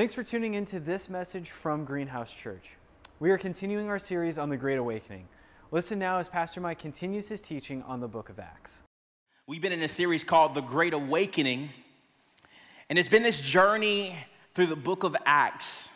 Thanks 0.00 0.14
for 0.14 0.22
tuning 0.22 0.54
into 0.54 0.80
this 0.80 1.10
message 1.10 1.50
from 1.50 1.84
Greenhouse 1.84 2.32
Church. 2.32 2.70
We 3.18 3.30
are 3.32 3.36
continuing 3.36 3.90
our 3.90 3.98
series 3.98 4.38
on 4.38 4.48
the 4.48 4.56
Great 4.56 4.78
Awakening. 4.78 5.28
Listen 5.72 5.98
now 5.98 6.16
as 6.16 6.26
Pastor 6.26 6.58
Mike 6.58 6.78
continues 6.78 7.28
his 7.28 7.42
teaching 7.42 7.82
on 7.82 8.00
the 8.00 8.08
book 8.08 8.30
of 8.30 8.38
Acts. 8.38 8.78
We've 9.46 9.60
been 9.60 9.74
in 9.74 9.82
a 9.82 9.88
series 9.90 10.24
called 10.24 10.54
The 10.54 10.62
Great 10.62 10.94
Awakening, 10.94 11.68
and 12.88 12.98
it's 12.98 13.10
been 13.10 13.22
this 13.22 13.40
journey 13.40 14.16
through 14.54 14.68
the 14.68 14.74
book 14.74 15.04
of 15.04 15.14
Acts. 15.26 15.90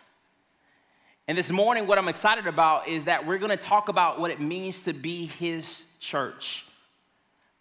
And 1.27 1.39
this 1.39 1.51
morning, 1.51 1.87
what 1.87 1.97
I'm 1.97 2.09
excited 2.09 2.47
about 2.47 2.87
is 2.87 3.07
that 3.07 3.25
we're 3.25 3.39
gonna 3.39 3.57
talk 3.57 3.89
about 3.89 4.21
what 4.21 4.31
it 4.31 4.39
means 4.39 4.83
to 4.83 4.93
be 4.93 5.25
his 5.25 5.87
church. 5.99 6.67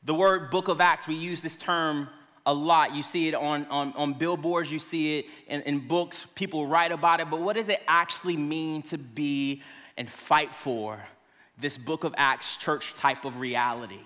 The 0.04 0.14
word 0.14 0.52
book 0.52 0.68
of 0.68 0.82
Acts, 0.82 1.08
we 1.08 1.16
use 1.16 1.42
this 1.42 1.56
term 1.56 2.10
a 2.46 2.54
lot. 2.54 2.96
You 2.96 3.04
see 3.04 3.28
it 3.28 3.36
on, 3.36 3.66
on, 3.66 3.94
on 3.94 4.14
billboards, 4.14 4.72
you 4.72 4.80
see 4.80 5.20
it 5.20 5.26
in, 5.48 5.62
in 5.62 5.80
books, 5.80 6.26
people 6.36 6.68
write 6.68 6.92
about 6.92 7.20
it, 7.20 7.30
but 7.30 7.40
what 7.40 7.56
does 7.56 7.70
it 7.70 7.82
actually 7.88 8.38
mean 8.38 8.82
to 8.84 8.98
be 8.98 9.64
and 9.98 10.10
fight 10.10 10.54
for 10.54 11.00
this 11.58 11.78
book 11.78 12.04
of 12.04 12.14
Acts 12.18 12.58
church 12.58 12.94
type 12.96 13.26
of 13.26 13.40
reality? 13.40 14.02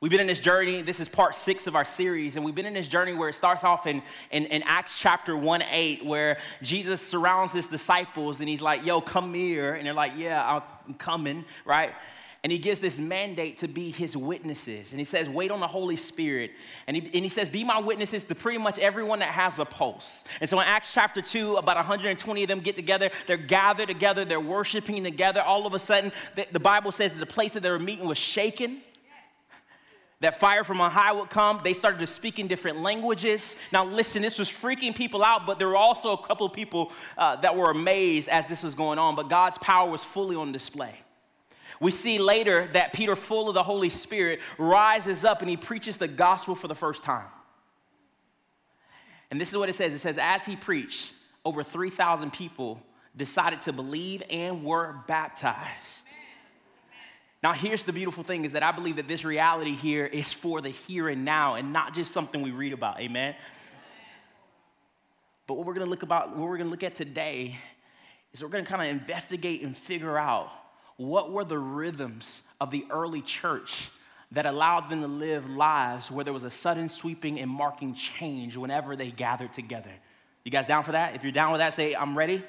We've 0.00 0.12
been 0.12 0.20
in 0.20 0.28
this 0.28 0.38
journey. 0.38 0.80
This 0.80 1.00
is 1.00 1.08
part 1.08 1.34
six 1.34 1.66
of 1.66 1.74
our 1.74 1.84
series, 1.84 2.36
and 2.36 2.44
we've 2.44 2.54
been 2.54 2.66
in 2.66 2.74
this 2.74 2.86
journey 2.86 3.14
where 3.14 3.28
it 3.28 3.34
starts 3.34 3.64
off 3.64 3.84
in, 3.88 4.00
in, 4.30 4.44
in, 4.44 4.62
Acts 4.64 4.96
chapter 4.96 5.36
1 5.36 5.62
8, 5.62 6.04
where 6.04 6.38
Jesus 6.62 7.02
surrounds 7.02 7.52
his 7.52 7.66
disciples 7.66 8.38
and 8.38 8.48
he's 8.48 8.62
like, 8.62 8.86
Yo, 8.86 9.00
come 9.00 9.34
here. 9.34 9.74
And 9.74 9.84
they're 9.84 9.92
like, 9.92 10.12
Yeah, 10.14 10.62
I'm 10.86 10.94
coming, 10.94 11.44
right? 11.64 11.90
And 12.44 12.52
he 12.52 12.58
gives 12.58 12.78
this 12.78 13.00
mandate 13.00 13.58
to 13.58 13.68
be 13.68 13.90
his 13.90 14.16
witnesses. 14.16 14.92
And 14.92 15.00
he 15.00 15.04
says, 15.04 15.28
wait 15.28 15.50
on 15.50 15.58
the 15.58 15.66
Holy 15.66 15.96
Spirit. 15.96 16.52
And 16.86 16.96
he, 16.96 17.02
and 17.02 17.24
he 17.24 17.28
says, 17.28 17.48
be 17.48 17.64
my 17.64 17.80
witnesses 17.80 18.24
to 18.24 18.34
pretty 18.34 18.58
much 18.58 18.78
everyone 18.78 19.18
that 19.18 19.30
has 19.30 19.58
a 19.58 19.64
pulse. 19.64 20.22
And 20.40 20.48
so 20.48 20.60
in 20.60 20.66
Acts 20.66 20.94
chapter 20.94 21.20
2, 21.20 21.56
about 21.56 21.76
120 21.76 22.42
of 22.42 22.48
them 22.48 22.60
get 22.60 22.76
together. 22.76 23.10
They're 23.26 23.36
gathered 23.36 23.88
together. 23.88 24.24
They're 24.24 24.40
worshiping 24.40 25.02
together. 25.02 25.42
All 25.42 25.66
of 25.66 25.74
a 25.74 25.80
sudden, 25.80 26.12
the, 26.36 26.46
the 26.52 26.60
Bible 26.60 26.92
says 26.92 27.14
the 27.14 27.26
place 27.26 27.54
that 27.54 27.64
they 27.64 27.70
were 27.70 27.78
meeting 27.78 28.06
was 28.06 28.18
shaken 28.18 28.82
that 30.20 30.40
fire 30.40 30.64
from 30.64 30.80
on 30.80 30.90
high 30.90 31.12
would 31.12 31.30
come. 31.30 31.60
They 31.62 31.72
started 31.72 32.00
to 32.00 32.06
speak 32.06 32.38
in 32.38 32.48
different 32.48 32.80
languages. 32.80 33.54
Now, 33.72 33.84
listen, 33.84 34.20
this 34.20 34.38
was 34.38 34.48
freaking 34.48 34.94
people 34.94 35.22
out, 35.22 35.46
but 35.46 35.58
there 35.58 35.68
were 35.68 35.76
also 35.76 36.12
a 36.12 36.18
couple 36.18 36.44
of 36.44 36.52
people 36.52 36.92
uh, 37.16 37.36
that 37.36 37.56
were 37.56 37.70
amazed 37.70 38.28
as 38.28 38.46
this 38.46 38.62
was 38.62 38.74
going 38.74 38.98
on. 38.98 39.14
But 39.14 39.28
God's 39.28 39.58
power 39.58 39.88
was 39.88 40.02
fully 40.02 40.34
on 40.34 40.50
display. 40.50 40.94
We 41.80 41.90
see 41.90 42.18
later 42.18 42.68
that 42.72 42.92
Peter, 42.92 43.14
full 43.14 43.48
of 43.48 43.54
the 43.54 43.62
Holy 43.62 43.90
Spirit, 43.90 44.40
rises 44.56 45.24
up 45.24 45.40
and 45.40 45.50
he 45.50 45.56
preaches 45.56 45.98
the 45.98 46.08
gospel 46.08 46.54
for 46.54 46.68
the 46.68 46.74
first 46.74 47.04
time. 47.04 47.26
And 49.30 49.40
this 49.40 49.50
is 49.50 49.56
what 49.56 49.68
it 49.68 49.74
says 49.74 49.94
it 49.94 49.98
says, 49.98 50.18
as 50.18 50.44
he 50.44 50.56
preached, 50.56 51.12
over 51.44 51.62
3,000 51.62 52.32
people 52.32 52.82
decided 53.16 53.60
to 53.62 53.72
believe 53.72 54.22
and 54.30 54.64
were 54.64 54.96
baptized. 55.06 55.98
Now, 57.42 57.52
here's 57.52 57.84
the 57.84 57.92
beautiful 57.92 58.24
thing 58.24 58.44
is 58.44 58.52
that 58.52 58.64
I 58.64 58.72
believe 58.72 58.96
that 58.96 59.06
this 59.06 59.24
reality 59.24 59.72
here 59.72 60.04
is 60.04 60.32
for 60.32 60.60
the 60.60 60.70
here 60.70 61.08
and 61.08 61.24
now 61.24 61.54
and 61.54 61.72
not 61.72 61.94
just 61.94 62.12
something 62.12 62.42
we 62.42 62.50
read 62.50 62.72
about. 62.72 63.00
Amen. 63.00 63.36
But 65.46 65.54
what 65.54 65.64
we're 65.64 65.74
gonna 65.74 65.86
look 65.86 66.02
about, 66.02 66.30
what 66.30 66.48
we're 66.48 66.58
gonna 66.58 66.70
look 66.70 66.82
at 66.82 66.96
today 66.96 67.56
is 68.32 68.42
we're 68.42 68.48
gonna 68.48 68.64
kind 68.64 68.82
of 68.82 68.88
investigate 68.88 69.62
and 69.62 69.76
figure 69.76 70.18
out 70.18 70.50
what 70.98 71.32
were 71.32 71.44
the 71.44 71.58
rhythms 71.58 72.42
of 72.60 72.70
the 72.70 72.84
early 72.90 73.22
church 73.22 73.90
that 74.32 74.44
allowed 74.44 74.90
them 74.90 75.00
to 75.00 75.08
live 75.08 75.48
lives 75.48 76.10
where 76.10 76.24
there 76.24 76.34
was 76.34 76.44
a 76.44 76.50
sudden 76.50 76.88
sweeping 76.88 77.40
and 77.40 77.50
marking 77.50 77.94
change 77.94 78.56
whenever 78.56 78.94
they 78.94 79.10
gathered 79.10 79.52
together. 79.52 79.90
You 80.44 80.50
guys 80.50 80.66
down 80.66 80.84
for 80.84 80.92
that? 80.92 81.14
If 81.14 81.22
you're 81.22 81.32
down 81.32 81.52
with 81.52 81.60
that, 81.60 81.72
say, 81.72 81.94
I'm 81.94 82.16
ready. 82.18 82.42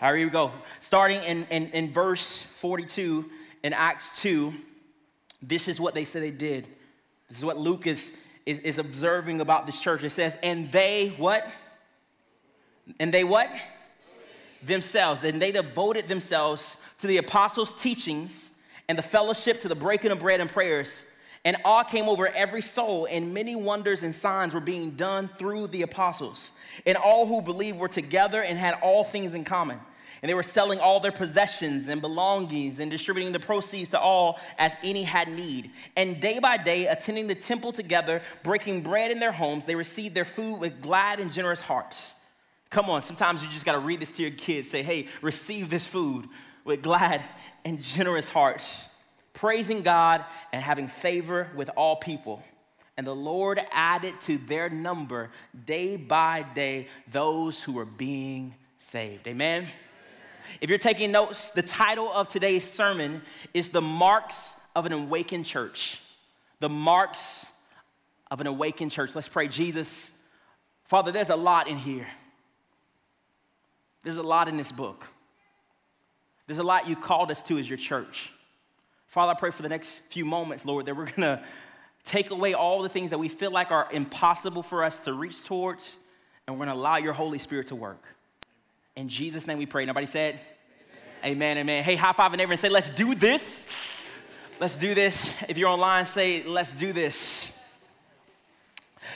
All 0.00 0.10
right, 0.10 0.18
here 0.18 0.26
we 0.26 0.30
go. 0.30 0.52
Starting 0.78 1.22
in, 1.22 1.46
in, 1.50 1.70
in 1.70 1.90
verse 1.90 2.42
42 2.56 3.28
in 3.62 3.72
Acts 3.72 4.20
2, 4.22 4.54
this 5.42 5.66
is 5.66 5.80
what 5.80 5.94
they 5.94 6.04
said 6.04 6.22
they 6.22 6.30
did. 6.30 6.68
This 7.28 7.38
is 7.38 7.44
what 7.44 7.56
Luke 7.56 7.86
is, 7.86 8.12
is, 8.46 8.60
is 8.60 8.78
observing 8.78 9.40
about 9.40 9.66
this 9.66 9.80
church. 9.80 10.02
It 10.04 10.10
says, 10.10 10.36
and 10.42 10.70
they 10.70 11.14
what? 11.16 11.46
And 13.00 13.12
they 13.12 13.24
what? 13.24 13.48
Themselves. 14.66 15.24
And 15.24 15.40
they 15.40 15.52
devoted 15.52 16.08
themselves 16.08 16.76
to 16.98 17.06
the 17.06 17.18
apostles' 17.18 17.80
teachings 17.80 18.50
and 18.88 18.98
the 18.98 19.02
fellowship 19.02 19.60
to 19.60 19.68
the 19.68 19.74
breaking 19.74 20.10
of 20.10 20.20
bread 20.20 20.40
and 20.40 20.50
prayers. 20.50 21.04
And 21.44 21.58
awe 21.64 21.84
came 21.84 22.08
over 22.08 22.26
every 22.28 22.62
soul, 22.62 23.06
and 23.10 23.34
many 23.34 23.54
wonders 23.54 24.02
and 24.02 24.14
signs 24.14 24.54
were 24.54 24.60
being 24.60 24.92
done 24.92 25.28
through 25.36 25.66
the 25.66 25.82
apostles. 25.82 26.52
And 26.86 26.96
all 26.96 27.26
who 27.26 27.42
believed 27.42 27.78
were 27.78 27.88
together 27.88 28.42
and 28.42 28.58
had 28.58 28.78
all 28.82 29.04
things 29.04 29.34
in 29.34 29.44
common. 29.44 29.78
And 30.22 30.30
they 30.30 30.34
were 30.34 30.42
selling 30.42 30.80
all 30.80 31.00
their 31.00 31.12
possessions 31.12 31.88
and 31.88 32.00
belongings 32.00 32.80
and 32.80 32.90
distributing 32.90 33.34
the 33.34 33.40
proceeds 33.40 33.90
to 33.90 34.00
all 34.00 34.40
as 34.58 34.74
any 34.82 35.02
had 35.02 35.28
need. 35.28 35.70
And 35.96 36.18
day 36.18 36.38
by 36.38 36.56
day, 36.56 36.86
attending 36.86 37.26
the 37.26 37.34
temple 37.34 37.72
together, 37.72 38.22
breaking 38.42 38.80
bread 38.80 39.10
in 39.10 39.20
their 39.20 39.32
homes, 39.32 39.66
they 39.66 39.74
received 39.74 40.14
their 40.14 40.24
food 40.24 40.60
with 40.60 40.80
glad 40.80 41.20
and 41.20 41.30
generous 41.30 41.60
hearts. 41.60 42.14
Come 42.74 42.90
on, 42.90 43.02
sometimes 43.02 43.44
you 43.44 43.48
just 43.48 43.64
gotta 43.64 43.78
read 43.78 44.00
this 44.00 44.10
to 44.16 44.22
your 44.22 44.32
kids. 44.32 44.68
Say, 44.68 44.82
hey, 44.82 45.06
receive 45.22 45.70
this 45.70 45.86
food 45.86 46.28
with 46.64 46.82
glad 46.82 47.22
and 47.64 47.80
generous 47.80 48.28
hearts, 48.28 48.88
praising 49.32 49.82
God 49.82 50.24
and 50.52 50.60
having 50.60 50.88
favor 50.88 51.48
with 51.54 51.70
all 51.76 51.94
people. 51.94 52.42
And 52.96 53.06
the 53.06 53.14
Lord 53.14 53.60
added 53.70 54.20
to 54.22 54.38
their 54.38 54.68
number 54.68 55.30
day 55.64 55.96
by 55.96 56.44
day 56.52 56.88
those 57.12 57.62
who 57.62 57.74
were 57.74 57.84
being 57.84 58.56
saved. 58.76 59.28
Amen. 59.28 59.68
If 60.60 60.68
you're 60.68 60.76
taking 60.80 61.12
notes, 61.12 61.52
the 61.52 61.62
title 61.62 62.10
of 62.12 62.26
today's 62.26 62.68
sermon 62.68 63.22
is 63.54 63.68
The 63.68 63.82
Marks 63.82 64.56
of 64.74 64.84
an 64.84 64.90
Awakened 64.90 65.46
Church. 65.46 66.00
The 66.58 66.68
Marks 66.68 67.46
of 68.32 68.40
an 68.40 68.48
Awakened 68.48 68.90
Church. 68.90 69.14
Let's 69.14 69.28
pray. 69.28 69.46
Jesus, 69.46 70.10
Father, 70.86 71.12
there's 71.12 71.30
a 71.30 71.36
lot 71.36 71.68
in 71.68 71.76
here. 71.76 72.08
There's 74.04 74.16
a 74.16 74.22
lot 74.22 74.48
in 74.48 74.56
this 74.56 74.70
book. 74.70 75.06
There's 76.46 76.58
a 76.58 76.62
lot 76.62 76.88
you 76.88 76.94
called 76.94 77.30
us 77.30 77.42
to 77.44 77.58
as 77.58 77.68
your 77.68 77.78
church. 77.78 78.30
Father, 79.06 79.32
I 79.32 79.34
pray 79.34 79.50
for 79.50 79.62
the 79.62 79.68
next 79.68 80.00
few 80.10 80.24
moments, 80.24 80.66
Lord, 80.66 80.86
that 80.86 80.96
we're 80.96 81.10
gonna 81.10 81.42
take 82.04 82.30
away 82.30 82.52
all 82.52 82.82
the 82.82 82.88
things 82.88 83.10
that 83.10 83.18
we 83.18 83.28
feel 83.28 83.50
like 83.50 83.70
are 83.70 83.88
impossible 83.90 84.62
for 84.62 84.84
us 84.84 85.00
to 85.00 85.14
reach 85.14 85.44
towards, 85.44 85.96
and 86.46 86.58
we're 86.58 86.66
gonna 86.66 86.76
allow 86.76 86.98
your 86.98 87.14
Holy 87.14 87.38
Spirit 87.38 87.68
to 87.68 87.74
work. 87.74 88.02
In 88.94 89.08
Jesus' 89.08 89.46
name 89.46 89.58
we 89.58 89.66
pray. 89.66 89.86
Nobody 89.86 90.06
said? 90.06 90.38
Amen, 91.24 91.56
amen. 91.56 91.58
amen. 91.58 91.84
Hey, 91.84 91.96
high 91.96 92.12
five 92.12 92.34
and 92.34 92.60
say, 92.60 92.68
let's 92.68 92.90
do 92.90 93.14
this. 93.14 94.12
Let's 94.60 94.76
do 94.76 94.94
this. 94.94 95.34
If 95.48 95.56
you're 95.56 95.70
online, 95.70 96.04
say, 96.04 96.44
let's 96.44 96.74
do 96.74 96.92
this. 96.92 97.50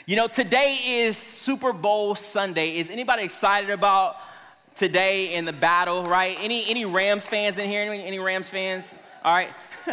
You 0.06 0.16
know, 0.16 0.26
today 0.26 0.78
is 0.82 1.18
Super 1.18 1.72
Bowl 1.72 2.14
Sunday. 2.14 2.76
Is 2.76 2.88
anybody 2.88 3.24
excited 3.24 3.68
about 3.68 4.16
today 4.78 5.34
in 5.34 5.44
the 5.44 5.52
battle, 5.52 6.04
right? 6.04 6.38
Any, 6.40 6.70
any 6.70 6.84
Rams 6.84 7.26
fans 7.26 7.58
in 7.58 7.68
here? 7.68 7.82
Any, 7.82 8.04
any 8.04 8.18
Rams 8.20 8.48
fans? 8.48 8.94
All 9.24 9.34
right. 9.34 9.50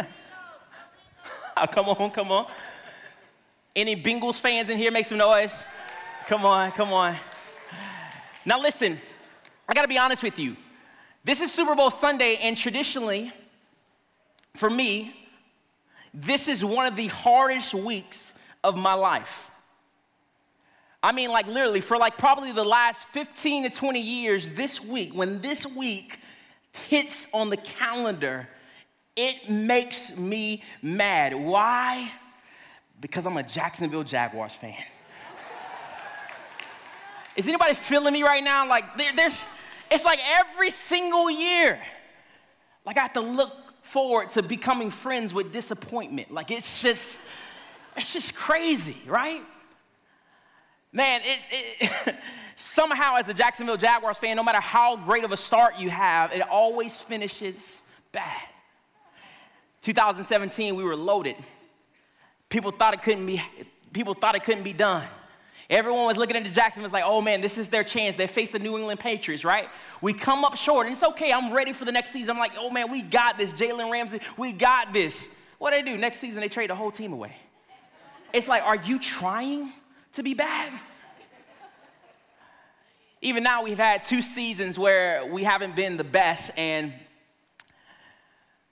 oh, 1.56 1.66
come 1.66 1.88
on, 1.88 2.10
come 2.12 2.30
on. 2.30 2.46
Any 3.74 4.00
Bengals 4.00 4.38
fans 4.38 4.70
in 4.70 4.78
here? 4.78 4.92
Make 4.92 5.06
some 5.06 5.18
noise. 5.18 5.64
Come 6.28 6.46
on, 6.46 6.70
come 6.70 6.92
on. 6.92 7.16
Now, 8.44 8.60
listen, 8.60 8.98
I 9.68 9.74
gotta 9.74 9.88
be 9.88 9.98
honest 9.98 10.22
with 10.22 10.38
you. 10.38 10.56
This 11.24 11.40
is 11.40 11.52
Super 11.52 11.74
Bowl 11.74 11.90
Sunday, 11.90 12.36
and 12.36 12.56
traditionally, 12.56 13.32
for 14.54 14.70
me, 14.70 15.14
this 16.14 16.46
is 16.46 16.64
one 16.64 16.86
of 16.86 16.94
the 16.94 17.08
hardest 17.08 17.74
weeks 17.74 18.34
of 18.62 18.76
my 18.76 18.94
life. 18.94 19.50
I 21.02 21.12
mean, 21.12 21.30
like 21.30 21.46
literally, 21.46 21.80
for 21.80 21.96
like 21.96 22.18
probably 22.18 22.52
the 22.52 22.64
last 22.64 23.08
15 23.08 23.64
to 23.64 23.70
20 23.70 24.00
years, 24.00 24.52
this 24.52 24.82
week, 24.82 25.14
when 25.14 25.40
this 25.40 25.66
week 25.66 26.18
hits 26.88 27.28
on 27.32 27.50
the 27.50 27.56
calendar, 27.56 28.48
it 29.14 29.48
makes 29.48 30.16
me 30.16 30.62
mad. 30.82 31.34
Why? 31.34 32.10
Because 33.00 33.26
I'm 33.26 33.36
a 33.36 33.42
Jacksonville 33.42 34.04
Jaguars 34.04 34.56
fan. 34.56 34.74
Is 37.36 37.48
anybody 37.48 37.74
feeling 37.74 38.12
me 38.12 38.22
right 38.22 38.42
now? 38.42 38.68
Like, 38.68 38.96
there, 38.96 39.12
there's, 39.14 39.44
it's 39.90 40.04
like 40.04 40.18
every 40.26 40.70
single 40.70 41.30
year, 41.30 41.78
like 42.84 42.96
I 42.96 43.02
have 43.02 43.12
to 43.14 43.20
look 43.20 43.52
forward 43.82 44.30
to 44.30 44.42
becoming 44.42 44.90
friends 44.90 45.32
with 45.32 45.52
disappointment. 45.52 46.30
Like, 46.30 46.50
it's 46.50 46.82
just, 46.82 47.20
it's 47.96 48.12
just 48.12 48.34
crazy, 48.34 48.96
right? 49.06 49.42
Man, 50.96 51.20
it, 51.22 51.46
it 51.78 52.16
somehow, 52.56 53.16
as 53.16 53.28
a 53.28 53.34
Jacksonville 53.34 53.76
Jaguars 53.76 54.16
fan, 54.16 54.34
no 54.34 54.42
matter 54.42 54.60
how 54.60 54.96
great 54.96 55.24
of 55.24 55.32
a 55.32 55.36
start 55.36 55.78
you 55.78 55.90
have, 55.90 56.32
it 56.32 56.40
always 56.40 57.02
finishes 57.02 57.82
bad. 58.12 58.40
2017, 59.82 60.74
we 60.74 60.82
were 60.82 60.96
loaded. 60.96 61.36
People 62.48 62.70
thought 62.70 62.94
it 62.94 63.02
couldn't 63.02 63.26
be, 63.26 63.42
people 63.92 64.14
thought 64.14 64.36
it 64.36 64.42
couldn't 64.42 64.62
be 64.62 64.72
done. 64.72 65.06
Everyone 65.68 66.06
was 66.06 66.16
looking 66.16 66.34
at 66.34 66.44
the 66.44 66.50
Jackson 66.50 66.82
was 66.82 66.92
like, 66.92 67.04
oh 67.04 67.20
man, 67.20 67.42
this 67.42 67.58
is 67.58 67.68
their 67.68 67.84
chance. 67.84 68.16
They 68.16 68.26
face 68.26 68.52
the 68.52 68.58
New 68.58 68.78
England 68.78 68.98
Patriots, 68.98 69.44
right? 69.44 69.68
We 70.00 70.14
come 70.14 70.46
up 70.46 70.56
short, 70.56 70.86
and 70.86 70.94
it's 70.94 71.04
okay. 71.04 71.30
I'm 71.30 71.52
ready 71.52 71.74
for 71.74 71.84
the 71.84 71.92
next 71.92 72.10
season. 72.10 72.30
I'm 72.30 72.38
like, 72.38 72.52
oh 72.56 72.70
man, 72.70 72.90
we 72.90 73.02
got 73.02 73.36
this. 73.36 73.52
Jalen 73.52 73.92
Ramsey, 73.92 74.20
we 74.38 74.52
got 74.52 74.94
this. 74.94 75.28
What 75.58 75.72
do 75.72 75.82
they 75.82 75.92
do? 75.92 75.98
Next 75.98 76.20
season, 76.20 76.40
they 76.40 76.48
trade 76.48 76.70
the 76.70 76.74
whole 76.74 76.90
team 76.90 77.12
away. 77.12 77.36
It's 78.32 78.48
like, 78.48 78.62
are 78.62 78.76
you 78.76 78.98
trying 78.98 79.72
to 80.16 80.22
be 80.22 80.34
bad? 80.34 80.72
Even 83.20 83.42
now, 83.42 83.62
we've 83.62 83.78
had 83.78 84.02
two 84.02 84.22
seasons 84.22 84.78
where 84.78 85.26
we 85.26 85.42
haven't 85.42 85.76
been 85.76 85.96
the 85.96 86.04
best, 86.04 86.50
and 86.56 86.92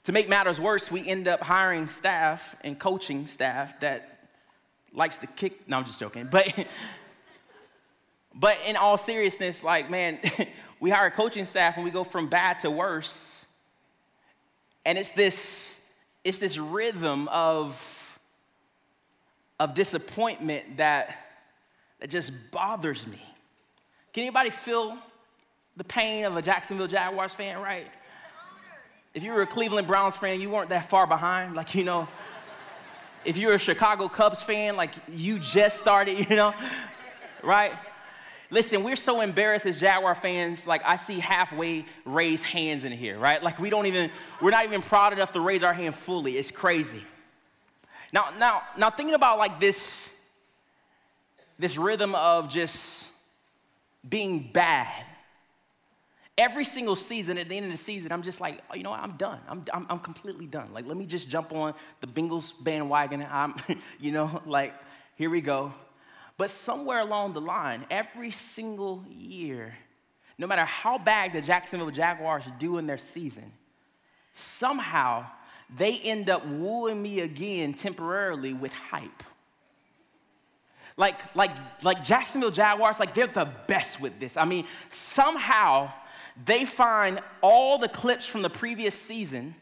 to 0.05 0.13
make 0.13 0.29
matters 0.29 0.59
worse, 0.59 0.91
we 0.91 1.07
end 1.07 1.29
up 1.29 1.43
hiring 1.43 1.89
staff 1.89 2.57
and 2.63 2.79
coaching 2.79 3.27
staff 3.27 3.79
that 3.81 4.29
likes 4.93 5.19
to 5.19 5.27
kick. 5.27 5.69
No, 5.69 5.79
I'm 5.79 5.85
just 5.85 6.01
joking. 6.01 6.29
But, 6.31 6.67
but 8.35 8.57
in 8.67 8.77
all 8.77 8.97
seriousness, 8.97 9.63
like, 9.63 9.91
man, 9.91 10.21
we 10.81 10.89
hire 10.89 11.11
coaching 11.11 11.45
staff 11.45 11.77
and 11.77 11.85
we 11.85 11.91
go 11.91 12.05
from 12.05 12.29
bad 12.29 12.59
to 12.61 12.71
worse. 12.71 13.45
And 14.87 14.97
it's 14.97 15.13
this, 15.13 15.81
it's 16.23 16.39
this 16.39 16.57
rhythm 16.57 17.29
of, 17.29 18.19
of 19.61 19.75
disappointment 19.75 20.79
that, 20.79 21.24
that 22.05 22.11
just 22.11 22.33
bothers 22.51 23.07
me. 23.07 23.19
Can 24.13 24.25
anybody 24.25 24.51
feel 24.51 24.99
the 25.75 25.85
pain 25.85 26.27
of 26.27 26.37
a 26.37 26.43
Jacksonville 26.43 26.87
Jaguars 26.87 27.33
fan, 27.33 27.59
right? 27.63 27.87
If 29.15 29.23
you 29.23 29.33
were 29.33 29.41
a 29.41 29.47
Cleveland 29.47 29.87
Browns 29.87 30.15
fan, 30.15 30.39
you 30.39 30.51
weren't 30.51 30.69
that 30.69 30.91
far 30.91 31.07
behind. 31.07 31.55
Like, 31.55 31.75
you 31.75 31.83
know, 31.83 32.07
if 33.25 33.39
you're 33.39 33.55
a 33.55 33.59
Chicago 33.59 34.09
Cubs 34.09 34.43
fan, 34.43 34.77
like 34.77 34.93
you 35.11 35.39
just 35.39 35.81
started, 35.81 36.19
you 36.29 36.37
know, 36.37 36.53
right? 37.43 37.73
Listen, 38.51 38.85
we're 38.85 38.97
so 38.97 39.23
embarrassed 39.23 39.65
as 39.65 39.81
Jaguar 39.81 40.15
fans. 40.15 40.67
Like, 40.67 40.85
I 40.85 40.97
see 40.97 41.21
halfway 41.21 41.87
raised 42.05 42.45
hands 42.45 42.85
in 42.85 42.93
here, 42.93 43.19
right? 43.19 43.43
Like, 43.43 43.59
we 43.59 43.71
don't 43.71 43.87
even, 43.87 44.11
we're 44.43 44.51
not 44.51 44.67
even 44.67 44.83
proud 44.83 45.15
enough 45.15 45.33
to 45.33 45.41
raise 45.41 45.63
our 45.63 45.73
hand 45.73 45.95
fully. 45.95 46.37
It's 46.37 46.51
crazy. 46.51 47.03
Now, 48.13 48.29
now, 48.39 48.61
now 48.77 48.91
thinking 48.91 49.15
about 49.15 49.39
like 49.39 49.59
this, 49.59 50.14
this 51.59 51.77
rhythm 51.77 52.15
of 52.15 52.49
just 52.49 53.09
being 54.09 54.51
bad 54.53 55.05
Every 56.37 56.65
single 56.65 56.97
season, 56.97 57.39
at 57.39 57.49
the 57.49 57.57
end 57.57 57.67
of 57.67 57.73
the 57.73 57.79
season, 57.79 58.11
I'm 58.11 58.23
just 58.23 58.41
like, 58.41 58.61
oh, 58.69 58.75
you 58.75 58.83
know 58.83 58.91
what? 58.91 58.99
I'm 58.99 59.13
done. 59.13 59.39
I'm, 59.49 59.65
I'm, 59.73 59.87
I'm 59.89 60.01
completely 60.01 60.47
done. 60.47 60.73
Like, 60.73 60.85
let 60.85 60.97
me 60.97 61.07
just 61.07 61.29
jump 61.29 61.53
on 61.53 61.75
the 62.01 62.09
Bengals 62.09 62.53
bandwagon. 62.63 63.25
I'm, 63.31 63.55
you 64.01 64.11
know, 64.11 64.43
like, 64.45 64.75
here 65.15 65.31
we 65.31 65.41
go. 65.41 65.73
But 66.37 66.51
somewhere 66.51 66.99
along 66.99 67.35
the 67.35 67.41
line, 67.41 67.87
every 67.89 68.33
single 68.33 69.05
year, 69.09 69.77
no 70.37 70.49
matter 70.49 70.65
how 70.65 70.99
bad 70.99 71.33
the 71.33 71.41
Jacksonville 71.41 71.93
Jaguars 71.93 72.43
do 72.59 72.79
in 72.79 72.87
their 72.87 72.99
season, 72.99 73.53
somehow 74.33 75.27
they 75.77 75.99
end 75.99 76.29
up 76.29 76.45
wooing 76.45 77.01
me 77.01 77.21
again 77.21 77.75
temporarily 77.75 78.53
with 78.53 78.73
hype. 78.73 79.23
Like, 80.97 81.35
like, 81.35 81.51
like 81.83 82.05
Jacksonville 82.05 82.53
Jaguars, 82.53 83.01
like 83.01 83.15
they're 83.15 83.27
the 83.27 83.51
best 83.67 84.01
with 84.01 84.21
this. 84.21 84.37
I 84.37 84.45
mean, 84.45 84.67
somehow 84.91 85.93
they 86.45 86.65
find 86.65 87.21
all 87.41 87.79
the 87.79 87.89
clips 87.89 88.27
from 88.27 88.43
the 88.43 88.51
previous 88.51 88.95
season, 88.95 89.55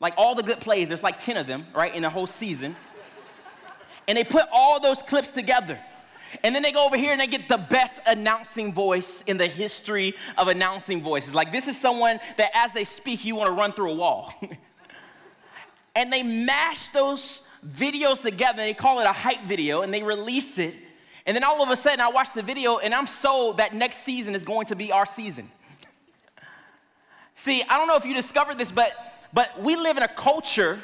like 0.00 0.14
all 0.16 0.34
the 0.34 0.42
good 0.42 0.60
plays, 0.60 0.88
there's 0.88 1.02
like 1.02 1.16
10 1.16 1.36
of 1.38 1.46
them, 1.46 1.66
right, 1.74 1.94
in 1.94 2.02
the 2.02 2.10
whole 2.10 2.26
season. 2.26 2.76
And 4.06 4.18
they 4.18 4.24
put 4.24 4.44
all 4.52 4.80
those 4.80 5.02
clips 5.02 5.30
together. 5.30 5.78
And 6.42 6.54
then 6.54 6.62
they 6.62 6.72
go 6.72 6.84
over 6.84 6.96
here 6.96 7.12
and 7.12 7.20
they 7.20 7.26
get 7.26 7.48
the 7.48 7.58
best 7.58 8.00
announcing 8.06 8.74
voice 8.74 9.22
in 9.22 9.36
the 9.36 9.46
history 9.46 10.14
of 10.36 10.48
announcing 10.48 11.00
voices. 11.00 11.34
Like, 11.34 11.52
this 11.52 11.68
is 11.68 11.78
someone 11.78 12.18
that 12.36 12.50
as 12.54 12.72
they 12.72 12.84
speak, 12.84 13.24
you 13.24 13.36
want 13.36 13.48
to 13.48 13.52
run 13.52 13.72
through 13.72 13.92
a 13.92 13.94
wall. 13.94 14.34
and 15.96 16.12
they 16.12 16.22
mash 16.22 16.88
those 16.88 17.42
videos 17.66 18.20
together, 18.20 18.58
they 18.58 18.74
call 18.74 19.00
it 19.00 19.04
a 19.04 19.12
hype 19.12 19.42
video, 19.42 19.82
and 19.82 19.92
they 19.92 20.02
release 20.02 20.58
it. 20.58 20.74
And 21.26 21.34
then 21.34 21.44
all 21.44 21.62
of 21.62 21.70
a 21.70 21.76
sudden, 21.76 22.00
I 22.00 22.08
watch 22.08 22.34
the 22.34 22.42
video 22.42 22.78
and 22.78 22.92
I'm 22.92 23.06
sold 23.06 23.56
that 23.56 23.72
next 23.72 23.98
season 23.98 24.34
is 24.34 24.44
going 24.44 24.66
to 24.66 24.76
be 24.76 24.92
our 24.92 25.06
season. 25.06 25.50
See, 27.32 27.62
I 27.62 27.78
don't 27.78 27.88
know 27.88 27.96
if 27.96 28.04
you 28.04 28.14
discovered 28.14 28.58
this, 28.58 28.70
but, 28.70 28.92
but 29.32 29.60
we 29.60 29.74
live 29.74 29.96
in 29.96 30.02
a 30.02 30.08
culture 30.08 30.78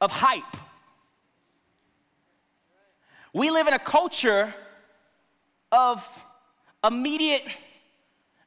of 0.00 0.10
hype. 0.10 0.42
We 3.32 3.50
live 3.50 3.66
in 3.66 3.74
a 3.74 3.78
culture 3.78 4.54
of 5.72 6.24
immediate 6.84 7.42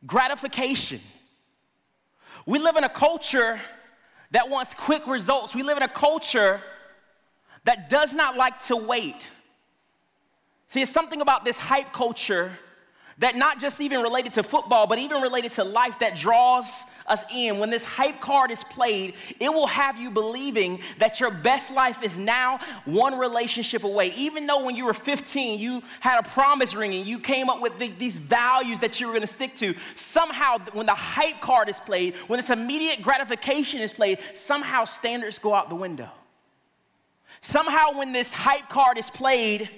gratification. 0.06 1.02
We 2.46 2.60
live 2.60 2.78
in 2.78 2.86
a 2.86 2.90
culture 2.90 3.60
that 4.32 4.50
wants 4.50 4.74
quick 4.74 5.06
results. 5.06 5.54
We 5.54 5.64
live 5.64 5.76
in 5.76 5.84
a 5.84 5.90
culture 5.90 6.62
that 7.68 7.90
does 7.90 8.14
not 8.14 8.38
like 8.38 8.60
to 8.60 8.78
wait. 8.78 9.28
See, 10.68 10.82
it's 10.82 10.92
something 10.92 11.20
about 11.20 11.44
this 11.44 11.58
hype 11.58 11.92
culture 11.92 12.58
that 13.18 13.36
not 13.36 13.60
just 13.60 13.82
even 13.82 14.02
related 14.02 14.32
to 14.34 14.44
football, 14.44 14.88
but 14.88 15.00
even 15.00 15.22
related 15.22 15.52
to 15.52 15.66
life 15.66 16.00
that 16.00 16.16
draws 16.16 16.84
us 17.08 17.26
in. 17.34 17.60
When 17.60 17.70
this 17.70 17.84
hype 17.84 18.22
card 18.22 18.52
is 18.52 18.64
played, 18.64 19.16
it 19.42 19.50
will 19.50 19.68
have 19.68 20.00
you 20.00 20.12
believing 20.12 20.80
that 21.00 21.20
your 21.20 21.30
best 21.30 21.74
life 21.74 22.04
is 22.04 22.18
now 22.18 22.60
one 22.86 23.18
relationship 23.18 23.84
away. 23.84 24.14
Even 24.16 24.48
though 24.48 24.64
when 24.64 24.78
you 24.78 24.86
were 24.86 24.94
15, 24.94 25.60
you 25.60 25.84
had 26.00 26.20
a 26.20 26.30
promise 26.30 26.74
ring 26.74 26.94
and 26.94 27.06
you 27.06 27.20
came 27.20 27.50
up 27.50 27.60
with 27.62 27.78
the, 27.80 27.90
these 27.98 28.18
values 28.18 28.80
that 28.80 29.02
you 29.02 29.08
were 29.08 29.14
gonna 29.14 29.28
stick 29.28 29.56
to, 29.56 29.74
somehow 29.96 30.58
when 30.72 30.86
the 30.86 30.94
hype 30.94 31.42
card 31.42 31.68
is 31.68 31.82
played, 31.82 32.16
when 32.28 32.38
this 32.38 32.50
immediate 32.50 33.02
gratification 33.02 33.82
is 33.82 33.92
played, 33.92 34.20
somehow 34.36 34.86
standards 34.86 35.38
go 35.38 35.54
out 35.54 35.68
the 35.68 35.76
window. 35.76 36.10
Somehow 37.48 37.98
when 37.98 38.12
this 38.12 38.34
hype 38.34 38.68
card 38.68 38.98
is 38.98 39.10
played, 39.10 39.70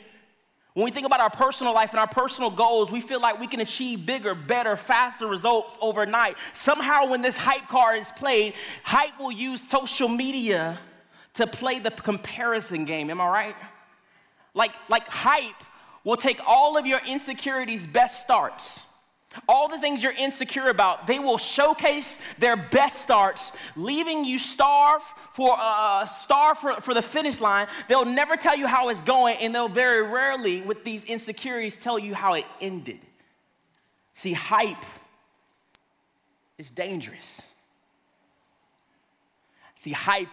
when 0.73 0.85
we 0.85 0.89
think 0.89 1.05
about 1.05 1.19
our 1.19 1.29
personal 1.29 1.71
life 1.71 1.91
and 1.91 1.99
our 1.99 2.07
personal 2.07 2.49
goals, 2.49 2.91
we 2.91 2.99
feel 2.99 3.21
like 3.21 3.39
we 3.39 3.45
can 3.45 3.59
achieve 3.59 4.07
bigger, 4.07 4.33
better, 4.33 4.75
faster 4.75 5.27
results 5.27 5.77
overnight. 5.79 6.35
Somehow, 6.53 7.05
when 7.05 7.21
this 7.21 7.37
hype 7.37 7.67
card 7.67 7.99
is 7.99 8.11
played, 8.11 8.55
hype 8.83 9.19
will 9.19 9.31
use 9.31 9.61
social 9.61 10.09
media 10.09 10.79
to 11.35 11.45
play 11.45 11.77
the 11.77 11.91
comparison 11.91 12.85
game. 12.85 13.11
Am 13.11 13.21
I 13.21 13.27
right? 13.27 13.55
Like, 14.55 14.73
like 14.89 15.07
hype 15.07 15.63
will 16.03 16.17
take 16.17 16.41
all 16.47 16.75
of 16.75 16.87
your 16.87 17.01
insecurities' 17.07 17.85
best 17.85 18.23
starts 18.23 18.81
all 19.47 19.67
the 19.67 19.77
things 19.77 20.01
you're 20.01 20.11
insecure 20.11 20.69
about, 20.69 21.05
they 21.05 21.19
will 21.19 21.37
showcase 21.37 22.17
their 22.39 22.57
best 22.57 23.01
starts, 23.01 23.51
leaving 23.75 24.25
you 24.25 24.39
starve 24.39 25.03
for 25.33 25.55
uh, 25.57 26.05
starve 26.07 26.57
for, 26.57 26.73
for 26.81 26.93
the 26.93 27.01
finish 27.01 27.39
line. 27.39 27.67
They'll 27.87 28.05
never 28.05 28.35
tell 28.35 28.57
you 28.57 28.65
how 28.65 28.89
it's 28.89 29.03
going, 29.03 29.37
and 29.37 29.53
they'll 29.53 29.69
very 29.69 30.01
rarely, 30.01 30.61
with 30.61 30.83
these 30.83 31.03
insecurities, 31.03 31.77
tell 31.77 31.99
you 31.99 32.15
how 32.15 32.33
it 32.33 32.45
ended. 32.59 32.99
See, 34.13 34.33
hype 34.33 34.85
is 36.57 36.71
dangerous. 36.71 37.41
See, 39.75 39.91
hype 39.91 40.27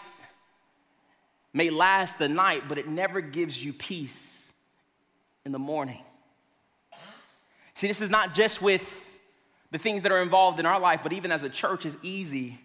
may 1.52 1.70
last 1.70 2.18
the 2.18 2.28
night, 2.28 2.64
but 2.66 2.78
it 2.78 2.88
never 2.88 3.20
gives 3.20 3.62
you 3.62 3.72
peace 3.72 4.50
in 5.44 5.52
the 5.52 5.58
morning. 5.58 6.02
See, 7.76 7.88
this 7.88 8.00
is 8.00 8.08
not 8.08 8.32
just 8.34 8.62
with 8.62 9.18
the 9.70 9.76
things 9.76 10.00
that 10.02 10.10
are 10.10 10.22
involved 10.22 10.58
in 10.58 10.64
our 10.64 10.80
life, 10.80 11.00
but 11.02 11.12
even 11.12 11.30
as 11.30 11.42
a 11.42 11.50
church, 11.50 11.84
it's 11.84 11.98
easy 12.02 12.58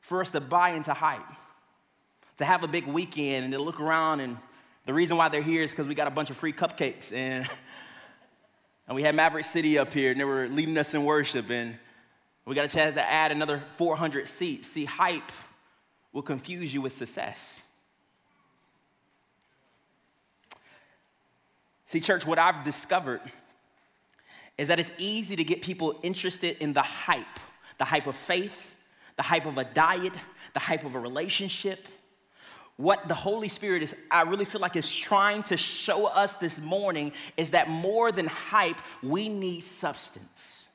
for 0.00 0.22
us 0.22 0.30
to 0.30 0.40
buy 0.40 0.70
into 0.70 0.94
hype, 0.94 1.20
to 2.38 2.44
have 2.46 2.64
a 2.64 2.66
big 2.66 2.86
weekend 2.86 3.44
and 3.44 3.52
to 3.52 3.58
look 3.58 3.80
around. 3.80 4.20
And 4.20 4.38
the 4.86 4.94
reason 4.94 5.18
why 5.18 5.28
they're 5.28 5.42
here 5.42 5.62
is 5.62 5.72
because 5.72 5.86
we 5.86 5.94
got 5.94 6.08
a 6.08 6.10
bunch 6.10 6.30
of 6.30 6.38
free 6.38 6.54
cupcakes. 6.54 7.12
And, 7.12 7.46
and 8.88 8.96
we 8.96 9.02
had 9.02 9.14
Maverick 9.14 9.44
City 9.44 9.76
up 9.76 9.92
here, 9.92 10.10
and 10.10 10.18
they 10.18 10.24
were 10.24 10.48
leading 10.48 10.78
us 10.78 10.94
in 10.94 11.04
worship. 11.04 11.50
And 11.50 11.76
we 12.46 12.54
got 12.54 12.64
a 12.64 12.68
chance 12.68 12.94
to 12.94 13.02
add 13.02 13.32
another 13.32 13.62
400 13.76 14.26
seats. 14.26 14.68
See, 14.68 14.86
hype 14.86 15.32
will 16.14 16.22
confuse 16.22 16.72
you 16.72 16.80
with 16.80 16.94
success. 16.94 17.62
See, 21.84 22.00
church, 22.00 22.24
what 22.24 22.38
I've 22.38 22.64
discovered 22.64 23.20
is 24.58 24.68
that 24.68 24.78
it's 24.78 24.92
easy 24.98 25.36
to 25.36 25.44
get 25.44 25.62
people 25.62 25.98
interested 26.02 26.56
in 26.62 26.72
the 26.72 26.82
hype 26.82 27.24
the 27.78 27.84
hype 27.84 28.06
of 28.06 28.16
faith, 28.16 28.76
the 29.16 29.22
hype 29.22 29.46
of 29.46 29.58
a 29.58 29.64
diet, 29.64 30.14
the 30.54 30.60
hype 30.60 30.84
of 30.84 30.94
a 30.94 30.98
relationship. 30.98 31.88
What 32.76 33.08
the 33.08 33.14
Holy 33.14 33.48
Spirit 33.48 33.82
is, 33.82 33.94
I 34.10 34.22
really 34.22 34.44
feel 34.44 34.60
like, 34.60 34.76
is 34.76 34.94
trying 34.94 35.42
to 35.44 35.56
show 35.56 36.06
us 36.06 36.36
this 36.36 36.60
morning 36.60 37.12
is 37.36 37.52
that 37.52 37.68
more 37.68 38.12
than 38.12 38.26
hype, 38.26 38.80
we 39.02 39.28
need 39.28 39.60
substance. 39.60 40.66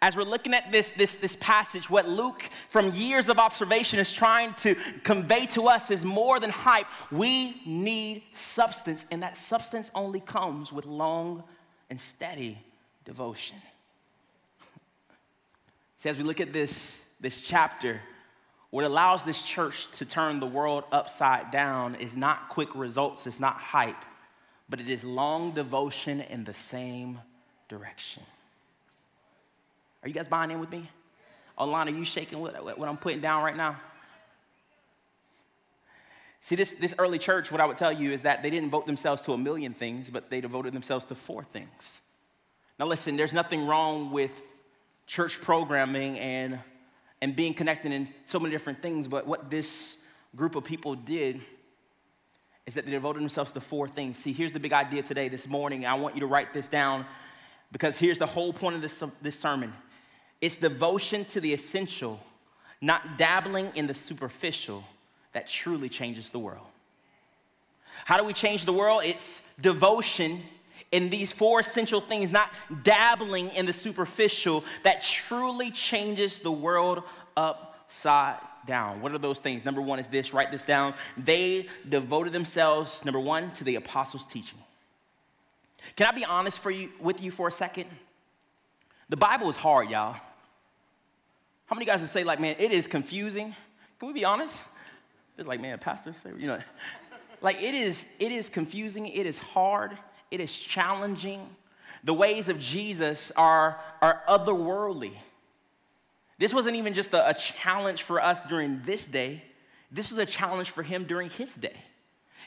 as 0.00 0.16
we're 0.16 0.22
looking 0.22 0.54
at 0.54 0.70
this, 0.70 0.92
this, 0.92 1.16
this 1.16 1.36
passage, 1.40 1.90
what 1.90 2.08
Luke, 2.08 2.42
from 2.68 2.90
years 2.92 3.28
of 3.28 3.38
observation, 3.38 3.98
is 3.98 4.12
trying 4.12 4.54
to 4.54 4.76
convey 5.02 5.46
to 5.46 5.66
us 5.66 5.90
is 5.90 6.04
more 6.04 6.38
than 6.38 6.50
hype. 6.50 6.86
We 7.10 7.60
need 7.66 8.22
substance, 8.32 9.06
and 9.10 9.22
that 9.24 9.36
substance 9.36 9.90
only 9.94 10.20
comes 10.20 10.72
with 10.72 10.86
long 10.86 11.42
and 11.90 12.00
steady 12.00 12.58
devotion. 13.04 13.56
See, 15.96 16.08
as 16.08 16.18
we 16.18 16.24
look 16.24 16.40
at 16.40 16.52
this, 16.52 17.04
this 17.20 17.40
chapter, 17.40 18.00
what 18.70 18.84
allows 18.84 19.24
this 19.24 19.42
church 19.42 19.90
to 19.92 20.04
turn 20.04 20.40
the 20.40 20.46
world 20.46 20.84
upside 20.92 21.50
down 21.50 21.94
is 21.96 22.16
not 22.16 22.48
quick 22.48 22.74
results, 22.74 23.26
it's 23.26 23.40
not 23.40 23.56
hype, 23.56 24.04
but 24.68 24.80
it 24.80 24.88
is 24.88 25.04
long 25.04 25.52
devotion 25.52 26.20
in 26.20 26.44
the 26.44 26.54
same 26.54 27.18
direction. 27.68 28.22
Are 30.02 30.08
you 30.08 30.14
guys 30.14 30.28
buying 30.28 30.50
in 30.50 30.60
with 30.60 30.70
me? 30.70 30.88
Online, 31.56 31.88
are 31.88 31.98
you 31.98 32.04
shaking 32.04 32.38
what, 32.38 32.78
what 32.78 32.88
I'm 32.88 32.98
putting 32.98 33.20
down 33.20 33.42
right 33.42 33.56
now? 33.56 33.80
See, 36.40 36.54
this, 36.54 36.74
this 36.74 36.94
early 36.98 37.18
church, 37.18 37.50
what 37.50 37.60
I 37.60 37.66
would 37.66 37.76
tell 37.76 37.92
you 37.92 38.12
is 38.12 38.22
that 38.22 38.42
they 38.42 38.50
didn't 38.50 38.70
vote 38.70 38.86
themselves 38.86 39.22
to 39.22 39.32
a 39.32 39.38
million 39.38 39.74
things, 39.74 40.08
but 40.08 40.30
they 40.30 40.40
devoted 40.40 40.72
themselves 40.72 41.04
to 41.06 41.14
four 41.14 41.44
things. 41.44 42.00
Now, 42.78 42.86
listen, 42.86 43.16
there's 43.16 43.34
nothing 43.34 43.66
wrong 43.66 44.12
with 44.12 44.40
church 45.06 45.40
programming 45.40 46.18
and, 46.18 46.60
and 47.20 47.34
being 47.34 47.54
connected 47.54 47.90
in 47.90 48.08
so 48.24 48.38
many 48.38 48.52
different 48.52 48.80
things, 48.80 49.08
but 49.08 49.26
what 49.26 49.50
this 49.50 50.04
group 50.36 50.54
of 50.54 50.64
people 50.64 50.94
did 50.94 51.40
is 52.66 52.74
that 52.74 52.84
they 52.84 52.90
devoted 52.90 53.20
themselves 53.20 53.50
to 53.52 53.60
four 53.60 53.88
things. 53.88 54.18
See, 54.18 54.32
here's 54.32 54.52
the 54.52 54.60
big 54.60 54.74
idea 54.74 55.02
today, 55.02 55.28
this 55.28 55.48
morning. 55.48 55.86
I 55.86 55.94
want 55.94 56.14
you 56.14 56.20
to 56.20 56.26
write 56.26 56.52
this 56.52 56.68
down 56.68 57.06
because 57.72 57.98
here's 57.98 58.18
the 58.18 58.26
whole 58.26 58.52
point 58.52 58.76
of 58.76 58.82
this, 58.82 59.02
this 59.22 59.38
sermon 59.38 59.72
it's 60.40 60.56
devotion 60.56 61.24
to 61.26 61.40
the 61.40 61.52
essential, 61.52 62.20
not 62.80 63.18
dabbling 63.18 63.72
in 63.74 63.86
the 63.88 63.94
superficial, 63.94 64.84
that 65.32 65.48
truly 65.48 65.88
changes 65.88 66.30
the 66.30 66.38
world. 66.38 66.66
How 68.04 68.16
do 68.16 68.24
we 68.24 68.32
change 68.32 68.64
the 68.64 68.72
world? 68.72 69.02
It's 69.04 69.42
devotion 69.60 70.42
in 70.90 71.10
these 71.10 71.32
four 71.32 71.60
essential 71.60 72.00
things, 72.00 72.32
not 72.32 72.50
dabbling 72.82 73.50
in 73.50 73.66
the 73.66 73.72
superficial, 73.72 74.64
that 74.84 75.02
truly 75.02 75.70
changes 75.70 76.40
the 76.40 76.52
world 76.52 77.02
upside 77.36 78.38
down. 78.66 79.02
What 79.02 79.12
are 79.12 79.18
those 79.18 79.40
things? 79.40 79.64
Number 79.64 79.82
one 79.82 79.98
is 79.98 80.08
this 80.08 80.32
write 80.32 80.50
this 80.50 80.64
down. 80.64 80.94
They 81.16 81.68
devoted 81.88 82.32
themselves, 82.32 83.04
number 83.04 83.20
one, 83.20 83.50
to 83.52 83.64
the 83.64 83.76
apostles' 83.76 84.24
teaching. 84.24 84.58
Can 85.96 86.06
I 86.06 86.12
be 86.12 86.24
honest 86.24 86.58
for 86.58 86.70
you, 86.70 86.90
with 87.00 87.20
you 87.22 87.30
for 87.30 87.48
a 87.48 87.52
second? 87.52 87.86
The 89.08 89.16
Bible 89.16 89.48
is 89.48 89.56
hard, 89.56 89.90
y'all. 89.90 90.16
How 91.66 91.74
many 91.74 91.86
guys 91.86 92.00
would 92.00 92.10
say, 92.10 92.24
like, 92.24 92.40
man, 92.40 92.56
it 92.58 92.72
is 92.72 92.86
confusing? 92.86 93.54
Can 93.98 94.08
we 94.08 94.14
be 94.14 94.24
honest? 94.24 94.64
It's 95.38 95.46
like, 95.46 95.60
man, 95.60 95.78
pastor, 95.78 96.14
you 96.36 96.48
know, 96.48 96.58
like 97.40 97.62
it 97.62 97.74
is, 97.74 98.06
it 98.18 98.32
is 98.32 98.48
confusing, 98.48 99.06
it 99.06 99.24
is 99.24 99.38
hard, 99.38 99.96
it 100.30 100.40
is 100.40 100.56
challenging. 100.56 101.48
The 102.04 102.14
ways 102.14 102.48
of 102.48 102.58
Jesus 102.58 103.30
are, 103.36 103.78
are 104.02 104.22
otherworldly. 104.28 105.12
This 106.38 106.52
wasn't 106.52 106.76
even 106.76 106.94
just 106.94 107.12
a, 107.12 107.30
a 107.30 107.34
challenge 107.34 108.02
for 108.02 108.20
us 108.20 108.40
during 108.40 108.82
this 108.82 109.06
day, 109.06 109.42
this 109.90 110.10
was 110.10 110.18
a 110.18 110.26
challenge 110.26 110.70
for 110.70 110.82
him 110.82 111.04
during 111.04 111.30
his 111.30 111.54
day. 111.54 111.76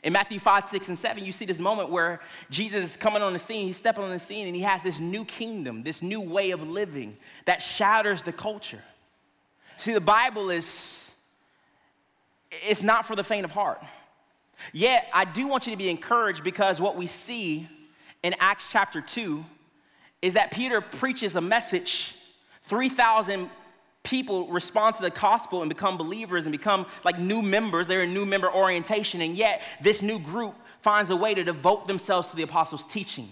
In 0.03 0.13
Matthew 0.13 0.39
5, 0.39 0.65
6, 0.65 0.89
and 0.89 0.97
7, 0.97 1.23
you 1.23 1.31
see 1.31 1.45
this 1.45 1.59
moment 1.59 1.89
where 1.89 2.21
Jesus 2.49 2.83
is 2.83 2.97
coming 2.97 3.21
on 3.21 3.33
the 3.33 3.39
scene, 3.39 3.67
he's 3.67 3.77
stepping 3.77 4.03
on 4.03 4.09
the 4.09 4.19
scene, 4.19 4.47
and 4.47 4.55
he 4.55 4.63
has 4.63 4.83
this 4.83 4.99
new 4.99 5.25
kingdom, 5.25 5.83
this 5.83 6.01
new 6.01 6.21
way 6.21 6.51
of 6.51 6.67
living 6.67 7.17
that 7.45 7.61
shatters 7.61 8.23
the 8.23 8.33
culture. 8.33 8.81
See, 9.77 9.93
the 9.93 10.01
Bible 10.01 10.49
is, 10.49 11.00
it's 12.51 12.83
not 12.83 13.05
for 13.05 13.15
the 13.15 13.23
faint 13.23 13.45
of 13.45 13.51
heart. 13.51 13.81
Yet, 14.73 15.07
I 15.13 15.25
do 15.25 15.47
want 15.47 15.65
you 15.65 15.71
to 15.71 15.77
be 15.77 15.89
encouraged 15.89 16.43
because 16.43 16.79
what 16.79 16.95
we 16.95 17.07
see 17.07 17.67
in 18.23 18.35
Acts 18.39 18.65
chapter 18.69 19.01
2 19.01 19.43
is 20.21 20.35
that 20.35 20.51
Peter 20.51 20.81
preaches 20.81 21.35
a 21.35 21.41
message, 21.41 22.15
3,000 22.63 23.49
people 24.03 24.47
respond 24.47 24.95
to 24.95 25.01
the 25.01 25.09
gospel 25.09 25.61
and 25.61 25.69
become 25.69 25.97
believers 25.97 26.45
and 26.45 26.51
become 26.51 26.85
like 27.03 27.19
new 27.19 27.41
members. 27.41 27.87
They're 27.87 28.03
in 28.03 28.13
new 28.13 28.25
member 28.25 28.51
orientation, 28.51 29.21
and 29.21 29.35
yet 29.35 29.61
this 29.81 30.01
new 30.01 30.19
group 30.19 30.55
finds 30.81 31.09
a 31.09 31.15
way 31.15 31.33
to 31.33 31.43
devote 31.43 31.87
themselves 31.87 32.29
to 32.29 32.35
the 32.35 32.43
apostles' 32.43 32.85
teaching. 32.85 33.29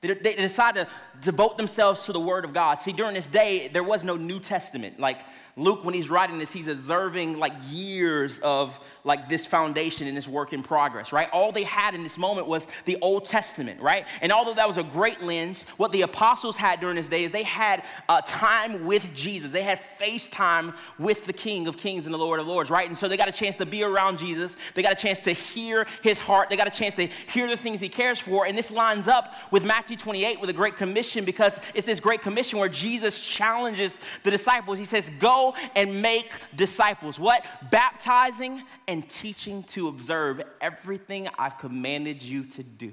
They, 0.00 0.34
decide 0.34 0.74
to 0.74 0.86
devote 1.22 1.56
themselves 1.56 2.04
to 2.04 2.12
the 2.12 2.20
Word 2.20 2.44
of 2.44 2.52
God. 2.52 2.78
See, 2.78 2.92
during 2.92 3.14
this 3.14 3.26
day, 3.26 3.68
there 3.68 3.82
was 3.82 4.04
no 4.04 4.16
New 4.16 4.38
Testament. 4.38 5.00
Like 5.00 5.20
Luke, 5.56 5.84
when 5.84 5.94
he's 5.94 6.10
writing 6.10 6.38
this, 6.38 6.52
he's 6.52 6.68
observing 6.68 7.38
like 7.38 7.52
years 7.70 8.38
of 8.40 8.78
like 9.04 9.28
this 9.28 9.44
foundation 9.44 10.06
and 10.06 10.16
this 10.16 10.26
work 10.26 10.54
in 10.54 10.62
progress, 10.62 11.12
right? 11.12 11.28
All 11.30 11.52
they 11.52 11.62
had 11.62 11.94
in 11.94 12.02
this 12.02 12.16
moment 12.16 12.46
was 12.46 12.66
the 12.86 12.96
Old 13.02 13.26
Testament, 13.26 13.80
right? 13.80 14.06
And 14.22 14.32
although 14.32 14.54
that 14.54 14.66
was 14.66 14.78
a 14.78 14.82
great 14.82 15.22
lens, 15.22 15.66
what 15.76 15.92
the 15.92 16.02
apostles 16.02 16.56
had 16.56 16.80
during 16.80 16.96
this 16.96 17.10
day 17.10 17.24
is 17.24 17.30
they 17.30 17.42
had 17.42 17.84
uh, 18.08 18.22
time 18.26 18.86
with 18.86 19.14
Jesus. 19.14 19.50
They 19.50 19.62
had 19.62 19.78
face 19.78 20.30
time 20.30 20.72
with 20.98 21.26
the 21.26 21.34
King 21.34 21.68
of 21.68 21.76
Kings 21.76 22.06
and 22.06 22.14
the 22.14 22.18
Lord 22.18 22.40
of 22.40 22.46
Lords, 22.46 22.70
right? 22.70 22.88
And 22.88 22.96
so 22.96 23.06
they 23.06 23.18
got 23.18 23.28
a 23.28 23.32
chance 23.32 23.56
to 23.56 23.66
be 23.66 23.84
around 23.84 24.18
Jesus. 24.18 24.56
They 24.74 24.82
got 24.82 24.92
a 24.92 24.96
chance 24.96 25.20
to 25.20 25.32
hear 25.32 25.86
his 26.02 26.18
heart. 26.18 26.48
They 26.48 26.56
got 26.56 26.66
a 26.66 26.70
chance 26.70 26.94
to 26.94 27.06
hear 27.06 27.46
the 27.46 27.58
things 27.58 27.80
he 27.80 27.90
cares 27.90 28.18
for. 28.18 28.46
And 28.46 28.56
this 28.56 28.70
lines 28.70 29.06
up 29.06 29.34
with 29.50 29.64
Matthew 29.64 29.98
28 29.98 30.40
with 30.40 30.48
a 30.48 30.54
great 30.54 30.76
commission 30.76 31.26
because 31.26 31.60
it's 31.74 31.86
this 31.86 32.00
great 32.00 32.22
commission 32.22 32.58
where 32.58 32.70
Jesus 32.70 33.18
challenges 33.18 33.98
the 34.22 34.30
disciples. 34.30 34.78
He 34.78 34.86
says, 34.86 35.10
Go 35.20 35.54
and 35.74 36.00
make 36.00 36.32
disciples. 36.56 37.20
What? 37.20 37.44
Baptizing 37.70 38.62
and 38.86 39.08
teaching 39.08 39.62
to 39.64 39.88
observe 39.88 40.42
everything 40.60 41.28
I've 41.38 41.58
commanded 41.58 42.22
you 42.22 42.44
to 42.44 42.62
do. 42.62 42.92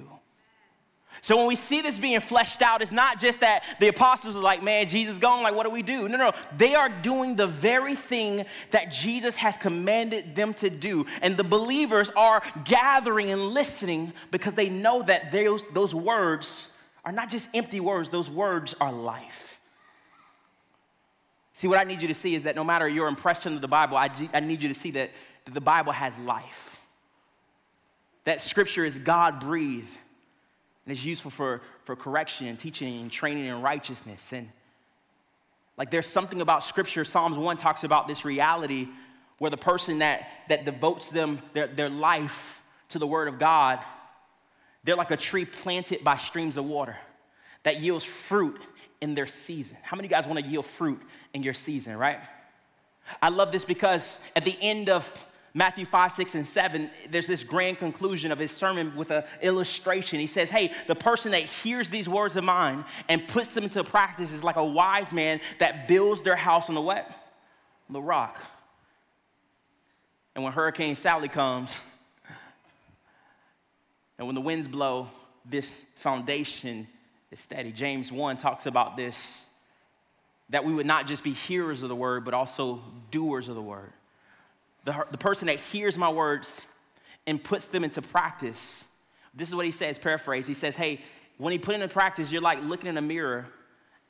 So 1.22 1.38
when 1.38 1.46
we 1.48 1.56
see 1.56 1.82
this 1.82 1.98
being 1.98 2.20
fleshed 2.20 2.62
out, 2.62 2.82
it's 2.82 2.92
not 2.92 3.20
just 3.20 3.42
that 3.42 3.64
the 3.80 3.90
apostles 3.90 4.36
are 4.36 4.42
like, 4.42 4.64
man, 4.64 4.88
Jesus 4.88 5.20
gone, 5.20 5.44
like, 5.44 5.54
what 5.54 5.66
do 5.66 5.70
we 5.70 5.84
do? 5.84 6.10
No, 6.10 6.18
no, 6.18 6.32
they 6.58 6.74
are 6.74 6.90
doing 6.90 7.36
the 7.36 7.46
very 7.46 7.96
thing 7.96 8.46
that 8.72 8.92
Jesus 8.92 9.36
has 9.36 9.58
commanded 9.58 10.36
them 10.36 10.54
to 10.56 10.70
do. 10.70 11.06
And 11.22 11.38
the 11.38 11.44
believers 11.44 12.10
are 12.16 12.42
gathering 12.66 13.30
and 13.30 13.50
listening 13.50 14.14
because 14.32 14.56
they 14.56 14.70
know 14.70 15.04
that 15.04 15.32
those, 15.32 15.64
those 15.74 15.94
words 15.94 16.68
are 17.06 17.12
not 17.12 17.30
just 17.30 17.50
empty 17.54 17.80
words, 17.80 18.10
those 18.10 18.30
words 18.30 18.74
are 18.80 18.92
life. 18.92 19.60
See, 21.54 21.68
what 21.68 21.80
I 21.80 21.84
need 21.84 22.02
you 22.02 22.08
to 22.08 22.16
see 22.16 22.34
is 22.34 22.44
that 22.44 22.56
no 22.56 22.64
matter 22.64 22.88
your 22.88 23.08
impression 23.08 23.54
of 23.54 23.62
the 23.62 23.68
Bible, 23.68 23.98
I, 23.98 24.10
I 24.34 24.40
need 24.40 24.64
you 24.64 24.70
to 24.70 24.74
see 24.74 24.92
that 24.92 25.12
that 25.46 25.54
the 25.54 25.62
Bible 25.62 25.92
has 25.92 26.18
life, 26.20 26.80
that 28.24 28.42
scripture 28.42 28.86
is 28.86 29.00
God 29.00 29.40
breathed 29.40 29.98
and 30.86 30.94
is 30.94 31.06
useful 31.06 31.32
for, 31.32 31.62
for 31.84 31.96
correction 31.96 32.48
and 32.48 32.58
teaching 32.58 33.02
and 33.02 33.12
training 33.12 33.46
in 33.46 33.62
righteousness. 33.62 34.34
And 34.34 34.50
like 35.78 35.90
there's 35.92 36.08
something 36.08 36.42
about 36.42 36.64
scripture, 36.64 37.04
Psalms 37.04 37.38
1 37.38 37.58
talks 37.58 37.84
about 37.84 38.08
this 38.08 38.26
reality 38.26 38.88
where 39.40 39.50
the 39.50 39.58
person 39.58 40.00
that, 40.00 40.28
that 40.50 40.66
devotes 40.66 41.10
them 41.10 41.40
their, 41.54 41.68
their 41.68 41.90
life 41.90 42.62
to 42.90 43.00
the 43.00 43.08
word 43.08 43.28
of 43.28 43.40
God, 43.40 43.80
they're 44.84 44.96
like 44.96 45.12
a 45.12 45.18
tree 45.18 45.46
planted 45.46 46.04
by 46.04 46.18
streams 46.18 46.58
of 46.58 46.66
water 46.66 46.98
that 47.64 47.80
yields 47.80 48.04
fruit 48.04 48.60
in 49.02 49.16
their 49.16 49.28
season. 49.28 49.78
How 49.82 49.98
many 49.98 50.08
you 50.08 50.12
guys 50.12 50.28
want 50.28 50.40
to 50.40 50.46
yield 50.46 50.66
fruit 50.66 51.02
in 51.34 51.42
your 51.42 51.54
season, 51.54 51.98
right? 51.98 52.20
I 53.22 53.30
love 53.30 53.52
this 53.52 53.66
because 53.66 54.20
at 54.36 54.46
the 54.46 54.56
end 54.62 54.90
of 54.90 55.12
Matthew 55.54 55.86
5, 55.86 56.14
6, 56.14 56.36
and 56.36 56.48
7, 56.48 56.90
there's 57.10 57.28
this 57.28 57.44
grand 57.44 57.78
conclusion 57.78 58.32
of 58.32 58.40
his 58.40 58.52
sermon 58.52 58.96
with 58.96 59.12
an 59.12 59.24
illustration. 59.42 60.20
He 60.20 60.28
says, 60.28 60.50
Hey, 60.50 60.72
the 60.88 60.96
person 60.96 61.32
that 61.32 61.44
hears 61.44 61.90
these 61.90 62.08
words 62.08 62.38
of 62.38 62.46
mine 62.46 62.86
and 63.10 63.28
puts 63.28 63.54
them 63.54 63.66
into 63.66 63.84
practice 63.84 64.32
is 64.32 64.46
like 64.46 64.56
a 64.56 64.66
wise 64.66 65.12
man 65.12 65.42
that 65.60 65.90
builds 65.90 66.22
their 66.22 66.38
house 66.38 66.70
on 66.70 66.76
the 66.76 66.82
what? 66.82 67.10
The 67.90 68.02
rock. 68.02 68.40
And 70.36 70.44
when 70.44 70.54
Hurricane 70.54 70.96
Sally 70.96 71.28
comes, 71.28 71.82
and 74.18 74.26
when 74.26 74.36
the 74.36 74.42
winds 74.42 74.70
blow, 74.70 75.10
this 75.44 75.86
foundation 75.96 76.88
is 77.30 77.42
steady. 77.42 77.74
James 77.74 78.10
1 78.10 78.38
talks 78.38 78.68
about 78.68 78.96
this 78.96 79.46
that 80.50 80.66
we 80.66 80.74
would 80.74 80.86
not 80.86 81.08
just 81.08 81.24
be 81.24 81.32
hearers 81.32 81.82
of 81.82 81.88
the 81.88 81.96
word, 81.96 82.26
but 82.26 82.34
also 82.34 82.82
doers 83.10 83.48
of 83.48 83.56
the 83.56 83.62
word 83.62 83.94
the, 84.84 85.06
the 85.12 85.18
person 85.18 85.48
that 85.48 85.60
hears 85.60 85.98
my 85.98 86.10
words 86.10 86.66
and 87.28 87.44
puts 87.44 87.68
them 87.68 87.84
into 87.84 88.02
practice, 88.02 88.86
this 89.34 89.48
is 89.48 89.56
what 89.56 89.66
he 89.66 89.72
says, 89.72 90.00
paraphrase. 90.00 90.48
He 90.48 90.54
says, 90.54 90.76
Hey, 90.76 91.02
when 91.38 91.52
he 91.52 91.60
put 91.60 91.76
into 91.76 91.88
practice, 91.88 92.32
you're 92.32 92.42
like 92.42 92.62
looking 92.64 92.90
in 92.90 92.98
a 92.98 93.02
mirror 93.02 93.48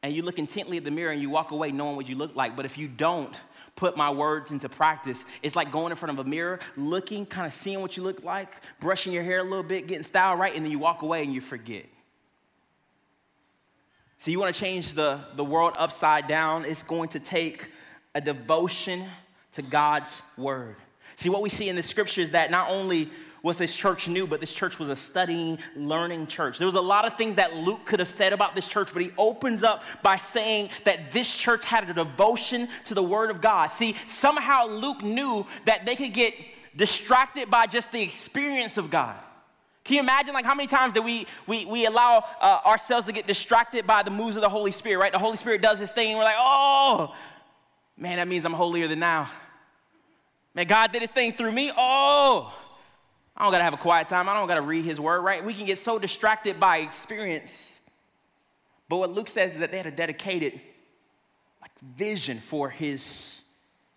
and 0.04 0.16
you 0.16 0.24
look 0.24 0.40
intently 0.40 0.78
at 0.78 0.84
the 0.84 0.92
mirror 0.92 1.12
and 1.12 1.22
you 1.22 1.30
walk 1.30 1.51
away 1.51 1.72
knowing 1.72 1.96
what 1.96 2.10
you 2.10 2.16
look 2.16 2.36
like. 2.36 2.56
But 2.56 2.66
if 2.66 2.78
you 2.78 2.88
don't 2.88 3.40
put 3.75 3.96
my 3.96 4.10
words 4.10 4.51
into 4.51 4.68
practice, 4.68 5.25
it's 5.44 5.56
like 5.56 5.72
going 5.72 5.92
in 5.92 5.96
front 5.96 6.18
of 6.18 6.25
a 6.25 6.30
mirror, 6.30 6.60
looking, 6.75 7.25
kind 7.25 7.48
of 7.48 7.54
seeing 7.54 7.82
what 7.82 7.96
you 7.96 8.04
look 8.04 8.24
like, 8.24 8.50
brushing 8.80 9.13
your 9.13 9.24
hair 9.24 9.40
a 9.40 9.44
little 9.44 9.63
bit, 9.63 9.88
getting 9.88 10.04
style 10.04 10.36
right, 10.36 10.56
and 10.56 10.66
then 10.66 10.72
you 10.72 10.80
walk 10.80 11.04
away 11.04 11.24
and 11.24 11.34
you 11.34 11.42
forget. 11.42 11.86
So 14.18 14.30
you 14.30 14.40
want 14.40 14.54
to 14.54 14.60
change 14.60 14.94
the, 14.94 15.22
the 15.36 15.44
world 15.44 15.75
upside 15.80 16.28
down, 16.28 16.66
it's 16.66 16.84
going 16.84 17.10
to 17.10 17.20
take 17.20 17.70
a 18.13 18.22
devotion 18.22 19.06
to 19.51 19.62
God's 19.62 20.22
word. 20.38 20.75
See, 21.15 21.29
what 21.29 21.41
we 21.41 21.50
see 21.50 21.70
in 21.70 21.75
the 21.75 21.84
scripture 21.84 22.22
is 22.22 22.31
that 22.31 22.51
not 22.51 22.70
only 22.70 23.10
was 23.43 23.58
this 23.58 23.75
church 23.75 24.08
new, 24.08 24.27
but 24.27 24.39
this 24.39 24.53
church 24.53 24.77
was 24.77 24.89
a 24.89 24.96
studying, 24.96 25.58
learning 25.75 26.27
church. 26.27 26.58
There 26.58 26.67
was 26.67 26.75
a 26.75 26.81
lot 26.81 27.05
of 27.05 27.17
things 27.17 27.38
that 27.38 27.55
Luke 27.55 27.86
could 27.86 28.00
have 28.00 28.08
said 28.08 28.34
about 28.34 28.55
this 28.55 28.67
church, 28.67 28.93
but 28.93 29.01
he 29.01 29.12
opens 29.17 29.63
up 29.63 29.84
by 30.03 30.17
saying 30.17 30.70
that 30.84 31.12
this 31.12 31.34
church 31.36 31.65
had 31.65 31.89
a 31.89 31.93
devotion 31.93 32.67
to 32.86 32.93
the 32.93 33.03
word 33.03 33.31
of 33.31 33.41
God. 33.41 33.67
See, 33.67 33.96
somehow 34.08 34.67
Luke 34.67 35.01
knew 35.01 35.46
that 35.65 35.86
they 35.86 35.96
could 35.96 36.13
get 36.13 36.36
distracted 36.75 37.50
by 37.50 37.65
just 37.65 37.91
the 37.91 38.01
experience 38.01 38.77
of 38.77 38.91
God. 38.91 39.20
Can 39.84 39.96
you 39.96 40.01
imagine 40.01 40.36
like 40.36 40.46
how 40.46 40.53
many 40.53 40.67
times 40.67 40.93
that 40.93 41.01
we 41.01 41.25
we, 41.48 41.65
we 41.65 41.88
allow 41.88 42.24
uh, 42.39 42.60
ourselves 42.65 43.08
to 43.08 43.12
get 43.12 43.25
distracted 43.25 43.88
by 43.88 44.03
the 44.03 44.12
moves 44.12 44.36
of 44.36 44.43
the 44.43 44.50
Holy 44.50 44.72
Spirit, 44.72 45.01
right? 45.01 45.12
The 45.12 45.17
Holy 45.17 45.38
Spirit 45.38 45.63
does 45.63 45.79
his 45.79 45.91
thing, 45.91 46.10
and 46.10 46.20
we're 46.20 46.24
like, 46.24 46.36
oh, 46.38 47.15
man, 48.01 48.17
that 48.17 48.27
means 48.27 48.43
I'm 48.43 48.53
holier 48.53 48.88
than 48.88 49.00
now. 49.00 49.29
Man, 50.55 50.65
God 50.65 50.91
did 50.91 51.01
his 51.01 51.12
thing 51.12 51.31
through 51.31 51.51
me. 51.51 51.72
Oh, 51.77 52.53
I 53.38 53.43
don't 53.43 53.51
gotta 53.51 53.63
have 53.63 53.74
a 53.74 53.77
quiet 53.77 54.08
time. 54.08 54.27
I 54.27 54.34
don't 54.34 54.48
gotta 54.48 54.62
read 54.62 54.84
his 54.84 55.00
word, 55.00 55.22
right? 55.22 55.46
We 55.46 55.53
can 55.53 55.65
get 55.65 55.77
so 55.77 56.00
distracted 56.00 56.60
by 56.60 56.79
experience. 56.79 57.79
But 58.89 58.98
what 58.98 59.12
Luke 59.12 59.29
says 59.29 59.53
is 59.53 59.60
that 59.60 59.72
they 59.72 59.77
had 59.77 59.86
a 59.86 59.91
dedicated 59.91 60.60
like 61.62 61.72
vision 61.96 62.39
for 62.39 62.70
his, 62.70 63.41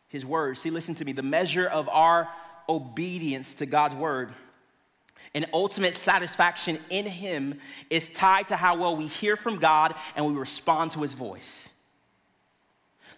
his 0.09 0.25
word. 0.25 0.59
See, 0.59 0.71
listen 0.71 0.95
to 0.97 1.05
me. 1.05 1.13
The 1.13 1.23
measure 1.23 1.67
of 1.67 1.89
our 1.89 2.29
obedience 2.69 3.55
to 3.55 3.67
God's 3.67 3.95
word 3.95 4.35
and 5.35 5.47
ultimate 5.53 5.95
satisfaction 5.95 6.79
in 6.91 7.07
him 7.07 7.59
is 7.91 8.13
tied 8.13 8.49
to 8.49 8.57
how 8.57 8.77
well 8.77 8.97
we 8.97 9.09
hear 9.09 9.35
from 9.35 9.59
God 9.59 9.95
and 10.15 10.27
we 10.27 10.35
respond 10.35 10.93
to 10.93 11.01
his 11.01 11.15
voice. 11.15 11.71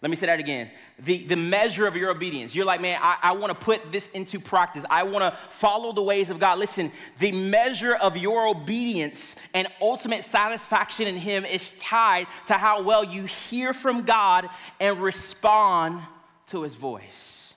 Let 0.06 0.10
me 0.10 0.14
say 0.14 0.26
that 0.26 0.38
again. 0.38 0.70
The, 1.00 1.24
the 1.24 1.34
measure 1.34 1.84
of 1.88 1.96
your 1.96 2.12
obedience. 2.12 2.54
You're 2.54 2.64
like, 2.64 2.80
man, 2.80 3.00
I, 3.02 3.18
I 3.20 3.32
want 3.32 3.50
to 3.50 3.58
put 3.58 3.90
this 3.90 4.06
into 4.10 4.38
practice. 4.38 4.84
I 4.88 5.02
want 5.02 5.22
to 5.22 5.36
follow 5.50 5.92
the 5.92 6.00
ways 6.04 6.30
of 6.30 6.38
God. 6.38 6.60
Listen, 6.60 6.92
the 7.18 7.32
measure 7.32 7.92
of 7.92 8.16
your 8.16 8.46
obedience 8.46 9.34
and 9.52 9.66
ultimate 9.80 10.22
satisfaction 10.22 11.08
in 11.08 11.16
Him 11.16 11.44
is 11.44 11.72
tied 11.80 12.28
to 12.46 12.54
how 12.54 12.82
well 12.82 13.02
you 13.02 13.24
hear 13.24 13.72
from 13.72 14.02
God 14.02 14.48
and 14.78 15.02
respond 15.02 16.02
to 16.50 16.62
His 16.62 16.76
voice. 16.76 17.54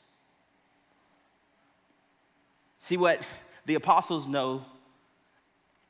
See, 2.79 2.97
what 2.97 3.21
the 3.67 3.75
apostles 3.75 4.27
know 4.27 4.65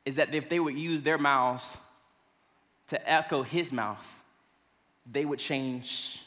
is 0.04 0.18
that 0.18 0.36
if 0.36 0.50
they 0.50 0.60
would 0.60 0.78
use 0.78 1.04
their 1.04 1.18
mouths 1.18 1.78
to 2.88 3.10
echo 3.10 3.44
His 3.44 3.72
mouth, 3.72 4.24
they 5.10 5.24
would 5.24 5.40
change 5.40 6.26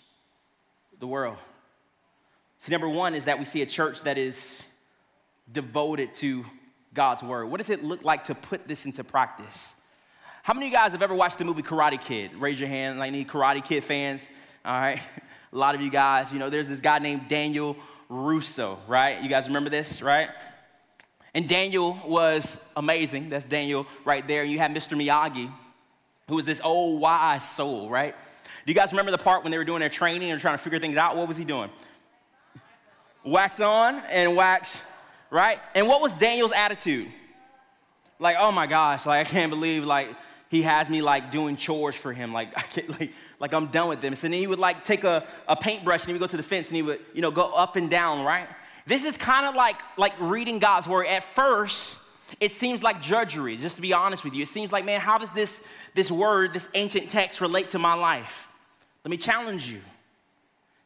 the 1.02 1.06
world. 1.08 1.36
So, 2.58 2.70
number 2.70 2.88
one 2.88 3.16
is 3.16 3.24
that 3.24 3.36
we 3.36 3.44
see 3.44 3.60
a 3.60 3.66
church 3.66 4.02
that 4.02 4.18
is 4.18 4.64
devoted 5.50 6.14
to 6.14 6.46
God's 6.94 7.24
word. 7.24 7.46
What 7.46 7.56
does 7.56 7.70
it 7.70 7.82
look 7.82 8.04
like 8.04 8.22
to 8.24 8.36
put 8.36 8.68
this 8.68 8.86
into 8.86 9.02
practice? 9.02 9.74
How 10.44 10.54
many 10.54 10.66
of 10.66 10.72
you 10.72 10.78
guys 10.78 10.92
have 10.92 11.02
ever 11.02 11.14
watched 11.14 11.38
the 11.38 11.44
movie 11.44 11.62
Karate 11.62 12.00
Kid? 12.00 12.32
Raise 12.36 12.60
your 12.60 12.68
hand, 12.68 13.00
like 13.00 13.08
any 13.08 13.24
Karate 13.24 13.64
Kid 13.64 13.82
fans. 13.82 14.28
All 14.64 14.80
right. 14.80 15.00
A 15.52 15.56
lot 15.56 15.74
of 15.74 15.80
you 15.80 15.90
guys, 15.90 16.32
you 16.32 16.38
know, 16.38 16.48
there's 16.48 16.68
this 16.68 16.80
guy 16.80 17.00
named 17.00 17.26
Daniel 17.26 17.76
LaRusso, 18.08 18.78
right? 18.86 19.20
You 19.20 19.28
guys 19.28 19.48
remember 19.48 19.70
this, 19.70 20.00
right? 20.02 20.30
And 21.34 21.48
Daniel 21.48 21.98
was 22.06 22.60
amazing. 22.76 23.28
That's 23.28 23.44
Daniel 23.44 23.88
right 24.04 24.26
there. 24.26 24.44
You 24.44 24.58
had 24.58 24.70
Mr. 24.72 24.96
Miyagi, 24.96 25.52
who 26.28 26.36
was 26.36 26.46
this 26.46 26.60
old 26.62 27.00
wise 27.00 27.46
soul, 27.50 27.90
right? 27.90 28.14
Do 28.64 28.70
you 28.70 28.74
guys 28.74 28.92
remember 28.92 29.10
the 29.10 29.18
part 29.18 29.42
when 29.42 29.50
they 29.50 29.58
were 29.58 29.64
doing 29.64 29.80
their 29.80 29.88
training 29.88 30.30
and 30.30 30.40
trying 30.40 30.56
to 30.56 30.62
figure 30.62 30.78
things 30.78 30.96
out? 30.96 31.16
What 31.16 31.26
was 31.26 31.36
he 31.36 31.44
doing? 31.44 31.70
Wax 33.24 33.60
on 33.60 33.96
and 34.10 34.36
wax, 34.36 34.80
right? 35.30 35.58
And 35.74 35.88
what 35.88 36.00
was 36.00 36.14
Daniel's 36.14 36.52
attitude? 36.52 37.08
Like, 38.18 38.36
oh 38.38 38.52
my 38.52 38.68
gosh, 38.68 39.04
like 39.04 39.26
I 39.26 39.28
can't 39.28 39.50
believe 39.50 39.84
like 39.84 40.08
he 40.48 40.62
has 40.62 40.88
me 40.88 41.02
like 41.02 41.32
doing 41.32 41.56
chores 41.56 41.96
for 41.96 42.12
him. 42.12 42.32
Like 42.32 42.52
I 42.56 42.62
can't 42.62 43.00
like 43.00 43.12
like 43.40 43.52
I'm 43.52 43.66
done 43.66 43.88
with 43.88 44.00
them. 44.00 44.14
So 44.14 44.28
then 44.28 44.34
he 44.34 44.46
would 44.46 44.60
like 44.60 44.84
take 44.84 45.02
a, 45.02 45.26
a 45.48 45.56
paintbrush 45.56 46.02
and 46.02 46.08
he 46.08 46.12
would 46.12 46.20
go 46.20 46.28
to 46.28 46.36
the 46.36 46.42
fence 46.42 46.68
and 46.68 46.76
he 46.76 46.82
would, 46.82 47.00
you 47.14 47.22
know, 47.22 47.32
go 47.32 47.50
up 47.52 47.74
and 47.74 47.90
down, 47.90 48.24
right? 48.24 48.48
This 48.86 49.04
is 49.04 49.16
kind 49.16 49.46
of 49.46 49.56
like 49.56 49.80
like 49.96 50.12
reading 50.20 50.60
God's 50.60 50.86
word. 50.86 51.06
At 51.06 51.24
first, 51.24 51.98
it 52.38 52.52
seems 52.52 52.82
like 52.82 53.02
drudgery, 53.02 53.56
just 53.56 53.76
to 53.76 53.82
be 53.82 53.92
honest 53.92 54.22
with 54.22 54.34
you. 54.34 54.42
It 54.42 54.48
seems 54.48 54.72
like, 54.72 54.84
man, 54.84 55.00
how 55.00 55.18
does 55.18 55.32
this 55.32 55.66
this 55.94 56.12
word, 56.12 56.52
this 56.52 56.68
ancient 56.74 57.10
text 57.10 57.40
relate 57.40 57.68
to 57.68 57.78
my 57.80 57.94
life? 57.94 58.46
Let 59.04 59.10
me 59.10 59.16
challenge 59.16 59.68
you. 59.68 59.80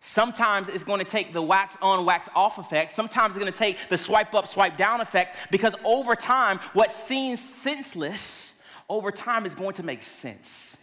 Sometimes 0.00 0.68
it's 0.68 0.84
going 0.84 1.00
to 1.00 1.04
take 1.04 1.32
the 1.32 1.42
wax 1.42 1.76
on, 1.82 2.04
wax 2.04 2.28
off 2.34 2.58
effect. 2.58 2.92
Sometimes 2.92 3.30
it's 3.30 3.38
going 3.38 3.52
to 3.52 3.58
take 3.58 3.88
the 3.88 3.98
swipe 3.98 4.34
up, 4.34 4.46
swipe 4.46 4.76
down 4.76 5.00
effect 5.00 5.36
because 5.50 5.74
over 5.84 6.14
time, 6.14 6.60
what 6.74 6.90
seems 6.90 7.40
senseless, 7.40 8.60
over 8.88 9.10
time 9.10 9.46
is 9.46 9.54
going 9.54 9.74
to 9.74 9.82
make 9.82 10.02
sense. 10.02 10.78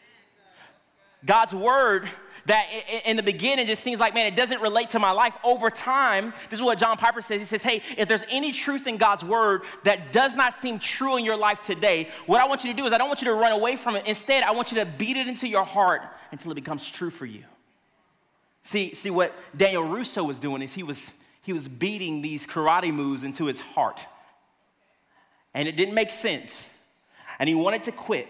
God's 1.25 1.55
word 1.55 2.09
that 2.45 2.67
in 3.05 3.15
the 3.15 3.23
beginning 3.23 3.65
just 3.67 3.83
seems 3.83 3.99
like, 3.99 4.13
man, 4.13 4.25
it 4.25 4.35
doesn't 4.35 4.61
relate 4.61 4.89
to 4.89 4.99
my 4.99 5.11
life. 5.11 5.37
Over 5.43 5.69
time, 5.69 6.33
this 6.49 6.59
is 6.59 6.63
what 6.63 6.77
John 6.77 6.97
Piper 6.97 7.21
says. 7.21 7.39
He 7.39 7.45
says, 7.45 7.63
hey, 7.63 7.81
if 7.97 8.07
there's 8.07 8.25
any 8.29 8.51
truth 8.51 8.85
in 8.85 8.97
God's 8.97 9.23
word 9.23 9.61
that 9.83 10.11
does 10.11 10.35
not 10.35 10.53
seem 10.53 10.79
true 10.79 11.17
in 11.17 11.23
your 11.23 11.37
life 11.37 11.61
today, 11.61 12.09
what 12.25 12.41
I 12.41 12.47
want 12.47 12.63
you 12.63 12.71
to 12.71 12.77
do 12.77 12.85
is 12.85 12.91
I 12.91 12.97
don't 12.97 13.07
want 13.07 13.21
you 13.21 13.27
to 13.27 13.33
run 13.33 13.53
away 13.53 13.75
from 13.77 13.95
it. 13.95 14.07
Instead, 14.07 14.43
I 14.43 14.51
want 14.51 14.71
you 14.71 14.79
to 14.79 14.85
beat 14.85 15.15
it 15.15 15.27
into 15.27 15.47
your 15.47 15.63
heart 15.63 16.01
until 16.31 16.51
it 16.51 16.55
becomes 16.55 16.89
true 16.89 17.09
for 17.09 17.25
you. 17.25 17.43
See, 18.61 18.93
see 18.93 19.09
what 19.09 19.33
Daniel 19.55 19.83
LaRusso 19.83 20.25
was 20.25 20.39
doing 20.39 20.61
is 20.61 20.73
he 20.73 20.83
was 20.83 21.13
he 21.43 21.51
was 21.51 21.67
beating 21.67 22.21
these 22.21 22.47
karate 22.47 22.93
moves 22.93 23.23
into 23.23 23.45
his 23.45 23.59
heart. 23.59 24.05
And 25.53 25.67
it 25.67 25.75
didn't 25.75 25.93
make 25.93 26.09
sense. 26.09 26.67
And 27.37 27.49
he 27.49 27.55
wanted 27.55 27.83
to 27.83 27.91
quit. 27.91 28.27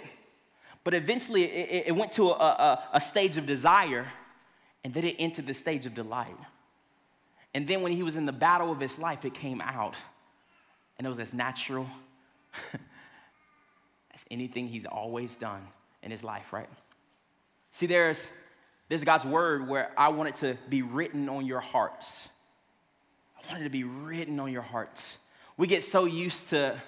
But 0.83 0.93
eventually 0.93 1.43
it, 1.43 1.87
it 1.87 1.95
went 1.95 2.11
to 2.13 2.29
a, 2.29 2.33
a, 2.33 2.83
a 2.93 3.01
stage 3.01 3.37
of 3.37 3.45
desire, 3.45 4.07
and 4.83 4.93
then 4.93 5.05
it 5.05 5.15
entered 5.19 5.47
the 5.47 5.53
stage 5.53 5.85
of 5.85 5.93
delight. 5.93 6.35
And 7.53 7.67
then 7.67 7.81
when 7.81 7.91
he 7.91 8.03
was 8.03 8.15
in 8.15 8.25
the 8.25 8.33
battle 8.33 8.71
of 8.71 8.79
his 8.79 8.97
life, 8.97 9.25
it 9.25 9.33
came 9.33 9.61
out. 9.61 9.95
And 10.97 11.05
it 11.05 11.09
was 11.09 11.19
as 11.19 11.33
natural 11.33 11.87
as 14.13 14.25
anything 14.31 14.67
he's 14.67 14.85
always 14.85 15.35
done 15.35 15.61
in 16.01 16.11
his 16.11 16.23
life, 16.23 16.51
right? 16.51 16.69
See, 17.71 17.85
there's, 17.85 18.29
there's 18.89 19.03
God's 19.03 19.25
word 19.25 19.67
where 19.67 19.91
I 19.97 20.09
want 20.09 20.29
it 20.29 20.35
to 20.37 20.57
be 20.69 20.81
written 20.81 21.29
on 21.29 21.45
your 21.45 21.59
hearts. 21.59 22.29
I 23.37 23.51
want 23.51 23.61
it 23.61 23.65
to 23.65 23.69
be 23.69 23.83
written 23.83 24.39
on 24.39 24.51
your 24.51 24.61
hearts. 24.61 25.17
We 25.57 25.67
get 25.67 25.83
so 25.83 26.05
used 26.05 26.49
to, 26.49 26.81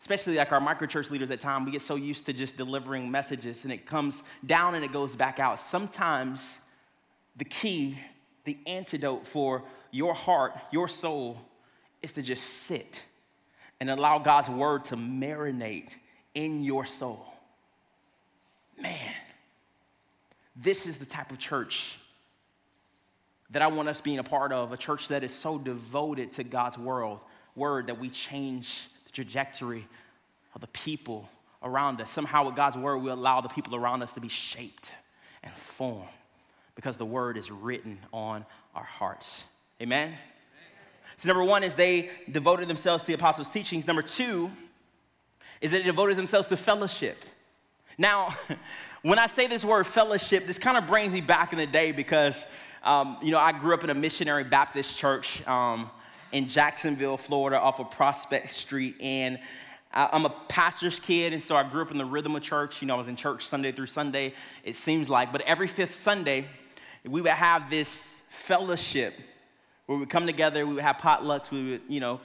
especially 0.00 0.36
like 0.36 0.52
our 0.52 0.60
microchurch 0.60 1.10
leaders 1.10 1.30
at 1.30 1.40
time, 1.40 1.64
we 1.64 1.72
get 1.72 1.82
so 1.82 1.96
used 1.96 2.26
to 2.26 2.32
just 2.32 2.56
delivering 2.56 3.10
messages 3.10 3.64
and 3.64 3.72
it 3.72 3.86
comes 3.86 4.24
down 4.44 4.74
and 4.74 4.84
it 4.84 4.92
goes 4.92 5.16
back 5.16 5.38
out. 5.40 5.58
Sometimes 5.58 6.60
the 7.36 7.44
key, 7.44 7.98
the 8.44 8.58
antidote 8.66 9.26
for 9.26 9.64
your 9.90 10.14
heart, 10.14 10.52
your 10.70 10.88
soul, 10.88 11.40
is 12.02 12.12
to 12.12 12.22
just 12.22 12.44
sit 12.44 13.04
and 13.80 13.90
allow 13.90 14.18
God's 14.18 14.48
word 14.48 14.84
to 14.86 14.96
marinate 14.96 15.94
in 16.34 16.62
your 16.62 16.84
soul. 16.84 17.26
Man, 18.80 19.14
this 20.54 20.86
is 20.86 20.98
the 20.98 21.06
type 21.06 21.30
of 21.30 21.38
church 21.38 21.98
that 23.50 23.62
I 23.62 23.68
want 23.68 23.88
us 23.88 24.00
being 24.00 24.18
a 24.18 24.24
part 24.24 24.52
of, 24.52 24.72
a 24.72 24.76
church 24.76 25.08
that 25.08 25.24
is 25.24 25.32
so 25.32 25.56
devoted 25.58 26.32
to 26.32 26.44
God's 26.44 26.76
world, 26.76 27.20
word 27.54 27.86
that 27.86 27.98
we 27.98 28.10
change 28.10 28.88
trajectory 29.16 29.88
of 30.54 30.60
the 30.60 30.66
people 30.68 31.28
around 31.62 32.00
us. 32.00 32.10
Somehow, 32.10 32.44
with 32.44 32.54
God's 32.54 32.76
word, 32.76 32.98
we 32.98 33.10
allow 33.10 33.40
the 33.40 33.48
people 33.48 33.74
around 33.74 34.02
us 34.02 34.12
to 34.12 34.20
be 34.20 34.28
shaped 34.28 34.92
and 35.42 35.52
formed 35.52 36.08
because 36.74 36.98
the 36.98 37.06
word 37.06 37.36
is 37.36 37.50
written 37.50 37.98
on 38.12 38.44
our 38.74 38.84
hearts. 38.84 39.44
Amen? 39.80 40.14
So, 41.16 41.28
number 41.28 41.42
one 41.42 41.64
is 41.64 41.74
they 41.74 42.10
devoted 42.30 42.68
themselves 42.68 43.04
to 43.04 43.08
the 43.08 43.14
apostles' 43.14 43.48
teachings. 43.48 43.86
Number 43.86 44.02
two 44.02 44.50
is 45.62 45.72
that 45.72 45.78
they 45.78 45.84
devoted 45.84 46.16
themselves 46.16 46.48
to 46.48 46.56
fellowship. 46.56 47.24
Now, 47.96 48.34
when 49.02 49.18
I 49.18 49.26
say 49.26 49.46
this 49.46 49.64
word 49.64 49.86
fellowship, 49.86 50.46
this 50.46 50.58
kind 50.58 50.76
of 50.76 50.86
brings 50.86 51.14
me 51.14 51.22
back 51.22 51.52
in 51.52 51.58
the 51.58 51.66
day 51.66 51.92
because, 51.92 52.44
um, 52.82 53.16
you 53.22 53.30
know, 53.30 53.38
I 53.38 53.52
grew 53.52 53.72
up 53.72 53.82
in 53.82 53.88
a 53.88 53.94
missionary 53.94 54.44
Baptist 54.44 54.98
church 54.98 55.46
um, 55.48 55.90
in 56.36 56.46
Jacksonville, 56.46 57.16
Florida, 57.16 57.58
off 57.58 57.80
of 57.80 57.90
Prospect 57.90 58.50
Street. 58.50 58.94
And 59.00 59.38
I'm 59.90 60.26
a 60.26 60.34
pastor's 60.48 61.00
kid, 61.00 61.32
and 61.32 61.42
so 61.42 61.56
I 61.56 61.62
grew 61.62 61.80
up 61.80 61.90
in 61.90 61.96
the 61.96 62.04
rhythm 62.04 62.36
of 62.36 62.42
church. 62.42 62.82
You 62.82 62.88
know, 62.88 62.94
I 62.94 62.98
was 62.98 63.08
in 63.08 63.16
church 63.16 63.46
Sunday 63.46 63.72
through 63.72 63.86
Sunday, 63.86 64.34
it 64.62 64.76
seems 64.76 65.08
like. 65.08 65.32
But 65.32 65.40
every 65.46 65.66
fifth 65.66 65.92
Sunday, 65.92 66.44
we 67.06 67.22
would 67.22 67.32
have 67.32 67.70
this 67.70 68.20
fellowship 68.28 69.14
where 69.86 69.96
we 69.96 70.00
would 70.00 70.10
come 70.10 70.26
together, 70.26 70.66
we 70.66 70.74
would 70.74 70.82
have 70.82 70.98
potlucks, 70.98 71.50
we 71.50 71.70
would, 71.70 71.80
you 71.88 72.00
know, 72.00 72.20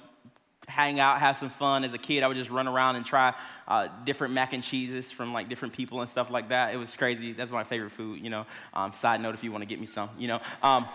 hang 0.68 1.00
out, 1.00 1.22
have 1.22 1.38
some 1.38 1.50
fun. 1.50 1.86
As 1.86 1.94
a 1.94 1.98
kid, 1.98 2.22
I 2.22 2.28
would 2.28 2.36
just 2.36 2.52
run 2.52 2.68
around 2.68 2.98
and 2.98 3.06
try 3.06 3.34
uh, 3.66 3.88
different 4.04 4.34
mac 4.34 4.52
and 4.52 4.62
cheeses 4.62 5.10
from 5.10 5.32
like 5.32 5.48
different 5.48 5.74
people 5.74 6.02
and 6.02 6.10
stuff 6.10 6.30
like 6.30 6.50
that. 6.50 6.74
It 6.74 6.78
was 6.78 6.94
crazy. 6.98 7.32
That's 7.32 7.52
my 7.52 7.64
favorite 7.64 7.92
food, 7.92 8.20
you 8.20 8.30
know. 8.30 8.46
Um, 8.74 8.92
side 8.92 9.22
note 9.22 9.36
if 9.36 9.44
you 9.44 9.54
want 9.54 9.62
to 9.62 9.68
get 9.68 9.80
me 9.80 9.86
some, 9.86 10.10
you 10.18 10.28
know. 10.28 10.42
Um, 10.62 10.86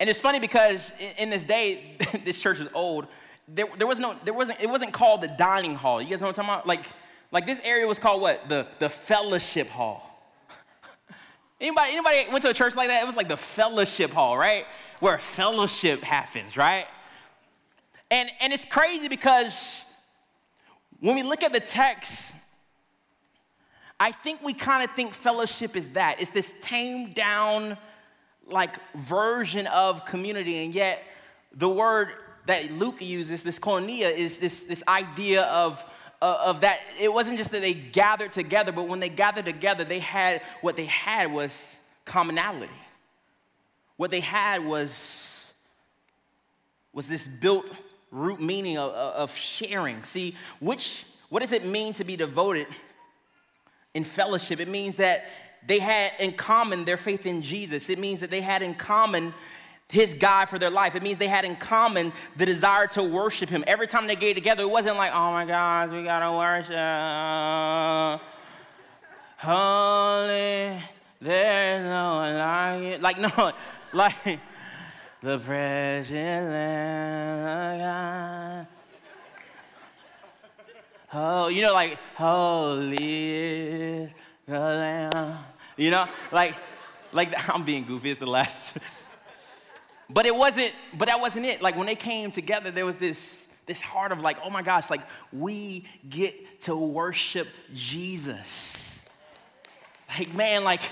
and 0.00 0.10
it's 0.10 0.20
funny 0.20 0.40
because 0.40 0.92
in, 1.18 1.30
this 1.30 1.44
day, 1.44 1.96
this 2.24 2.40
church 2.40 2.58
was 2.58 2.68
old. 2.74 3.06
There, 3.48 3.66
there 3.76 3.86
was 3.86 4.00
no, 4.00 4.16
there 4.24 4.34
wasn't, 4.34 4.60
it 4.60 4.68
wasn't 4.68 4.92
called 4.92 5.22
the 5.22 5.28
dining 5.28 5.74
hall. 5.74 6.00
You 6.00 6.08
guys 6.08 6.20
know 6.20 6.26
what 6.26 6.38
I'm 6.38 6.46
talking 6.46 6.54
about? 6.54 6.66
Like, 6.66 6.84
like 7.30 7.46
this 7.46 7.60
area 7.64 7.86
was 7.86 7.98
called 7.98 8.20
what? 8.20 8.48
The, 8.48 8.66
the 8.78 8.88
fellowship 8.88 9.68
hall. 9.68 10.10
Anybody, 11.60 11.92
anybody 11.92 12.26
went 12.30 12.42
to 12.42 12.50
a 12.50 12.54
church 12.54 12.74
like 12.74 12.88
that? 12.88 13.02
It 13.02 13.06
was 13.06 13.16
like 13.16 13.28
the 13.28 13.36
fellowship 13.36 14.12
hall, 14.12 14.36
right? 14.36 14.64
Where 15.00 15.18
fellowship 15.18 16.02
happens, 16.02 16.56
right? 16.56 16.86
And, 18.10 18.30
and 18.40 18.52
it's 18.52 18.64
crazy 18.64 19.08
because 19.08 19.80
when 21.00 21.16
we 21.16 21.22
look 21.22 21.42
at 21.42 21.52
the 21.52 21.60
text, 21.60 22.32
I 23.98 24.12
think 24.12 24.42
we 24.42 24.52
kind 24.52 24.88
of 24.88 24.94
think 24.94 25.14
fellowship 25.14 25.76
is 25.76 25.90
that. 25.90 26.20
It's 26.20 26.30
this 26.30 26.54
tamed 26.60 27.14
down, 27.14 27.76
like, 28.48 28.76
version 28.94 29.66
of 29.66 30.04
community. 30.04 30.64
And 30.64 30.74
yet, 30.74 31.02
the 31.52 31.68
word 31.68 32.08
that 32.46 32.70
Luke 32.72 33.00
uses, 33.00 33.42
this 33.42 33.58
koinonia, 33.58 34.10
is 34.10 34.38
this, 34.38 34.64
this 34.64 34.82
idea 34.88 35.42
of 35.44 35.84
of 36.22 36.62
that 36.62 36.80
it 36.98 37.12
wasn't 37.12 37.36
just 37.36 37.52
that 37.52 37.60
they 37.60 37.74
gathered 37.74 38.32
together, 38.32 38.72
but 38.72 38.88
when 38.88 38.98
they 38.98 39.10
gathered 39.10 39.44
together, 39.44 39.84
they 39.84 39.98
had 39.98 40.40
what 40.62 40.74
they 40.74 40.86
had 40.86 41.30
was 41.30 41.78
commonality. 42.06 42.72
What 43.96 44.10
they 44.10 44.20
had 44.20 44.64
was, 44.64 45.50
was 46.92 47.06
this 47.06 47.28
built 47.28 47.66
root 48.10 48.40
meaning 48.40 48.78
of, 48.78 48.92
of 48.92 49.36
sharing. 49.36 50.02
See, 50.04 50.34
which 50.60 51.04
what 51.28 51.40
does 51.40 51.52
it 51.52 51.66
mean 51.66 51.92
to 51.94 52.04
be 52.04 52.16
devoted 52.16 52.66
in 53.92 54.04
fellowship? 54.04 54.60
It 54.60 54.68
means 54.68 54.96
that 54.96 55.26
they 55.66 55.78
had 55.78 56.12
in 56.18 56.32
common 56.32 56.84
their 56.84 56.96
faith 56.96 57.26
in 57.26 57.42
Jesus. 57.42 57.88
It 57.90 57.98
means 57.98 58.20
that 58.20 58.30
they 58.30 58.40
had 58.40 58.62
in 58.62 58.74
common 58.74 59.34
his 59.88 60.14
God 60.14 60.46
for 60.46 60.58
their 60.58 60.70
life. 60.70 60.94
It 60.94 61.02
means 61.02 61.18
they 61.18 61.28
had 61.28 61.44
in 61.44 61.56
common 61.56 62.12
the 62.36 62.46
desire 62.46 62.86
to 62.88 63.02
worship 63.02 63.48
him. 63.48 63.64
Every 63.66 63.86
time 63.86 64.06
they 64.06 64.16
get 64.16 64.34
together, 64.34 64.62
it 64.62 64.70
wasn't 64.70 64.96
like, 64.96 65.12
oh 65.12 65.30
my 65.30 65.44
gosh, 65.44 65.90
we 65.90 66.02
gotta 66.02 66.32
worship. 66.32 66.74
Holy, 69.38 70.80
there's 71.20 71.84
no 71.84 72.14
one 72.16 72.38
like 72.38 72.82
it. 72.82 73.02
Like, 73.02 73.18
no, 73.36 73.52
like 73.92 74.40
the 75.22 75.38
precious 75.38 76.10
of 76.10 77.78
God. 77.78 78.66
Oh, 81.16 81.46
you 81.46 81.62
know, 81.62 81.72
like, 81.72 81.96
holy 82.16 82.96
is 82.96 84.14
the 84.46 84.58
Lamb. 84.58 85.38
You 85.76 85.90
know, 85.90 86.06
like, 86.32 86.54
like 87.12 87.48
I'm 87.54 87.64
being 87.64 87.84
goofy. 87.84 88.10
It's 88.10 88.20
the 88.20 88.26
last. 88.26 88.76
But 90.10 90.26
it 90.26 90.34
wasn't, 90.34 90.72
but 90.96 91.08
that 91.08 91.20
wasn't 91.20 91.46
it. 91.46 91.62
Like 91.62 91.76
when 91.76 91.86
they 91.86 91.94
came 91.94 92.30
together, 92.30 92.70
there 92.70 92.86
was 92.86 92.98
this, 92.98 93.46
this 93.66 93.80
heart 93.80 94.12
of 94.12 94.20
like, 94.20 94.36
oh 94.44 94.50
my 94.50 94.62
gosh, 94.62 94.90
like 94.90 95.00
we 95.32 95.86
get 96.08 96.60
to 96.62 96.76
worship 96.76 97.48
Jesus. 97.72 99.00
Like, 100.18 100.34
man, 100.34 100.62
like, 100.62 100.82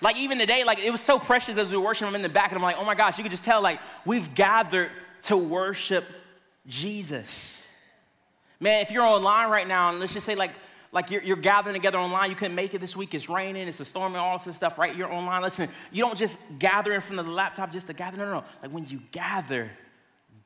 like 0.00 0.16
even 0.16 0.38
today, 0.38 0.64
like 0.64 0.78
it 0.78 0.90
was 0.90 1.00
so 1.00 1.18
precious 1.18 1.56
as 1.56 1.70
we 1.70 1.76
worship 1.76 2.06
him 2.06 2.14
in 2.14 2.22
the 2.22 2.28
back, 2.28 2.50
and 2.50 2.56
I'm 2.56 2.62
like, 2.62 2.78
oh 2.78 2.84
my 2.84 2.94
gosh, 2.94 3.18
you 3.18 3.24
could 3.24 3.32
just 3.32 3.44
tell, 3.44 3.60
like, 3.60 3.80
we've 4.04 4.34
gathered 4.34 4.90
to 5.22 5.36
worship 5.36 6.04
Jesus. 6.66 7.66
Man, 8.60 8.80
if 8.80 8.90
you're 8.90 9.04
online 9.04 9.50
right 9.50 9.66
now, 9.66 9.90
and 9.90 9.98
let's 9.98 10.14
just 10.14 10.26
say, 10.26 10.36
like, 10.36 10.52
like 10.94 11.10
you're, 11.10 11.22
you're, 11.22 11.36
gathering 11.36 11.74
together 11.74 11.98
online. 11.98 12.30
You 12.30 12.36
couldn't 12.36 12.54
make 12.54 12.72
it 12.72 12.80
this 12.80 12.96
week. 12.96 13.14
It's 13.14 13.28
raining. 13.28 13.66
It's 13.66 13.80
a 13.80 13.84
storm 13.84 14.14
and 14.14 14.22
all 14.22 14.38
this 14.38 14.54
stuff, 14.54 14.78
right? 14.78 14.94
You're 14.96 15.12
online. 15.12 15.42
Listen, 15.42 15.68
you 15.90 16.04
don't 16.04 16.16
just 16.16 16.38
gather 16.60 16.92
in 16.92 17.00
front 17.00 17.18
of 17.18 17.26
the 17.26 17.32
laptop 17.32 17.72
just 17.72 17.88
to 17.88 17.92
gather. 17.92 18.16
No, 18.16 18.24
no, 18.24 18.30
no. 18.30 18.44
Like 18.62 18.70
when 18.70 18.86
you 18.86 19.02
gather, 19.10 19.72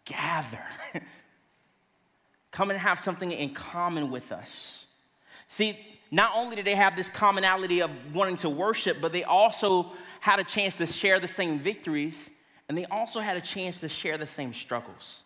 gather. 0.06 0.64
Come 2.50 2.70
and 2.70 2.78
have 2.78 2.98
something 2.98 3.30
in 3.30 3.52
common 3.52 4.11
with 4.11 4.32
us. 4.32 4.87
See, 5.48 5.78
not 6.11 6.32
only 6.34 6.56
did 6.56 6.64
they 6.64 6.74
have 6.74 6.96
this 6.96 7.11
commonality 7.11 7.82
of 7.82 7.90
wanting 8.14 8.37
to 8.37 8.48
worship, 8.48 9.02
but 9.02 9.12
they 9.12 9.24
also 9.24 9.92
had 10.20 10.40
a 10.40 10.44
chance 10.44 10.78
to 10.78 10.87
share 10.87 11.20
the 11.20 11.28
same 11.28 11.58
victories, 11.58 12.30
and 12.68 12.76
they 12.76 12.87
also 12.87 13.20
had 13.20 13.37
a 13.37 13.40
chance 13.42 13.80
to 13.80 13.88
share 13.88 14.16
the 14.16 14.26
same 14.26 14.54
struggles 14.54 15.24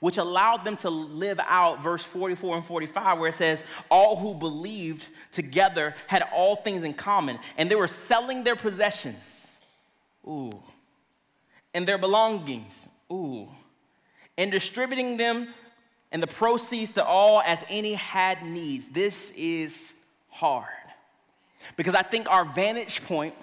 which 0.00 0.16
allowed 0.16 0.64
them 0.64 0.76
to 0.76 0.90
live 0.90 1.40
out 1.46 1.82
verse 1.82 2.02
44 2.04 2.56
and 2.56 2.64
45, 2.64 3.18
where 3.18 3.28
it 3.28 3.34
says, 3.34 3.64
All 3.90 4.16
who 4.16 4.34
believed 4.34 5.06
together 5.30 5.94
had 6.06 6.24
all 6.34 6.56
things 6.56 6.84
in 6.84 6.94
common, 6.94 7.38
and 7.56 7.70
they 7.70 7.74
were 7.74 7.88
selling 7.88 8.44
their 8.44 8.56
possessions, 8.56 9.58
ooh, 10.26 10.52
and 11.74 11.86
their 11.86 11.98
belongings, 11.98 12.86
ooh, 13.10 13.48
and 14.38 14.50
distributing 14.50 15.16
them 15.16 15.48
and 16.12 16.22
the 16.22 16.26
proceeds 16.26 16.92
to 16.92 17.04
all 17.04 17.40
as 17.40 17.64
any 17.70 17.94
had 17.94 18.44
needs. 18.44 18.88
This 18.88 19.32
is 19.34 19.94
hard. 20.28 20.68
Because 21.76 21.94
I 21.94 22.02
think 22.02 22.30
our 22.30 22.44
vantage 22.44 23.02
point 23.04 23.34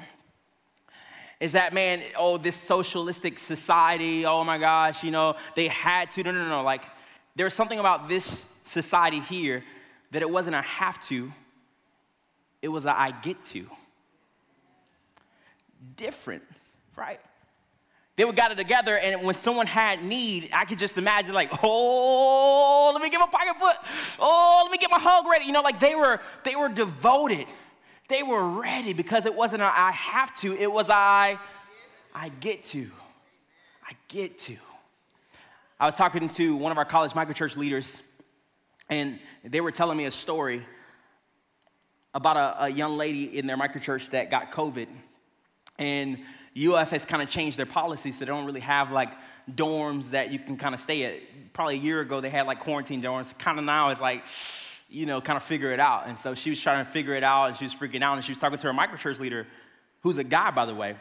is 1.40 1.54
that, 1.54 1.74
man, 1.74 2.04
oh, 2.18 2.38
this 2.38 2.56
socialistic 2.56 3.40
society, 3.40 4.26
oh 4.26 4.44
my 4.44 4.58
gosh, 4.58 5.04
you 5.04 5.12
know, 5.12 5.36
they 5.56 5.68
had 5.68 6.12
to. 6.12 6.24
No, 6.24 6.32
no, 6.32 6.48
no. 6.48 6.64
Like, 6.64 6.84
there's 7.36 7.54
something 7.54 7.80
about 7.80 8.08
this 8.08 8.46
society 8.64 9.20
here 9.20 9.64
that 10.12 10.22
it 10.22 10.30
wasn't 10.30 10.56
a 10.56 10.62
have 10.62 11.00
to, 11.02 11.32
it 12.62 12.68
was 12.68 12.86
a 12.86 12.98
I 12.98 13.12
get 13.12 13.44
to. 13.46 13.68
Different, 15.96 16.44
right? 16.98 17.22
They 18.18 18.26
would 18.26 18.36
gather 18.36 18.56
together, 18.56 18.98
and 18.98 19.24
when 19.24 19.34
someone 19.34 19.66
had 19.66 20.04
need, 20.04 20.50
I 20.52 20.66
could 20.66 20.78
just 20.78 20.98
imagine, 20.98 21.34
like, 21.34 21.52
oh, 21.64 22.92
let 22.94 23.02
me 23.02 23.10
get 23.10 23.18
my 23.22 23.28
pocketbook. 23.28 23.78
Oh, 24.20 24.60
let 24.64 24.72
me 24.74 24.78
get 24.78 24.92
my 24.92 25.00
hug 25.00 25.26
ready. 25.26 25.46
You 25.46 25.54
know, 25.54 25.62
like 25.62 25.80
they 25.80 25.96
were, 25.96 26.20
they 26.44 26.58
were 26.58 26.68
devoted. 26.68 27.48
They 28.10 28.24
were 28.24 28.44
ready 28.44 28.94
because 28.94 29.28
it 29.28 29.36
wasn't 29.36 29.62
a, 29.62 29.66
I 29.66 29.92
have 29.92 30.36
to, 30.38 30.58
it 30.58 30.72
was 30.72 30.90
I, 30.90 31.40
I 32.14 32.30
get 32.30 32.64
to. 32.66 32.90
I 33.88 33.94
get 34.08 34.40
to. 34.40 34.56
I 35.80 35.86
was 35.86 35.96
talking 35.96 36.28
to 36.28 36.56
one 36.56 36.72
of 36.72 36.78
our 36.80 36.86
college 36.86 37.14
microchurch 37.14 37.56
leaders, 37.56 38.02
and 38.90 39.20
they 39.44 39.62
were 39.62 39.72
telling 39.72 39.96
me 39.96 40.06
a 40.06 40.12
story 40.12 40.66
about 42.16 42.36
a, 42.36 42.66
a 42.66 42.70
young 42.70 42.98
lady 42.98 43.38
in 43.38 43.46
their 43.46 43.58
microchurch 43.58 44.10
that 44.10 44.32
got 44.32 44.52
COVID. 44.52 44.88
And 45.78 46.18
UF 46.60 46.90
has 46.90 47.06
kind 47.06 47.22
of 47.22 47.30
changed 47.30 47.58
their 47.58 47.68
policies 47.68 48.18
so 48.18 48.26
they 48.26 48.30
don't 48.30 48.46
really 48.46 48.60
have 48.60 48.92
like 48.92 49.14
dorms 49.52 50.10
that 50.12 50.32
you 50.32 50.40
can 50.40 50.58
kind 50.58 50.74
of 50.74 50.82
stay 50.82 51.04
at. 51.04 51.54
Probably 51.54 51.76
a 51.76 51.80
year 51.80 52.02
ago, 52.02 52.22
they 52.22 52.30
had 52.30 52.48
like 52.48 52.60
quarantine 52.60 53.04
dorms. 53.04 53.38
Kind 53.38 53.60
of 53.60 53.66
now 53.66 53.90
it's 53.90 54.02
like, 54.02 54.24
you 54.90 55.06
know, 55.06 55.22
kind 55.22 55.38
of 55.38 55.44
figure 55.44 55.72
it 55.72 55.80
out. 55.80 56.08
And 56.08 56.18
so 56.18 56.34
she 56.34 56.50
was 56.50 56.60
trying 56.60 56.84
to 56.84 56.92
figure 56.92 57.14
it 57.14 57.24
out 57.24 57.46
and 57.46 57.58
she 57.58 57.66
was 57.66 57.74
freaking 57.74 58.02
out 58.02 58.16
and 58.16 58.26
she 58.26 58.32
was 58.32 58.40
talking 58.40 58.58
to 58.58 58.68
her 58.68 58.74
microchurch 58.74 59.20
leader, 59.20 59.48
who's 60.02 60.18
a 60.18 60.24
guy, 60.24 60.52
by 60.52 60.66
the 60.66 60.74
way. 60.74 60.96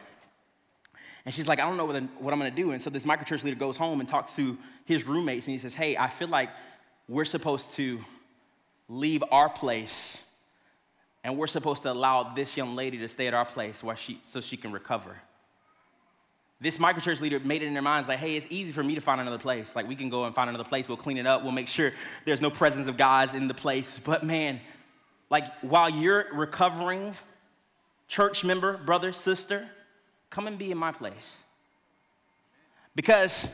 And 1.25 1.33
she's 1.33 1.47
like, 1.47 1.59
I 1.59 1.63
don't 1.63 1.77
know 1.77 1.85
what, 1.85 1.95
I'm 1.95 2.39
gonna 2.39 2.51
do. 2.51 2.71
And 2.71 2.81
so 2.81 2.89
this 2.89 3.05
microchurch 3.05 3.43
leader 3.43 3.57
goes 3.57 3.77
home 3.77 3.99
and 3.99 4.07
talks 4.07 4.35
to 4.35 4.57
his 4.85 5.05
roommates 5.05 5.47
and 5.47 5.51
he 5.51 5.57
says, 5.57 5.73
Hey, 5.73 5.97
I 5.97 6.07
feel 6.07 6.27
like 6.27 6.49
we're 7.07 7.25
supposed 7.25 7.73
to 7.73 7.99
leave 8.87 9.23
our 9.31 9.49
place 9.49 10.17
and 11.23 11.37
we're 11.37 11.47
supposed 11.47 11.83
to 11.83 11.91
allow 11.91 12.33
this 12.33 12.55
young 12.55 12.75
lady 12.75 12.99
to 12.99 13.09
stay 13.09 13.27
at 13.27 13.33
our 13.33 13.45
place 13.45 13.83
while 13.83 13.95
she, 13.95 14.19
so 14.21 14.39
she 14.39 14.55
can 14.55 14.71
recover 14.71 15.17
this 16.61 16.77
microchurch 16.77 17.21
leader 17.21 17.39
made 17.39 17.63
it 17.63 17.67
in 17.67 17.73
their 17.73 17.81
minds 17.81 18.09
like, 18.09 18.19
hey, 18.19 18.35
it's 18.35 18.47
easy 18.49 18.73
for 18.73 18.83
me 18.83 18.95
to 18.95 19.01
find 19.01 19.21
another 19.21 19.37
place. 19.37 19.75
Like, 19.75 19.87
we 19.87 19.95
can 19.95 20.09
go 20.09 20.25
and 20.25 20.35
find 20.35 20.49
another 20.49 20.65
place. 20.65 20.89
We'll 20.89 20.97
clean 20.97 21.17
it 21.17 21.25
up. 21.25 21.43
We'll 21.43 21.53
make 21.53 21.69
sure 21.69 21.93
there's 22.25 22.41
no 22.41 22.49
presence 22.49 22.87
of 22.87 22.97
guys 22.97 23.33
in 23.33 23.47
the 23.47 23.53
place. 23.53 23.99
But 23.99 24.23
man, 24.23 24.59
like, 25.29 25.45
while 25.61 25.89
you're 25.89 26.25
recovering, 26.33 27.15
church 28.09 28.43
member, 28.43 28.77
brother, 28.77 29.13
sister, 29.13 29.69
come 30.29 30.47
and 30.47 30.57
be 30.57 30.69
in 30.69 30.77
my 30.77 30.91
place. 30.91 31.43
Because, 32.93 33.47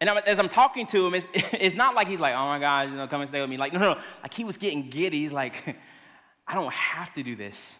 and 0.00 0.10
as 0.10 0.40
I'm 0.40 0.48
talking 0.48 0.86
to 0.86 1.06
him, 1.06 1.14
it's, 1.14 1.28
it's 1.34 1.76
not 1.76 1.94
like 1.94 2.08
he's 2.08 2.18
like, 2.18 2.34
oh 2.34 2.46
my 2.46 2.58
God, 2.58 2.90
you 2.90 2.96
know, 2.96 3.06
come 3.06 3.20
and 3.20 3.28
stay 3.28 3.40
with 3.40 3.50
me. 3.50 3.56
Like, 3.56 3.72
no, 3.72 3.78
no, 3.78 3.94
no, 3.94 4.00
like 4.22 4.34
he 4.34 4.42
was 4.42 4.56
getting 4.56 4.90
giddy. 4.90 5.20
He's 5.20 5.32
like, 5.32 5.76
I 6.48 6.54
don't 6.54 6.72
have 6.72 7.14
to 7.14 7.22
do 7.22 7.36
this. 7.36 7.78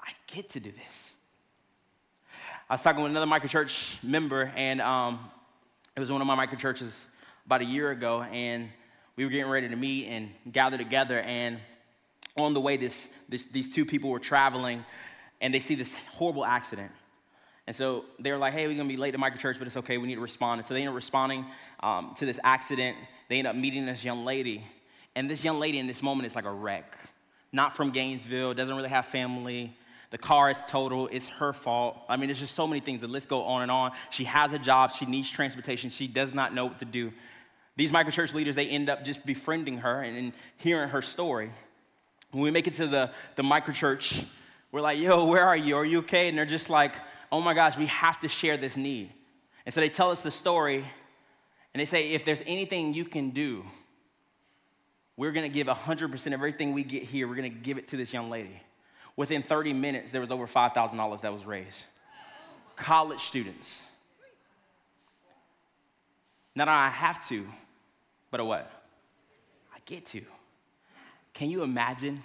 I 0.00 0.12
get 0.26 0.48
to 0.50 0.60
do 0.60 0.72
this. 0.72 1.11
I 2.72 2.74
was 2.74 2.82
talking 2.82 3.02
with 3.02 3.10
another 3.10 3.26
microchurch 3.26 4.02
member, 4.02 4.50
and 4.56 4.80
um, 4.80 5.30
it 5.94 6.00
was 6.00 6.10
one 6.10 6.22
of 6.22 6.26
my 6.26 6.46
microchurches 6.46 7.08
about 7.44 7.60
a 7.60 7.66
year 7.66 7.90
ago, 7.90 8.22
and 8.22 8.70
we 9.14 9.26
were 9.26 9.30
getting 9.30 9.50
ready 9.50 9.68
to 9.68 9.76
meet 9.76 10.06
and 10.06 10.30
gather 10.50 10.78
together. 10.78 11.18
And 11.18 11.58
on 12.34 12.54
the 12.54 12.62
way, 12.62 12.78
this, 12.78 13.10
this, 13.28 13.44
these 13.44 13.74
two 13.74 13.84
people 13.84 14.08
were 14.08 14.18
traveling, 14.18 14.86
and 15.42 15.52
they 15.52 15.60
see 15.60 15.74
this 15.74 15.98
horrible 16.12 16.46
accident. 16.46 16.90
And 17.66 17.76
so 17.76 18.06
they 18.18 18.32
were 18.32 18.38
like, 18.38 18.54
hey, 18.54 18.66
we're 18.66 18.74
gonna 18.78 18.88
be 18.88 18.96
late 18.96 19.10
to 19.10 19.18
microchurch, 19.18 19.58
but 19.58 19.66
it's 19.66 19.76
okay, 19.76 19.98
we 19.98 20.06
need 20.06 20.14
to 20.14 20.22
respond. 20.22 20.60
And 20.60 20.66
so 20.66 20.72
they 20.72 20.80
ended 20.80 20.92
up 20.92 20.96
responding 20.96 21.44
um, 21.80 22.14
to 22.16 22.24
this 22.24 22.40
accident. 22.42 22.96
They 23.28 23.36
end 23.36 23.48
up 23.48 23.54
meeting 23.54 23.84
this 23.84 24.02
young 24.02 24.24
lady. 24.24 24.64
And 25.14 25.30
this 25.30 25.44
young 25.44 25.60
lady 25.60 25.78
in 25.78 25.86
this 25.86 26.02
moment 26.02 26.24
is 26.24 26.34
like 26.34 26.46
a 26.46 26.50
wreck. 26.50 26.96
Not 27.52 27.76
from 27.76 27.90
Gainesville, 27.90 28.54
doesn't 28.54 28.74
really 28.74 28.88
have 28.88 29.04
family. 29.04 29.76
The 30.12 30.18
car 30.18 30.50
is 30.50 30.62
total, 30.68 31.08
it's 31.10 31.26
her 31.26 31.54
fault. 31.54 31.98
I 32.06 32.18
mean, 32.18 32.28
there's 32.28 32.38
just 32.38 32.54
so 32.54 32.66
many 32.66 32.80
things. 32.80 33.00
The 33.00 33.08
list 33.08 33.30
go 33.30 33.44
on 33.44 33.62
and 33.62 33.70
on. 33.70 33.92
She 34.10 34.24
has 34.24 34.52
a 34.52 34.58
job, 34.58 34.92
she 34.92 35.06
needs 35.06 35.30
transportation, 35.30 35.88
she 35.88 36.06
does 36.06 36.34
not 36.34 36.54
know 36.54 36.66
what 36.66 36.78
to 36.80 36.84
do. 36.84 37.12
These 37.76 37.92
microchurch 37.92 38.34
leaders, 38.34 38.54
they 38.54 38.68
end 38.68 38.90
up 38.90 39.04
just 39.04 39.24
befriending 39.24 39.78
her 39.78 40.02
and, 40.02 40.16
and 40.16 40.32
hearing 40.58 40.90
her 40.90 41.00
story. 41.00 41.50
When 42.30 42.42
we 42.42 42.50
make 42.50 42.66
it 42.66 42.74
to 42.74 42.86
the, 42.86 43.10
the 43.36 43.42
microchurch, 43.42 44.26
we're 44.70 44.82
like, 44.82 44.98
yo, 44.98 45.24
where 45.24 45.46
are 45.46 45.56
you? 45.56 45.76
Are 45.76 45.84
you 45.84 46.00
okay? 46.00 46.28
And 46.28 46.36
they're 46.36 46.44
just 46.44 46.68
like, 46.68 46.94
oh 47.30 47.40
my 47.40 47.54
gosh, 47.54 47.78
we 47.78 47.86
have 47.86 48.20
to 48.20 48.28
share 48.28 48.58
this 48.58 48.76
need. 48.76 49.10
And 49.64 49.74
so 49.74 49.80
they 49.80 49.88
tell 49.88 50.10
us 50.10 50.22
the 50.22 50.30
story, 50.30 50.86
and 51.72 51.80
they 51.80 51.86
say, 51.86 52.12
if 52.12 52.22
there's 52.26 52.42
anything 52.46 52.92
you 52.92 53.06
can 53.06 53.30
do, 53.30 53.64
we're 55.16 55.32
gonna 55.32 55.48
give 55.48 55.68
100% 55.68 56.26
of 56.26 56.32
everything 56.34 56.74
we 56.74 56.84
get 56.84 57.02
here, 57.02 57.26
we're 57.26 57.34
gonna 57.34 57.48
give 57.48 57.78
it 57.78 57.88
to 57.88 57.96
this 57.96 58.12
young 58.12 58.28
lady. 58.28 58.60
Within 59.16 59.42
30 59.42 59.72
minutes, 59.72 60.10
there 60.10 60.20
was 60.20 60.32
over 60.32 60.46
$5,000 60.46 61.20
that 61.20 61.32
was 61.32 61.44
raised. 61.44 61.84
College 62.76 63.20
students. 63.20 63.86
Not 66.54 66.68
I 66.68 66.88
have 66.88 67.26
to, 67.28 67.46
but 68.30 68.40
a 68.40 68.44
what? 68.44 68.70
I 69.74 69.78
get 69.86 70.06
to. 70.06 70.22
Can 71.34 71.50
you 71.50 71.62
imagine 71.62 72.22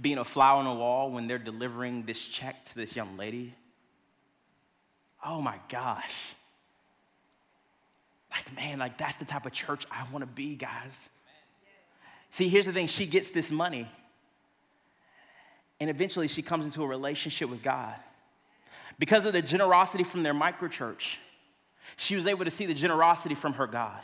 being 0.00 0.18
a 0.18 0.24
fly 0.24 0.50
on 0.50 0.64
the 0.64 0.72
wall 0.72 1.10
when 1.10 1.26
they're 1.26 1.38
delivering 1.38 2.04
this 2.04 2.24
check 2.24 2.64
to 2.66 2.74
this 2.74 2.94
young 2.94 3.16
lady? 3.16 3.54
Oh 5.24 5.40
my 5.40 5.58
gosh. 5.68 6.34
Like, 8.30 8.54
man, 8.54 8.78
like 8.78 8.98
that's 8.98 9.16
the 9.16 9.24
type 9.24 9.46
of 9.46 9.52
church 9.52 9.86
I 9.90 10.04
want 10.12 10.22
to 10.22 10.26
be, 10.26 10.54
guys. 10.54 11.10
See, 12.30 12.48
here's 12.48 12.66
the 12.66 12.72
thing 12.72 12.86
she 12.86 13.06
gets 13.06 13.30
this 13.30 13.50
money, 13.50 13.90
and 15.80 15.88
eventually 15.90 16.28
she 16.28 16.42
comes 16.42 16.64
into 16.64 16.82
a 16.82 16.86
relationship 16.86 17.48
with 17.48 17.62
God. 17.62 17.94
Because 18.98 19.24
of 19.24 19.32
the 19.32 19.42
generosity 19.42 20.04
from 20.04 20.22
their 20.22 20.34
microchurch, 20.34 21.16
she 21.96 22.16
was 22.16 22.26
able 22.26 22.44
to 22.44 22.50
see 22.50 22.66
the 22.66 22.74
generosity 22.74 23.34
from 23.34 23.54
her 23.54 23.66
God 23.66 24.00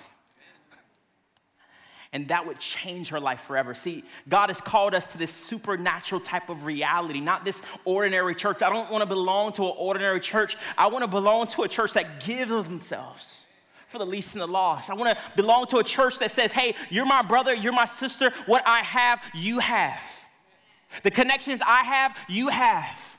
and 2.15 2.29
that 2.29 2.47
would 2.47 2.61
change 2.61 3.09
her 3.09 3.19
life 3.19 3.41
forever. 3.41 3.75
See, 3.75 4.05
God 4.29 4.49
has 4.49 4.61
called 4.61 4.95
us 4.95 5.09
to 5.13 5.19
this 5.19 5.33
supernatural 5.33 6.21
type 6.21 6.49
of 6.49 6.65
reality, 6.65 7.19
not 7.19 7.45
this 7.45 7.63
ordinary 7.85 8.37
church. 8.37 8.63
I 8.63 8.71
don't 8.71 8.89
want 8.89 9.03
to 9.03 9.07
belong 9.07 9.53
to 9.55 9.65
an 9.65 9.73
ordinary 9.77 10.21
church. 10.21 10.57
I 10.79 10.87
want 10.87 11.03
to 11.03 11.09
belong 11.09 11.49
to 11.49 11.63
a 11.63 11.69
church 11.69 11.93
that 11.95 12.25
gives 12.25 12.53
of 12.53 12.69
themselves 12.69 13.47
for 13.89 13.99
the 13.99 14.07
least 14.07 14.35
and 14.37 14.43
the 14.43 14.47
lost. 14.47 14.91
I 14.91 14.95
want 14.95 15.19
to 15.19 15.25
belong 15.35 15.67
to 15.67 15.79
a 15.79 15.85
church 15.85 16.21
that 16.21 16.31
says, 16.31 16.53
hey, 16.53 16.77
you're 16.89 17.05
my 17.05 17.21
brother, 17.21 17.53
you're 17.53 17.73
my 17.73 17.85
sister. 17.85 18.33
What 18.47 18.63
I 18.65 18.83
have, 18.83 19.21
you 19.35 19.59
have. 19.59 20.24
The 21.03 21.11
connections 21.11 21.61
I 21.65 21.85
have, 21.85 22.17
you 22.29 22.49
have. 22.49 23.19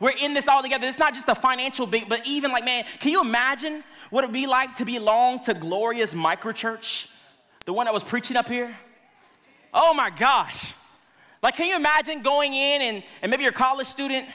We're 0.00 0.10
in 0.10 0.34
this 0.34 0.48
all 0.48 0.62
together. 0.62 0.86
It's 0.86 0.98
not 0.98 1.14
just 1.14 1.28
a 1.28 1.34
financial 1.34 1.86
big, 1.86 2.08
but 2.08 2.26
even 2.26 2.52
like, 2.52 2.64
man, 2.64 2.84
can 3.00 3.12
you 3.12 3.20
imagine 3.20 3.84
what 4.10 4.24
it'd 4.24 4.34
be 4.34 4.46
like 4.46 4.74
to 4.76 4.84
belong 4.84 5.40
to 5.40 5.54
Gloria's 5.54 6.14
microchurch? 6.14 7.08
the 7.66 7.72
one 7.72 7.84
that 7.86 7.92
was 7.92 8.04
preaching 8.04 8.36
up 8.36 8.48
here? 8.48 8.74
Oh 9.74 9.92
my 9.92 10.08
gosh. 10.08 10.72
Like, 11.42 11.56
can 11.56 11.66
you 11.66 11.76
imagine 11.76 12.22
going 12.22 12.54
in 12.54 12.80
and, 12.80 13.02
and 13.20 13.30
maybe 13.30 13.42
you're 13.42 13.50
a 13.50 13.54
college 13.54 13.88
student 13.88 14.26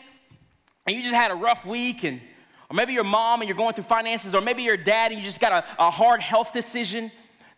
and 0.85 0.95
you 0.95 1.01
just 1.01 1.15
had 1.15 1.31
a 1.31 1.35
rough 1.35 1.65
week 1.65 2.03
and 2.03 2.21
or 2.69 2.75
maybe 2.75 2.93
your 2.93 3.03
mom 3.03 3.41
and 3.41 3.49
you're 3.49 3.57
going 3.57 3.73
through 3.73 3.83
finances, 3.83 4.33
or 4.33 4.39
maybe 4.39 4.63
your 4.63 4.77
dad 4.77 5.11
and 5.11 5.19
you 5.19 5.25
just 5.25 5.41
got 5.41 5.51
a, 5.51 5.87
a 5.87 5.91
hard 5.91 6.21
health 6.21 6.53
decision 6.53 7.11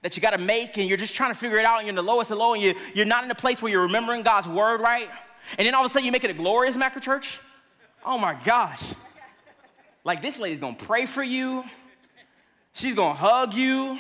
that 0.04 0.16
you 0.16 0.22
got 0.22 0.32
to 0.32 0.38
make 0.38 0.78
and 0.78 0.88
you're 0.88 0.98
just 0.98 1.16
trying 1.16 1.32
to 1.32 1.38
figure 1.38 1.58
it 1.58 1.66
out 1.66 1.80
and 1.80 1.88
you're 1.88 1.92
in 1.92 1.96
the 1.96 2.04
lowest 2.04 2.30
of 2.30 2.38
low 2.38 2.54
and 2.54 2.62
you, 2.62 2.76
you're 2.94 3.06
not 3.06 3.24
in 3.24 3.32
a 3.32 3.36
place 3.36 3.62
where 3.62 3.72
you're 3.72 3.84
remembering 3.84 4.22
God's 4.22 4.48
word 4.48 4.82
right. 4.82 5.10
And 5.58 5.66
then 5.66 5.74
all 5.74 5.84
of 5.84 5.89
a 5.89 5.94
sudden 5.94 6.06
you 6.06 6.12
make 6.12 6.24
it 6.24 6.30
a 6.30 6.34
Gloria's 6.34 6.78
macro 6.78 7.02
church. 7.02 7.39
Oh 8.06 8.18
my 8.18 8.38
gosh. 8.44 8.84
Like 10.04 10.22
this 10.22 10.38
lady's 10.38 10.60
gonna 10.60 10.76
pray 10.76 11.06
for 11.06 11.24
you. 11.24 11.63
She's 12.74 12.96
gonna 12.96 13.13
hug 13.13 13.54
you. 13.54 13.98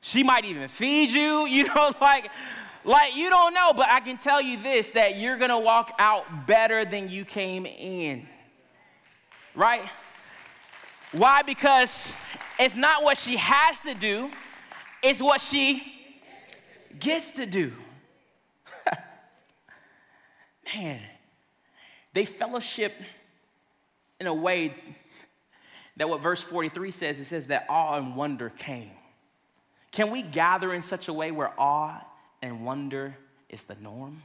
She 0.00 0.24
might 0.24 0.44
even 0.44 0.68
feed 0.68 1.10
you, 1.10 1.46
you 1.48 1.64
know, 1.64 1.92
like, 2.00 2.28
like 2.84 3.16
you 3.16 3.30
don't 3.30 3.54
know, 3.54 3.72
but 3.72 3.86
I 3.88 4.00
can 4.00 4.18
tell 4.18 4.42
you 4.42 4.60
this 4.60 4.92
that 4.92 5.18
you're 5.18 5.38
gonna 5.38 5.60
walk 5.60 5.92
out 6.00 6.46
better 6.46 6.84
than 6.84 7.08
you 7.08 7.24
came 7.24 7.66
in. 7.66 8.26
Right? 9.54 9.88
Why? 11.12 11.42
Because 11.42 12.14
it's 12.58 12.76
not 12.76 13.04
what 13.04 13.18
she 13.18 13.36
has 13.36 13.80
to 13.82 13.94
do, 13.94 14.30
it's 15.02 15.22
what 15.22 15.40
she 15.40 15.82
gets 16.98 17.32
to 17.32 17.46
do. 17.46 17.72
Man, 20.74 21.00
they 22.12 22.24
fellowship 22.24 22.94
in 24.20 24.26
a 24.26 24.34
way 24.34 24.74
that 25.96 26.08
what 26.08 26.20
verse 26.20 26.40
43 26.40 26.90
says, 26.90 27.18
it 27.18 27.24
says 27.24 27.48
that 27.48 27.66
awe 27.68 27.96
and 27.96 28.16
wonder 28.16 28.50
came. 28.50 28.90
Can 29.92 30.10
we 30.10 30.22
gather 30.22 30.72
in 30.72 30.82
such 30.82 31.08
a 31.08 31.12
way 31.12 31.30
where 31.30 31.52
awe 31.58 32.00
and 32.42 32.64
wonder 32.64 33.16
is 33.48 33.64
the 33.64 33.74
norm? 33.76 34.22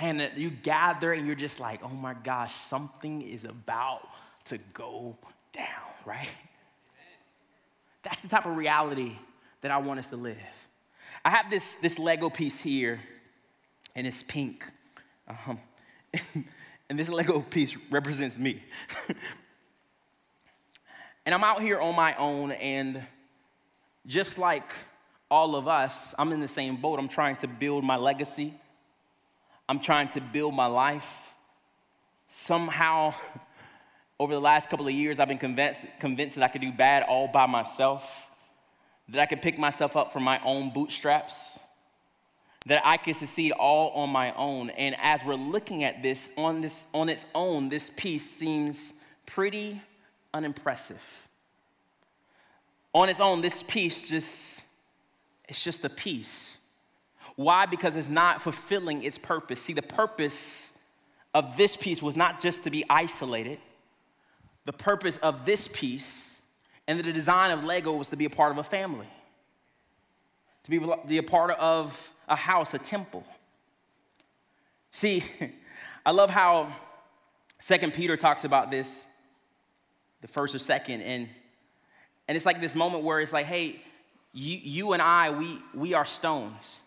Man, 0.00 0.30
you 0.36 0.50
gather 0.50 1.12
and 1.12 1.26
you're 1.26 1.36
just 1.36 1.60
like, 1.60 1.82
oh 1.82 1.88
my 1.88 2.14
gosh, 2.14 2.54
something 2.54 3.22
is 3.22 3.44
about 3.44 4.06
to 4.46 4.58
go 4.74 5.16
down, 5.52 5.66
right? 6.04 6.28
That's 8.06 8.20
the 8.20 8.28
type 8.28 8.46
of 8.46 8.56
reality 8.56 9.18
that 9.62 9.70
I 9.70 9.78
want 9.78 9.98
us 9.98 10.10
to 10.10 10.16
live. 10.16 10.36
I 11.24 11.30
have 11.30 11.50
this, 11.50 11.76
this 11.76 11.98
Lego 11.98 12.30
piece 12.30 12.60
here, 12.60 13.00
and 13.96 14.06
it's 14.06 14.22
pink. 14.22 14.64
Um, 15.28 15.58
and 16.88 16.96
this 16.98 17.08
Lego 17.08 17.40
piece 17.40 17.76
represents 17.90 18.38
me. 18.38 18.62
And 21.26 21.34
I'm 21.34 21.42
out 21.42 21.60
here 21.60 21.80
on 21.80 21.96
my 21.96 22.14
own, 22.14 22.52
and 22.52 23.04
just 24.06 24.38
like 24.38 24.72
all 25.28 25.56
of 25.56 25.66
us, 25.66 26.14
I'm 26.16 26.32
in 26.32 26.38
the 26.38 26.46
same 26.46 26.76
boat. 26.76 27.00
I'm 27.00 27.08
trying 27.08 27.34
to 27.36 27.48
build 27.48 27.82
my 27.82 27.96
legacy, 27.96 28.54
I'm 29.68 29.80
trying 29.80 30.08
to 30.10 30.20
build 30.20 30.54
my 30.54 30.66
life. 30.66 31.34
Somehow, 32.28 33.12
over 34.18 34.32
the 34.32 34.40
last 34.40 34.70
couple 34.70 34.86
of 34.86 34.92
years, 34.92 35.18
I've 35.18 35.28
been 35.28 35.38
convinced, 35.38 35.86
convinced 36.00 36.36
that 36.36 36.44
I 36.44 36.48
could 36.48 36.62
do 36.62 36.72
bad 36.72 37.02
all 37.02 37.28
by 37.28 37.46
myself, 37.46 38.30
that 39.08 39.20
I 39.20 39.26
could 39.26 39.42
pick 39.42 39.58
myself 39.58 39.96
up 39.96 40.12
from 40.12 40.22
my 40.22 40.40
own 40.44 40.70
bootstraps, 40.72 41.58
that 42.64 42.82
I 42.84 42.96
could 42.96 43.14
succeed 43.14 43.52
all 43.52 43.90
on 43.90 44.10
my 44.10 44.34
own. 44.34 44.70
And 44.70 44.96
as 45.00 45.24
we're 45.24 45.34
looking 45.34 45.84
at 45.84 46.02
this 46.02 46.30
on, 46.36 46.60
this, 46.62 46.86
on 46.94 47.08
its 47.08 47.26
own, 47.34 47.68
this 47.68 47.90
piece 47.90 48.28
seems 48.28 48.94
pretty 49.26 49.80
unimpressive. 50.32 51.28
On 52.92 53.08
its 53.08 53.20
own, 53.20 53.42
this 53.42 53.62
piece 53.62 54.08
just, 54.08 54.64
it's 55.48 55.62
just 55.62 55.84
a 55.84 55.90
piece. 55.90 56.56
Why? 57.36 57.66
Because 57.66 57.96
it's 57.96 58.08
not 58.08 58.40
fulfilling 58.40 59.04
its 59.04 59.18
purpose. 59.18 59.60
See, 59.60 59.74
the 59.74 59.82
purpose 59.82 60.72
of 61.34 61.58
this 61.58 61.76
piece 61.76 62.02
was 62.02 62.16
not 62.16 62.40
just 62.40 62.62
to 62.62 62.70
be 62.70 62.82
isolated. 62.88 63.58
The 64.66 64.72
purpose 64.72 65.16
of 65.18 65.46
this 65.46 65.68
piece 65.68 66.40
and 66.86 67.00
the 67.00 67.12
design 67.12 67.50
of 67.50 67.64
Lego 67.64 67.96
was 67.96 68.10
to 68.10 68.16
be 68.16 68.26
a 68.26 68.30
part 68.30 68.52
of 68.52 68.58
a 68.58 68.64
family, 68.64 69.08
to 70.64 70.70
be, 71.06 71.16
a 71.18 71.22
part 71.22 71.52
of 71.52 72.12
a 72.28 72.36
house, 72.36 72.74
a 72.74 72.78
temple. 72.78 73.24
See, 74.90 75.24
I 76.06 76.10
love 76.10 76.30
how 76.30 76.74
Second 77.58 77.94
Peter 77.94 78.16
talks 78.16 78.44
about 78.44 78.70
this 78.70 79.06
the 80.20 80.28
first 80.28 80.54
or 80.54 80.58
second. 80.58 81.02
And, 81.02 81.28
and 82.26 82.36
it's 82.36 82.46
like 82.46 82.60
this 82.60 82.74
moment 82.74 83.04
where 83.04 83.20
it's 83.20 83.32
like, 83.32 83.46
hey, 83.46 83.80
you, 84.32 84.58
you 84.62 84.92
and 84.92 85.00
I, 85.00 85.30
we, 85.30 85.58
we 85.74 85.94
are 85.94 86.04
stones. 86.04 86.80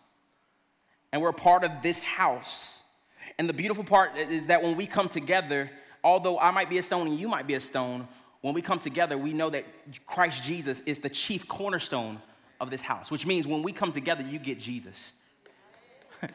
And 1.11 1.21
we're 1.21 1.31
part 1.31 1.63
of 1.63 1.71
this 1.81 2.01
house. 2.01 2.81
And 3.37 3.47
the 3.47 3.53
beautiful 3.53 3.83
part 3.83 4.17
is 4.17 4.47
that 4.47 4.61
when 4.61 4.75
we 4.75 4.85
come 4.85 5.07
together, 5.09 5.71
although 6.03 6.39
I 6.39 6.51
might 6.51 6.69
be 6.69 6.77
a 6.77 6.83
stone 6.83 7.07
and 7.07 7.19
you 7.19 7.27
might 7.27 7.47
be 7.47 7.55
a 7.55 7.59
stone, 7.59 8.07
when 8.41 8.53
we 8.53 8.61
come 8.61 8.79
together, 8.79 9.17
we 9.17 9.33
know 9.33 9.49
that 9.49 9.65
Christ 10.05 10.43
Jesus 10.43 10.81
is 10.85 10.99
the 10.99 11.09
chief 11.09 11.47
cornerstone 11.47 12.21
of 12.59 12.69
this 12.69 12.81
house, 12.81 13.11
which 13.11 13.25
means 13.25 13.47
when 13.47 13.63
we 13.63 13.71
come 13.71 13.91
together, 13.91 14.23
you 14.23 14.39
get 14.39 14.59
Jesus. 14.59 15.13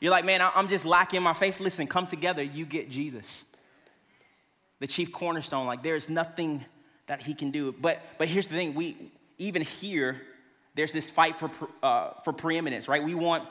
You're 0.00 0.10
like, 0.10 0.24
man, 0.24 0.40
I'm 0.42 0.68
just 0.68 0.84
lacking 0.84 1.22
my 1.22 1.34
faith. 1.34 1.60
Listen, 1.60 1.86
come 1.86 2.06
together, 2.06 2.42
you 2.42 2.66
get 2.66 2.90
Jesus 2.90 3.44
the 4.84 4.86
chief 4.86 5.12
cornerstone. 5.12 5.66
Like 5.66 5.82
there's 5.82 6.10
nothing 6.10 6.62
that 7.06 7.22
he 7.22 7.32
can 7.32 7.50
do. 7.50 7.72
But 7.72 8.02
but 8.18 8.28
here's 8.28 8.48
the 8.48 8.54
thing: 8.54 8.74
we 8.74 9.12
even 9.38 9.62
here, 9.62 10.20
there's 10.74 10.92
this 10.92 11.08
fight 11.08 11.38
for 11.38 11.50
uh, 11.82 12.10
for 12.22 12.34
preeminence, 12.34 12.86
right? 12.86 13.02
We 13.02 13.14
want 13.14 13.48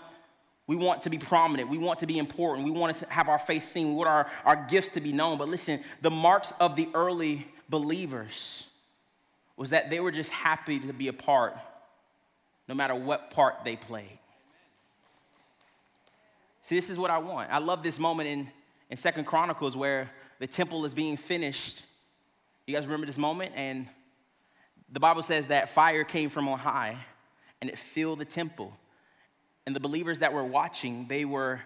we 0.73 0.83
want 0.83 1.03
to 1.03 1.09
be 1.11 1.19
prominent. 1.19 1.69
We 1.69 1.77
want 1.77 1.99
to 1.99 2.07
be 2.07 2.17
important. 2.17 2.65
We 2.65 2.71
want 2.71 2.95
to 2.95 3.05
have 3.09 3.29
our 3.29 3.37
face 3.37 3.67
seen. 3.67 3.89
We 3.89 3.93
want 3.93 4.09
our, 4.09 4.27
our 4.43 4.55
gifts 4.55 4.89
to 4.89 5.01
be 5.01 5.13
known. 5.13 5.37
But 5.37 5.47
listen, 5.47 5.79
the 6.01 6.09
marks 6.09 6.51
of 6.59 6.75
the 6.75 6.89
early 6.95 7.47
believers 7.69 8.65
was 9.55 9.69
that 9.69 9.91
they 9.91 9.99
were 9.99 10.11
just 10.11 10.31
happy 10.31 10.79
to 10.79 10.91
be 10.91 11.09
a 11.09 11.13
part, 11.13 11.55
no 12.67 12.73
matter 12.73 12.95
what 12.95 13.29
part 13.29 13.57
they 13.63 13.75
played. 13.75 14.17
See, 16.63 16.75
this 16.75 16.89
is 16.89 16.97
what 16.97 17.11
I 17.11 17.19
want. 17.19 17.51
I 17.51 17.59
love 17.59 17.83
this 17.83 17.99
moment 17.99 18.29
in, 18.29 18.49
in 18.89 18.97
Second 18.97 19.25
Chronicles 19.25 19.77
where 19.77 20.09
the 20.39 20.47
temple 20.47 20.85
is 20.85 20.95
being 20.95 21.17
finished. 21.17 21.83
You 22.65 22.73
guys 22.73 22.85
remember 22.85 23.05
this 23.05 23.19
moment? 23.19 23.51
And 23.55 23.87
the 24.91 24.99
Bible 24.99 25.21
says 25.21 25.49
that 25.49 25.69
fire 25.69 26.03
came 26.03 26.31
from 26.31 26.47
on 26.47 26.57
high 26.57 26.97
and 27.61 27.69
it 27.69 27.77
filled 27.77 28.19
the 28.19 28.25
temple. 28.25 28.75
And 29.65 29.75
the 29.75 29.79
believers 29.79 30.19
that 30.19 30.33
were 30.33 30.43
watching, 30.43 31.07
they 31.07 31.25
were 31.25 31.61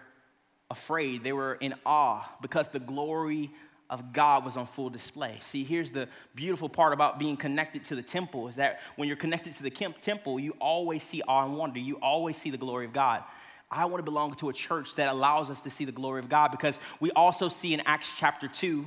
afraid, 0.70 1.24
they 1.24 1.32
were 1.32 1.54
in 1.54 1.74
awe 1.84 2.28
because 2.40 2.68
the 2.68 2.78
glory 2.78 3.50
of 3.90 4.12
God 4.12 4.44
was 4.44 4.56
on 4.56 4.66
full 4.66 4.90
display. 4.90 5.38
See, 5.40 5.64
here's 5.64 5.90
the 5.90 6.08
beautiful 6.34 6.68
part 6.68 6.92
about 6.92 7.18
being 7.18 7.36
connected 7.36 7.84
to 7.84 7.96
the 7.96 8.02
temple 8.02 8.48
is 8.48 8.56
that 8.56 8.80
when 8.96 9.08
you're 9.08 9.16
connected 9.16 9.54
to 9.54 9.62
the 9.62 9.70
temple, 9.70 10.38
you 10.38 10.54
always 10.60 11.02
see 11.02 11.22
awe 11.26 11.44
and 11.44 11.56
wonder. 11.56 11.80
You 11.80 11.96
always 11.96 12.36
see 12.36 12.50
the 12.50 12.58
glory 12.58 12.84
of 12.84 12.92
God. 12.92 13.24
I 13.70 13.84
want 13.86 13.98
to 13.98 14.10
belong 14.10 14.34
to 14.36 14.48
a 14.50 14.52
church 14.52 14.94
that 14.96 15.08
allows 15.08 15.50
us 15.50 15.60
to 15.62 15.70
see 15.70 15.84
the 15.84 15.92
glory 15.92 16.20
of 16.20 16.28
God 16.28 16.50
because 16.50 16.78
we 17.00 17.10
also 17.12 17.48
see 17.48 17.74
in 17.74 17.80
Acts 17.80 18.08
chapter 18.16 18.48
2 18.48 18.86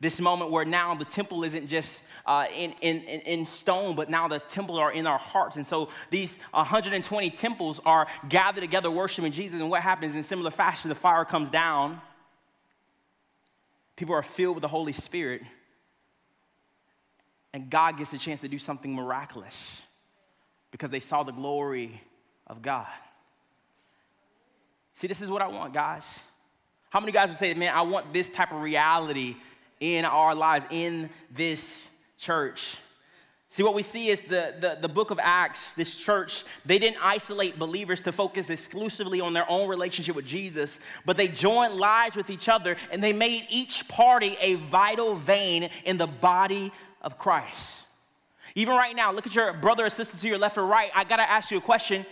this 0.00 0.20
moment 0.20 0.50
where 0.50 0.64
now 0.64 0.94
the 0.94 1.04
temple 1.04 1.42
isn't 1.42 1.66
just 1.66 2.02
uh, 2.24 2.46
in, 2.56 2.72
in, 2.82 3.00
in 3.02 3.46
stone, 3.46 3.96
but 3.96 4.08
now 4.08 4.28
the 4.28 4.38
temple 4.38 4.78
are 4.78 4.92
in 4.92 5.06
our 5.08 5.18
hearts. 5.18 5.56
And 5.56 5.66
so 5.66 5.88
these 6.10 6.38
120 6.52 7.30
temples 7.30 7.80
are 7.84 8.06
gathered 8.28 8.60
together 8.60 8.90
worshiping 8.90 9.32
Jesus. 9.32 9.60
And 9.60 9.70
what 9.70 9.82
happens 9.82 10.14
in 10.14 10.22
similar 10.22 10.52
fashion, 10.52 10.88
the 10.88 10.94
fire 10.94 11.24
comes 11.24 11.50
down. 11.50 12.00
People 13.96 14.14
are 14.14 14.22
filled 14.22 14.54
with 14.54 14.62
the 14.62 14.68
Holy 14.68 14.92
Spirit. 14.92 15.42
And 17.52 17.68
God 17.68 17.96
gets 17.96 18.12
a 18.12 18.18
chance 18.18 18.40
to 18.42 18.48
do 18.48 18.58
something 18.58 18.94
miraculous 18.94 19.82
because 20.70 20.90
they 20.90 21.00
saw 21.00 21.24
the 21.24 21.32
glory 21.32 22.00
of 22.46 22.62
God. 22.62 22.86
See, 24.94 25.08
this 25.08 25.22
is 25.22 25.30
what 25.30 25.42
I 25.42 25.48
want, 25.48 25.74
guys. 25.74 26.20
How 26.90 27.00
many 27.00 27.10
guys 27.10 27.30
would 27.30 27.38
say, 27.38 27.52
man, 27.54 27.74
I 27.74 27.82
want 27.82 28.12
this 28.12 28.28
type 28.28 28.52
of 28.52 28.62
reality 28.62 29.36
in 29.80 30.04
our 30.04 30.34
lives, 30.34 30.66
in 30.70 31.10
this 31.34 31.88
church. 32.18 32.78
See, 33.50 33.62
what 33.62 33.72
we 33.72 33.82
see 33.82 34.08
is 34.08 34.20
the, 34.22 34.54
the, 34.60 34.78
the, 34.78 34.88
book 34.88 35.10
of 35.10 35.18
Acts, 35.22 35.72
this 35.72 35.96
church, 35.96 36.44
they 36.66 36.78
didn't 36.78 36.98
isolate 37.02 37.58
believers 37.58 38.02
to 38.02 38.12
focus 38.12 38.50
exclusively 38.50 39.22
on 39.22 39.32
their 39.32 39.50
own 39.50 39.70
relationship 39.70 40.14
with 40.14 40.26
Jesus, 40.26 40.80
but 41.06 41.16
they 41.16 41.28
joined 41.28 41.76
lives 41.76 42.14
with 42.14 42.28
each 42.28 42.50
other 42.50 42.76
and 42.92 43.02
they 43.02 43.14
made 43.14 43.46
each 43.48 43.88
party 43.88 44.36
a 44.42 44.56
vital 44.56 45.14
vein 45.14 45.70
in 45.86 45.96
the 45.96 46.06
body 46.06 46.70
of 47.00 47.16
Christ. 47.16 47.84
Even 48.54 48.76
right 48.76 48.94
now, 48.94 49.12
look 49.12 49.26
at 49.26 49.34
your 49.34 49.54
brother 49.54 49.86
or 49.86 49.90
sister 49.90 50.18
to 50.18 50.28
your 50.28 50.36
left 50.36 50.58
or 50.58 50.66
right. 50.66 50.90
I 50.94 51.04
gotta 51.04 51.28
ask 51.28 51.50
you 51.50 51.56
a 51.56 51.62
question 51.62 52.04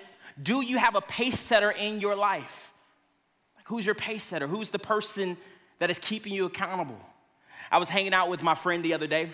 Do 0.43 0.63
you 0.65 0.79
have 0.79 0.95
a 0.95 1.03
pace 1.03 1.39
setter 1.39 1.71
in 1.71 2.01
your 2.01 2.17
life? 2.17 2.73
Like, 3.57 3.67
Who's 3.67 3.85
your 3.85 3.95
pace 3.95 4.25
setter? 4.25 4.47
Who's 4.47 4.71
the 4.71 4.79
person 4.79 5.37
that 5.81 5.91
is 5.91 5.99
keeping 5.99 6.33
you 6.33 6.47
accountable? 6.47 7.01
I 7.71 7.79
was 7.79 7.89
hanging 7.89 8.15
out 8.15 8.29
with 8.29 8.43
my 8.43 8.55
friend 8.55 8.85
the 8.85 8.95
other 8.95 9.07
day, 9.07 9.31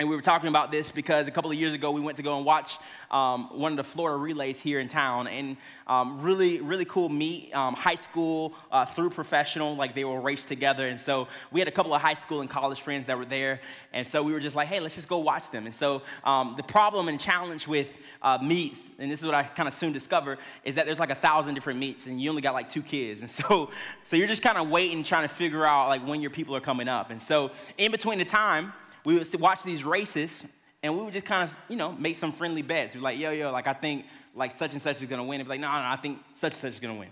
and 0.00 0.08
we 0.08 0.16
were 0.16 0.22
talking 0.22 0.48
about 0.48 0.72
this 0.72 0.90
because 0.90 1.28
a 1.28 1.30
couple 1.30 1.50
of 1.50 1.58
years 1.58 1.74
ago 1.74 1.90
we 1.90 2.00
went 2.00 2.16
to 2.16 2.22
go 2.22 2.38
and 2.38 2.46
watch 2.46 2.78
um, 3.10 3.50
one 3.52 3.70
of 3.72 3.76
the 3.76 3.84
Florida 3.84 4.16
relays 4.16 4.58
here 4.58 4.80
in 4.80 4.88
town, 4.88 5.28
and 5.28 5.58
um, 5.86 6.22
really, 6.22 6.58
really 6.62 6.86
cool 6.86 7.10
meet. 7.10 7.54
Um, 7.54 7.74
high 7.74 7.96
school 7.96 8.54
uh, 8.72 8.86
through 8.86 9.10
professional, 9.10 9.76
like 9.76 9.94
they 9.94 10.04
were 10.04 10.18
race 10.18 10.46
together. 10.46 10.88
And 10.88 10.98
so 10.98 11.28
we 11.50 11.60
had 11.60 11.68
a 11.68 11.70
couple 11.70 11.92
of 11.92 12.00
high 12.00 12.14
school 12.14 12.40
and 12.40 12.48
college 12.48 12.80
friends 12.80 13.08
that 13.08 13.18
were 13.18 13.26
there, 13.26 13.60
and 13.92 14.08
so 14.08 14.22
we 14.22 14.32
were 14.32 14.40
just 14.40 14.56
like, 14.56 14.68
hey, 14.68 14.80
let's 14.80 14.94
just 14.94 15.08
go 15.08 15.18
watch 15.18 15.50
them. 15.50 15.66
And 15.66 15.74
so 15.74 16.00
um, 16.24 16.54
the 16.56 16.62
problem 16.62 17.08
and 17.08 17.20
challenge 17.20 17.68
with 17.68 17.98
uh, 18.22 18.38
meets, 18.42 18.90
and 18.98 19.10
this 19.10 19.20
is 19.20 19.26
what 19.26 19.34
I 19.34 19.42
kind 19.42 19.68
of 19.68 19.74
soon 19.74 19.92
discover, 19.92 20.38
is 20.64 20.76
that 20.76 20.86
there's 20.86 21.00
like 21.00 21.10
a 21.10 21.14
thousand 21.14 21.56
different 21.56 21.78
meets, 21.78 22.06
and 22.06 22.18
you 22.18 22.30
only 22.30 22.40
got 22.40 22.54
like 22.54 22.70
two 22.70 22.82
kids, 22.82 23.20
and 23.20 23.30
so 23.38 23.70
so 24.04 24.16
you're 24.16 24.28
just 24.28 24.42
kind 24.42 24.56
of 24.56 24.70
waiting, 24.70 25.02
trying 25.04 25.28
to 25.28 25.34
figure 25.34 25.66
out 25.66 25.88
like 25.88 26.06
when 26.06 26.22
your 26.22 26.30
people 26.30 26.56
are 26.56 26.60
coming 26.60 26.88
up. 26.88 27.10
And 27.10 27.20
so 27.20 27.50
in 27.76 27.90
between 27.90 28.16
the 28.16 28.24
time 28.24 28.72
we 29.04 29.18
would 29.18 29.40
watch 29.40 29.62
these 29.62 29.84
races 29.84 30.44
and 30.82 30.96
we 30.96 31.02
would 31.02 31.12
just 31.12 31.26
kind 31.26 31.48
of, 31.48 31.56
you 31.68 31.76
know, 31.76 31.92
make 31.92 32.16
some 32.16 32.32
friendly 32.32 32.62
bets. 32.62 32.94
We're 32.94 33.02
like, 33.02 33.18
yo, 33.18 33.30
yo, 33.30 33.50
like 33.52 33.66
I 33.66 33.72
think 33.72 34.06
like 34.34 34.50
such 34.50 34.72
and 34.72 34.80
such 34.80 35.00
is 35.02 35.08
gonna 35.08 35.24
win. 35.24 35.40
And 35.40 35.48
be 35.48 35.50
like, 35.50 35.60
no, 35.60 35.68
no, 35.68 35.72
I 35.74 35.96
think 35.96 36.18
such 36.34 36.52
and 36.52 36.60
such 36.60 36.74
is 36.74 36.80
gonna 36.80 36.98
win. 36.98 37.10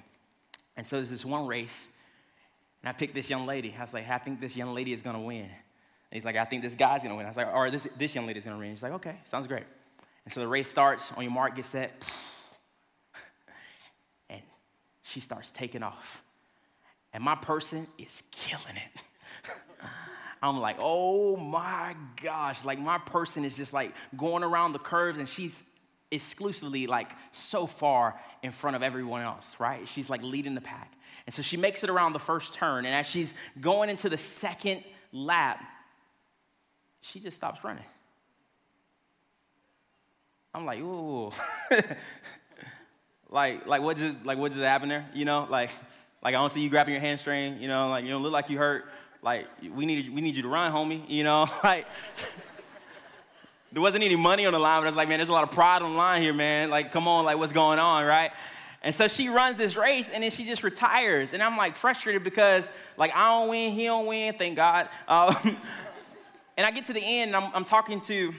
And 0.77 0.87
so 0.87 0.97
there's 0.97 1.11
this 1.11 1.25
one 1.25 1.47
race, 1.47 1.89
and 2.83 2.89
I 2.89 2.93
picked 2.93 3.15
this 3.15 3.29
young 3.29 3.47
lady. 3.47 3.75
I 3.77 3.83
was 3.83 3.93
like, 3.93 4.09
I 4.09 4.19
think 4.19 4.41
this 4.41 4.57
young 4.57 4.75
lady 4.75 4.93
is 4.93 5.03
gonna 5.03 5.21
win. 5.21 5.41
And 5.41 6.17
he's 6.17 6.25
like, 6.25 6.37
I 6.37 6.45
think 6.45 6.63
this 6.63 6.75
guy's 6.75 7.03
gonna 7.03 7.17
win. 7.17 7.27
I 7.27 7.29
was 7.29 7.37
like, 7.37 7.49
all 7.49 7.63
right, 7.63 7.73
this, 7.73 7.87
this 7.99 8.15
young 8.15 8.27
lady's 8.27 8.45
gonna 8.45 8.59
win. 8.59 8.71
He's 8.71 8.83
like, 8.83 8.93
okay, 8.93 9.17
sounds 9.25 9.47
great. 9.47 9.65
And 10.25 10.33
so 10.33 10.41
the 10.41 10.49
race 10.49 10.69
starts, 10.69 11.13
on 11.17 11.23
your 11.23 11.33
mark, 11.33 11.57
get 11.57 11.67
set. 11.67 12.03
And 14.31 14.43
she 15.03 15.21
starts 15.21 15.51
taking 15.51 15.83
off. 15.83 16.23
And 17.13 17.25
my 17.25 17.35
person 17.35 17.87
is 17.97 18.23
killing 18.31 18.77
it. 18.77 19.03
I'm 20.43 20.61
like, 20.61 20.77
oh 20.79 21.37
my 21.37 21.97
gosh. 22.23 22.65
Like 22.65 22.79
my 22.79 22.99
person 22.99 23.45
is 23.45 23.57
just 23.57 23.73
like 23.73 23.93
going 24.17 24.43
around 24.43 24.73
the 24.73 24.79
curves 24.79 25.19
and 25.19 25.29
she's 25.29 25.63
exclusively 26.11 26.87
like 26.87 27.11
so 27.33 27.67
far 27.67 28.19
in 28.43 28.53
front 28.53 28.77
of 28.77 28.83
everyone 28.83 29.23
else, 29.23 29.57
right? 29.59 29.87
She's 29.87 30.09
like 30.09 30.23
leading 30.23 30.55
the 30.55 30.61
pack. 30.61 30.93
And 31.27 31.35
so 31.35 31.43
she 31.43 31.57
makes 31.57 31.85
it 31.85 31.91
around 31.91 32.15
the 32.15 32.19
first 32.19 32.55
turn. 32.55 32.87
And 32.87 32.95
as 32.95 33.07
she's 33.07 33.35
going 33.61 33.91
into 33.91 34.09
the 34.09 34.19
second 34.19 34.83
lap, 35.13 35.63
she 37.01 37.21
just 37.21 37.37
stops 37.37 37.63
running. 37.65 37.85
I'm 40.55 40.65
like, 40.65 40.81
ooh. 40.81 41.31
like, 43.29 43.67
like 43.67 43.83
what 43.83 43.97
just 43.97 44.25
like 44.25 44.39
what 44.39 44.53
just 44.53 44.65
happened 44.65 44.91
there? 44.91 45.07
You 45.13 45.25
know, 45.25 45.47
like 45.51 45.71
like 46.23 46.35
I 46.35 46.39
don't 46.39 46.51
see 46.51 46.61
you 46.61 46.71
grabbing 46.71 46.95
your 46.95 47.01
hamstring, 47.01 47.61
you 47.61 47.69
know, 47.69 47.91
like 47.91 48.05
you 48.05 48.11
don't 48.11 48.23
look 48.23 48.33
like 48.33 48.51
you 48.51 48.59
hurt. 48.59 48.87
Like, 49.23 49.47
we 49.75 49.85
need, 49.85 50.15
we 50.15 50.21
need 50.21 50.37
you 50.37 50.43
to 50.43 50.49
run, 50.49 50.73
homie, 50.73 51.03
you 51.09 51.25
know? 51.25 51.47
like, 51.65 51.87
there 53.73 53.83
wasn't 53.83 54.05
any 54.05 54.17
money 54.17 54.47
on 54.47 54.53
the 54.53 54.59
line, 54.59 54.81
but 54.81 54.87
I 54.87 54.91
was 54.91 54.97
like, 54.97 55.09
man, 55.09 55.19
there's 55.19 55.29
a 55.29 55.33
lot 55.33 55.45
of 55.45 55.51
pride 55.51 55.83
on 55.83 55.93
the 55.93 55.99
line 55.99 56.23
here, 56.23 56.33
man. 56.33 56.71
Like, 56.71 56.93
come 56.93 57.09
on, 57.09 57.25
like, 57.25 57.37
what's 57.39 57.53
going 57.53 57.79
on, 57.79 58.05
right? 58.05 58.31
And 58.83 58.95
so 58.95 59.09
she 59.09 59.29
runs 59.29 59.57
this 59.57 59.77
race 59.77 60.09
and 60.09 60.23
then 60.23 60.31
she 60.31 60.45
just 60.45 60.63
retires. 60.63 61.35
And 61.35 61.43
I'm 61.43 61.57
like 61.57 61.75
frustrated 61.75 62.23
because, 62.23 62.69
like, 62.97 63.15
I 63.15 63.27
don't 63.27 63.49
win, 63.49 63.73
he 63.73 63.85
don't 63.85 64.07
win, 64.07 64.35
thank 64.35 64.57
God. 64.57 64.89
Um, 65.09 65.37
and 66.57 66.67
I 66.67 66.71
get 66.71 66.87
to 66.87 66.93
the 66.93 67.03
end 67.03 67.35
and 67.35 67.37
I'm, 67.37 67.55
I'm 67.55 67.65
talking 67.65 68.01
to 68.03 68.33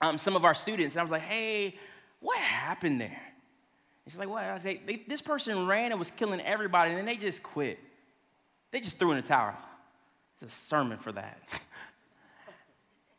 um, 0.00 0.16
some 0.16 0.36
of 0.36 0.44
our 0.44 0.54
students 0.54 0.94
and 0.94 1.00
I 1.00 1.02
was 1.02 1.10
like, 1.10 1.22
hey, 1.22 1.76
what 2.20 2.38
happened 2.38 3.00
there? 3.00 3.08
And 3.08 4.12
she's 4.12 4.18
like, 4.18 4.28
what? 4.28 4.42
I 4.42 4.54
was 4.54 4.64
like, 4.64 5.06
this 5.06 5.20
person 5.20 5.66
ran 5.66 5.90
and 5.90 5.98
was 5.98 6.10
killing 6.10 6.40
everybody 6.40 6.90
and 6.90 6.98
then 6.98 7.04
they 7.04 7.16
just 7.16 7.42
quit. 7.42 7.78
They 8.70 8.80
just 8.80 8.98
threw 8.98 9.10
in 9.10 9.16
the 9.16 9.22
towel. 9.22 9.54
There's 10.40 10.52
a 10.52 10.54
sermon 10.54 10.98
for 10.98 11.12
that. 11.12 11.38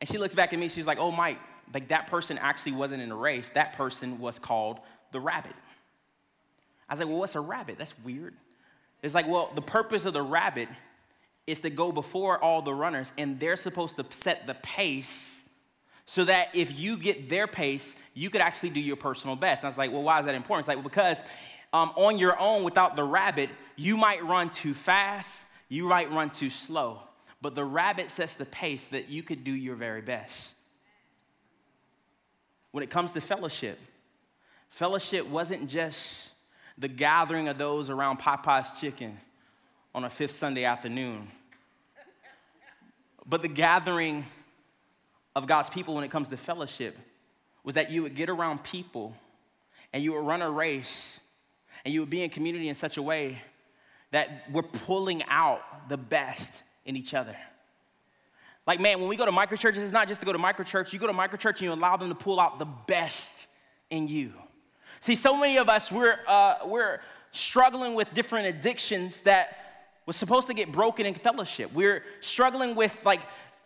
and 0.02 0.10
she 0.10 0.18
looks 0.18 0.36
back 0.36 0.54
at 0.54 0.60
me, 0.60 0.70
she's 0.70 0.88
like, 0.88 1.00
oh, 1.00 1.12
Mike, 1.12 1.40
like 1.74 1.90
that 1.90 2.08
person 2.08 2.38
actually 2.38 2.74
wasn't 2.74 3.02
in 3.02 3.12
a 3.12 3.16
race. 3.16 3.50
That 3.52 3.74
person 3.74 4.20
was 4.20 4.40
called 4.40 4.80
the 5.12 5.20
rabbit. 5.20 5.56
I 6.88 6.94
was 6.94 7.00
like, 7.00 7.10
well, 7.10 7.20
what's 7.20 7.36
a 7.36 7.40
rabbit? 7.40 7.78
That's 7.78 7.94
weird. 8.04 8.34
It's 9.04 9.14
like, 9.14 9.28
well, 9.28 9.52
the 9.54 9.62
purpose 9.62 10.06
of 10.06 10.14
the 10.14 10.22
rabbit 10.22 10.70
is 11.46 11.62
to 11.62 11.70
go 11.70 11.92
before 11.92 12.42
all 12.44 12.62
the 12.62 12.74
runners, 12.74 13.14
and 13.18 13.40
they're 13.40 13.58
supposed 13.58 13.96
to 13.98 14.06
set 14.10 14.48
the 14.48 14.56
pace 14.56 15.48
so 16.06 16.26
that 16.26 16.50
if 16.56 16.78
you 16.78 16.98
get 16.98 17.30
their 17.30 17.48
pace, 17.48 17.96
you 18.16 18.30
could 18.30 18.42
actually 18.42 18.72
do 18.72 18.80
your 18.80 18.96
personal 18.96 19.36
best. 19.36 19.62
And 19.64 19.68
I 19.68 19.70
was 19.70 19.78
like, 19.78 19.92
well, 19.92 20.02
why 20.02 20.20
is 20.20 20.26
that 20.26 20.36
important? 20.36 20.64
It's 20.64 20.68
like, 20.68 20.78
well, 20.78 20.84
because 20.84 21.22
um, 21.72 21.92
on 21.96 22.18
your 22.18 22.40
own, 22.40 22.64
without 22.64 22.96
the 22.96 23.04
rabbit, 23.04 23.52
you 23.76 23.96
might 23.96 24.24
run 24.26 24.50
too 24.50 24.74
fast, 24.74 25.44
you 25.70 25.88
might 25.88 26.12
run 26.12 26.32
too 26.32 26.50
slow 26.50 27.02
but 27.42 27.56
the 27.56 27.64
rabbit 27.64 28.12
sets 28.12 28.36
the 28.36 28.46
pace 28.46 28.88
that 28.88 29.10
you 29.10 29.24
could 29.24 29.44
do 29.44 29.52
your 29.52 29.76
very 29.76 30.02
best. 30.02 30.54
When 32.72 32.84
it 32.84 32.90
comes 32.90 33.14
to 33.14 33.22
fellowship, 33.22 33.80
fellowship 34.70 35.28
wasn't 35.28 35.70
just 35.70 36.32
the 36.78 36.88
gathering 36.88 37.48
of 37.48 37.58
those 37.58 37.90
around 37.90 38.20
Popeye's 38.20 38.80
chicken 38.80 39.18
on 39.96 40.04
a 40.04 40.10
fifth 40.10 40.32
Sunday 40.32 40.66
afternoon, 40.66 41.28
but 43.26 43.42
the 43.42 43.48
gathering 43.48 44.26
of 45.36 45.48
God's 45.48 45.70
people 45.70 45.96
when 45.96 46.04
it 46.04 46.12
comes 46.12 46.30
to 46.30 46.38
fellowship 46.38 46.98
was 47.64 47.76
that 47.76 47.92
you 47.92 48.04
would 48.04 48.16
get 48.16 48.30
around 48.30 48.64
people 48.64 49.16
and 49.94 50.04
you 50.04 50.14
would 50.14 50.26
run 50.26 50.42
a 50.42 50.50
race 50.50 51.20
and 51.84 51.94
you 51.94 52.02
would 52.02 52.10
be 52.10 52.24
in 52.24 52.30
community 52.30 52.68
in 52.68 52.76
such 52.76 52.98
a 52.98 53.02
way 53.02 53.42
that 54.12 54.46
we're 54.52 54.64
pulling 54.64 55.24
out 55.28 55.62
the 55.90 55.98
best 55.98 56.64
in 56.86 56.96
each 56.96 57.14
other. 57.14 57.36
Like, 58.66 58.80
man, 58.80 59.00
when 59.00 59.10
we 59.10 59.16
go 59.16 59.26
to 59.26 59.32
microchurches, 59.32 59.78
it's 59.78 59.92
not 59.92 60.08
just 60.08 60.22
to 60.22 60.26
go 60.26 60.34
to 60.34 60.40
microchurch. 60.40 60.94
You 60.94 61.00
go 61.00 61.08
to 61.08 61.14
microchurch 61.14 61.54
and 61.54 61.62
you 61.62 61.74
allow 61.74 61.98
them 61.98 62.10
to 62.10 62.16
pull 62.16 62.40
out 62.40 62.60
the 62.60 62.66
best 62.66 63.48
in 63.90 64.08
you. 64.08 64.34
See, 65.00 65.16
so 65.16 65.36
many 65.36 65.58
of 65.58 65.70
us, 65.70 65.92
we're, 65.92 66.20
uh, 66.28 66.56
we're 66.66 67.00
struggling 67.32 67.96
with 67.96 68.14
different 68.14 68.48
addictions 68.48 69.24
that 69.24 69.58
was 70.06 70.18
supposed 70.18 70.48
to 70.48 70.54
get 70.54 70.72
broken 70.72 71.06
in 71.06 71.14
fellowship. 71.14 71.72
We're 71.74 72.04
struggling 72.22 72.76
with 72.76 72.98
like 73.06 73.22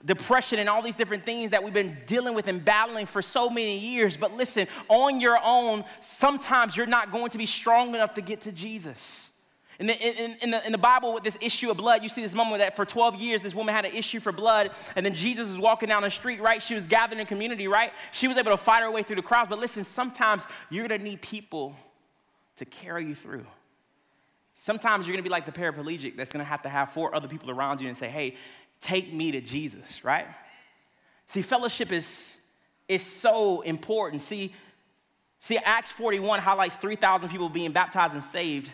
depression 0.05 0.59
and 0.59 0.69
all 0.69 0.81
these 0.81 0.95
different 0.95 1.25
things 1.25 1.51
that 1.51 1.63
we've 1.63 1.73
been 1.73 1.97
dealing 2.05 2.35
with 2.35 2.47
and 2.47 2.63
battling 2.63 3.05
for 3.05 3.21
so 3.21 3.49
many 3.49 3.77
years. 3.77 4.17
But 4.17 4.35
listen, 4.35 4.67
on 4.89 5.19
your 5.19 5.37
own, 5.43 5.85
sometimes 6.01 6.75
you're 6.75 6.85
not 6.85 7.11
going 7.11 7.29
to 7.31 7.37
be 7.37 7.45
strong 7.45 7.95
enough 7.95 8.13
to 8.15 8.21
get 8.21 8.41
to 8.41 8.51
Jesus. 8.51 9.31
In 9.79 9.87
the, 9.87 10.23
in, 10.23 10.37
in, 10.41 10.51
the, 10.51 10.65
in 10.65 10.71
the 10.71 10.77
Bible, 10.77 11.13
with 11.13 11.23
this 11.23 11.37
issue 11.41 11.71
of 11.71 11.77
blood, 11.77 12.03
you 12.03 12.09
see 12.09 12.21
this 12.21 12.35
moment 12.35 12.59
that 12.59 12.75
for 12.75 12.85
12 12.85 13.15
years, 13.15 13.41
this 13.41 13.55
woman 13.55 13.73
had 13.73 13.85
an 13.85 13.93
issue 13.93 14.19
for 14.19 14.31
blood, 14.31 14.71
and 14.95 15.05
then 15.05 15.13
Jesus 15.13 15.49
was 15.49 15.59
walking 15.59 15.89
down 15.89 16.03
the 16.03 16.11
street, 16.11 16.39
right? 16.41 16.61
She 16.61 16.75
was 16.75 16.85
gathered 16.85 17.17
in 17.17 17.25
community, 17.25 17.67
right? 17.67 17.91
She 18.11 18.27
was 18.27 18.37
able 18.37 18.51
to 18.51 18.57
fight 18.57 18.83
her 18.83 18.91
way 18.91 19.03
through 19.03 19.15
the 19.15 19.23
crowds. 19.23 19.49
But 19.49 19.59
listen, 19.59 19.83
sometimes 19.83 20.45
you're 20.69 20.87
gonna 20.87 21.03
need 21.03 21.21
people 21.21 21.75
to 22.57 22.65
carry 22.65 23.05
you 23.05 23.15
through. 23.15 23.45
Sometimes 24.55 25.07
you're 25.07 25.15
gonna 25.15 25.23
be 25.23 25.29
like 25.29 25.45
the 25.45 25.51
paraplegic 25.51 26.15
that's 26.15 26.31
gonna 26.31 26.43
have 26.43 26.61
to 26.61 26.69
have 26.69 26.91
four 26.91 27.15
other 27.15 27.27
people 27.27 27.49
around 27.49 27.81
you 27.81 27.87
and 27.87 27.97
say, 27.97 28.09
hey, 28.09 28.35
take 28.79 29.11
me 29.11 29.31
to 29.31 29.41
Jesus, 29.41 30.03
right? 30.03 30.27
See, 31.25 31.41
fellowship 31.41 31.91
is, 31.91 32.39
is 32.87 33.01
so 33.01 33.61
important. 33.61 34.21
See, 34.21 34.53
see, 35.39 35.57
Acts 35.57 35.91
41 35.91 36.39
highlights 36.41 36.75
3,000 36.75 37.29
people 37.29 37.49
being 37.49 37.71
baptized 37.71 38.13
and 38.13 38.23
saved. 38.23 38.69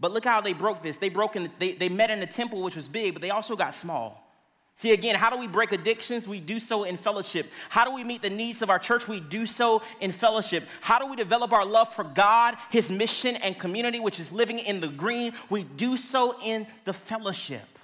But 0.00 0.12
look 0.12 0.24
how 0.24 0.40
they 0.40 0.54
broke 0.54 0.82
this. 0.82 0.96
They 0.96 1.10
broke 1.10 1.36
in, 1.36 1.50
they, 1.58 1.72
they 1.72 1.90
met 1.90 2.10
in 2.10 2.22
a 2.22 2.26
temple 2.26 2.62
which 2.62 2.74
was 2.74 2.88
big, 2.88 3.12
but 3.12 3.22
they 3.22 3.30
also 3.30 3.54
got 3.54 3.74
small. 3.74 4.26
See, 4.74 4.92
again, 4.92 5.14
how 5.14 5.28
do 5.28 5.36
we 5.36 5.46
break 5.46 5.72
addictions? 5.72 6.26
We 6.26 6.40
do 6.40 6.58
so 6.58 6.84
in 6.84 6.96
fellowship. 6.96 7.50
How 7.68 7.84
do 7.84 7.92
we 7.94 8.02
meet 8.02 8.22
the 8.22 8.30
needs 8.30 8.62
of 8.62 8.70
our 8.70 8.78
church? 8.78 9.06
We 9.06 9.20
do 9.20 9.44
so 9.44 9.82
in 10.00 10.10
fellowship. 10.10 10.66
How 10.80 10.98
do 10.98 11.06
we 11.06 11.16
develop 11.16 11.52
our 11.52 11.66
love 11.66 11.92
for 11.92 12.02
God, 12.02 12.56
His 12.70 12.90
mission, 12.90 13.36
and 13.36 13.58
community, 13.58 14.00
which 14.00 14.18
is 14.18 14.32
living 14.32 14.58
in 14.58 14.80
the 14.80 14.88
green? 14.88 15.34
We 15.50 15.64
do 15.64 15.98
so 15.98 16.34
in 16.42 16.66
the 16.86 16.94
fellowship. 16.94 17.78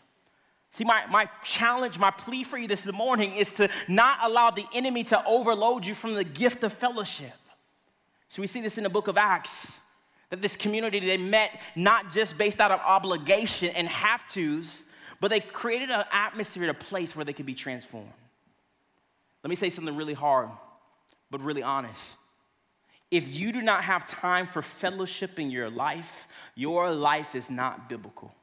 See, 0.70 0.84
my, 0.84 1.04
my 1.10 1.28
challenge, 1.44 1.98
my 1.98 2.10
plea 2.10 2.44
for 2.44 2.56
you 2.56 2.66
this 2.66 2.90
morning 2.90 3.34
is 3.36 3.52
to 3.54 3.68
not 3.88 4.20
allow 4.22 4.50
the 4.50 4.64
enemy 4.72 5.04
to 5.04 5.22
overload 5.26 5.84
you 5.84 5.94
from 5.94 6.14
the 6.14 6.24
gift 6.24 6.64
of 6.64 6.72
fellowship. 6.72 7.34
So 8.30 8.40
we 8.40 8.46
see 8.46 8.62
this 8.62 8.78
in 8.78 8.84
the 8.84 8.90
book 8.90 9.08
of 9.08 9.18
Acts 9.18 9.80
that 10.36 10.42
this 10.42 10.56
community 10.56 11.00
they 11.00 11.16
met 11.16 11.60
not 11.74 12.12
just 12.12 12.38
based 12.38 12.60
out 12.60 12.70
of 12.70 12.80
obligation 12.80 13.70
and 13.74 13.88
have 13.88 14.26
tos 14.28 14.84
but 15.20 15.28
they 15.28 15.40
created 15.40 15.90
an 15.90 16.04
atmosphere, 16.12 16.68
a 16.70 16.74
place 16.74 17.16
where 17.16 17.24
they 17.24 17.32
could 17.32 17.46
be 17.46 17.54
transformed. 17.54 18.12
Let 19.42 19.50
me 19.50 19.56
say 19.56 19.70
something 19.70 19.96
really 19.96 20.14
hard, 20.14 20.50
but 21.30 21.40
really 21.40 21.62
honest. 21.62 22.14
If 23.10 23.34
you 23.34 23.52
do 23.52 23.62
not 23.62 23.84
have 23.84 24.04
time 24.04 24.46
for 24.46 24.62
fellowship 24.62 25.38
in 25.38 25.50
your 25.50 25.70
life, 25.70 26.26
your 26.54 26.90
life 26.90 27.34
is 27.34 27.50
not 27.50 27.88
biblical. 27.88 28.34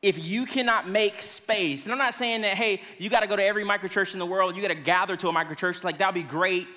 If 0.00 0.24
you 0.24 0.46
cannot 0.46 0.88
make 0.88 1.20
space, 1.20 1.84
and 1.84 1.92
I'm 1.92 1.98
not 1.98 2.14
saying 2.14 2.42
that, 2.42 2.56
hey, 2.56 2.80
you 2.98 3.10
got 3.10 3.20
to 3.20 3.26
go 3.26 3.34
to 3.34 3.44
every 3.44 3.64
microchurch 3.64 4.12
in 4.12 4.20
the 4.20 4.26
world, 4.26 4.54
you 4.54 4.62
got 4.62 4.68
to 4.68 4.76
gather 4.76 5.16
to 5.16 5.28
a 5.28 5.32
microchurch, 5.32 5.82
like 5.82 5.98
that'd 5.98 6.14
be 6.14 6.22
great. 6.22 6.68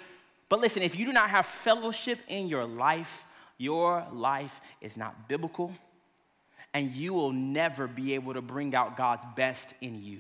But 0.51 0.59
listen, 0.59 0.83
if 0.83 0.99
you 0.99 1.05
do 1.05 1.13
not 1.13 1.29
have 1.29 1.45
fellowship 1.45 2.19
in 2.27 2.49
your 2.49 2.65
life, 2.65 3.25
your 3.57 4.05
life 4.11 4.59
is 4.81 4.97
not 4.97 5.29
biblical 5.29 5.71
and 6.73 6.91
you 6.91 7.13
will 7.13 7.31
never 7.31 7.87
be 7.87 8.15
able 8.15 8.33
to 8.33 8.41
bring 8.41 8.75
out 8.75 8.97
God's 8.97 9.23
best 9.37 9.75
in 9.79 10.03
you. 10.03 10.19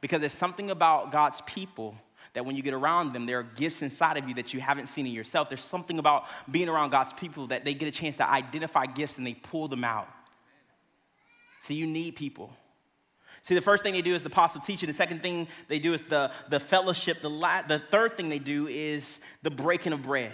Because 0.00 0.20
there's 0.20 0.32
something 0.32 0.70
about 0.70 1.10
God's 1.10 1.40
people 1.40 1.96
that 2.34 2.46
when 2.46 2.54
you 2.54 2.62
get 2.62 2.72
around 2.72 3.14
them, 3.14 3.26
there 3.26 3.40
are 3.40 3.42
gifts 3.42 3.82
inside 3.82 4.16
of 4.16 4.28
you 4.28 4.34
that 4.34 4.54
you 4.54 4.60
haven't 4.60 4.88
seen 4.88 5.06
in 5.06 5.12
yourself. 5.12 5.48
There's 5.48 5.64
something 5.64 5.98
about 5.98 6.26
being 6.48 6.68
around 6.68 6.90
God's 6.90 7.12
people 7.12 7.48
that 7.48 7.64
they 7.64 7.74
get 7.74 7.88
a 7.88 7.90
chance 7.90 8.18
to 8.18 8.30
identify 8.30 8.86
gifts 8.86 9.18
and 9.18 9.26
they 9.26 9.34
pull 9.34 9.66
them 9.66 9.82
out. 9.82 10.06
So 11.58 11.74
you 11.74 11.88
need 11.88 12.14
people. 12.14 12.56
See, 13.42 13.56
the 13.56 13.60
first 13.60 13.82
thing 13.82 13.92
they 13.92 14.02
do 14.02 14.14
is 14.14 14.22
the 14.22 14.30
apostle 14.30 14.60
teaching. 14.60 14.86
The 14.86 14.92
second 14.92 15.20
thing 15.20 15.48
they 15.66 15.80
do 15.80 15.92
is 15.92 16.00
the, 16.02 16.30
the 16.48 16.60
fellowship. 16.60 17.20
The, 17.20 17.30
la- 17.30 17.62
the 17.62 17.80
third 17.80 18.16
thing 18.16 18.28
they 18.28 18.38
do 18.38 18.68
is 18.68 19.20
the 19.42 19.50
breaking 19.50 19.92
of 19.92 20.02
bread. 20.02 20.32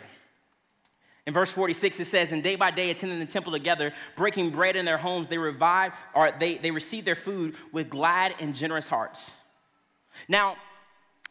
In 1.26 1.32
verse 1.34 1.50
46, 1.50 2.00
it 2.00 2.04
says, 2.04 2.32
And 2.32 2.42
day 2.42 2.56
by 2.56 2.70
day, 2.70 2.90
attending 2.90 3.18
the 3.18 3.26
temple 3.26 3.52
together, 3.52 3.94
breaking 4.14 4.50
bread 4.50 4.76
in 4.76 4.84
their 4.84 4.98
homes, 4.98 5.28
they 5.28 5.38
revive 5.38 5.92
or 6.14 6.30
they, 6.38 6.56
they 6.56 6.70
receive 6.70 7.06
their 7.06 7.14
food 7.14 7.54
with 7.72 7.88
glad 7.88 8.34
and 8.40 8.54
generous 8.54 8.88
hearts. 8.88 9.30
Now, 10.28 10.56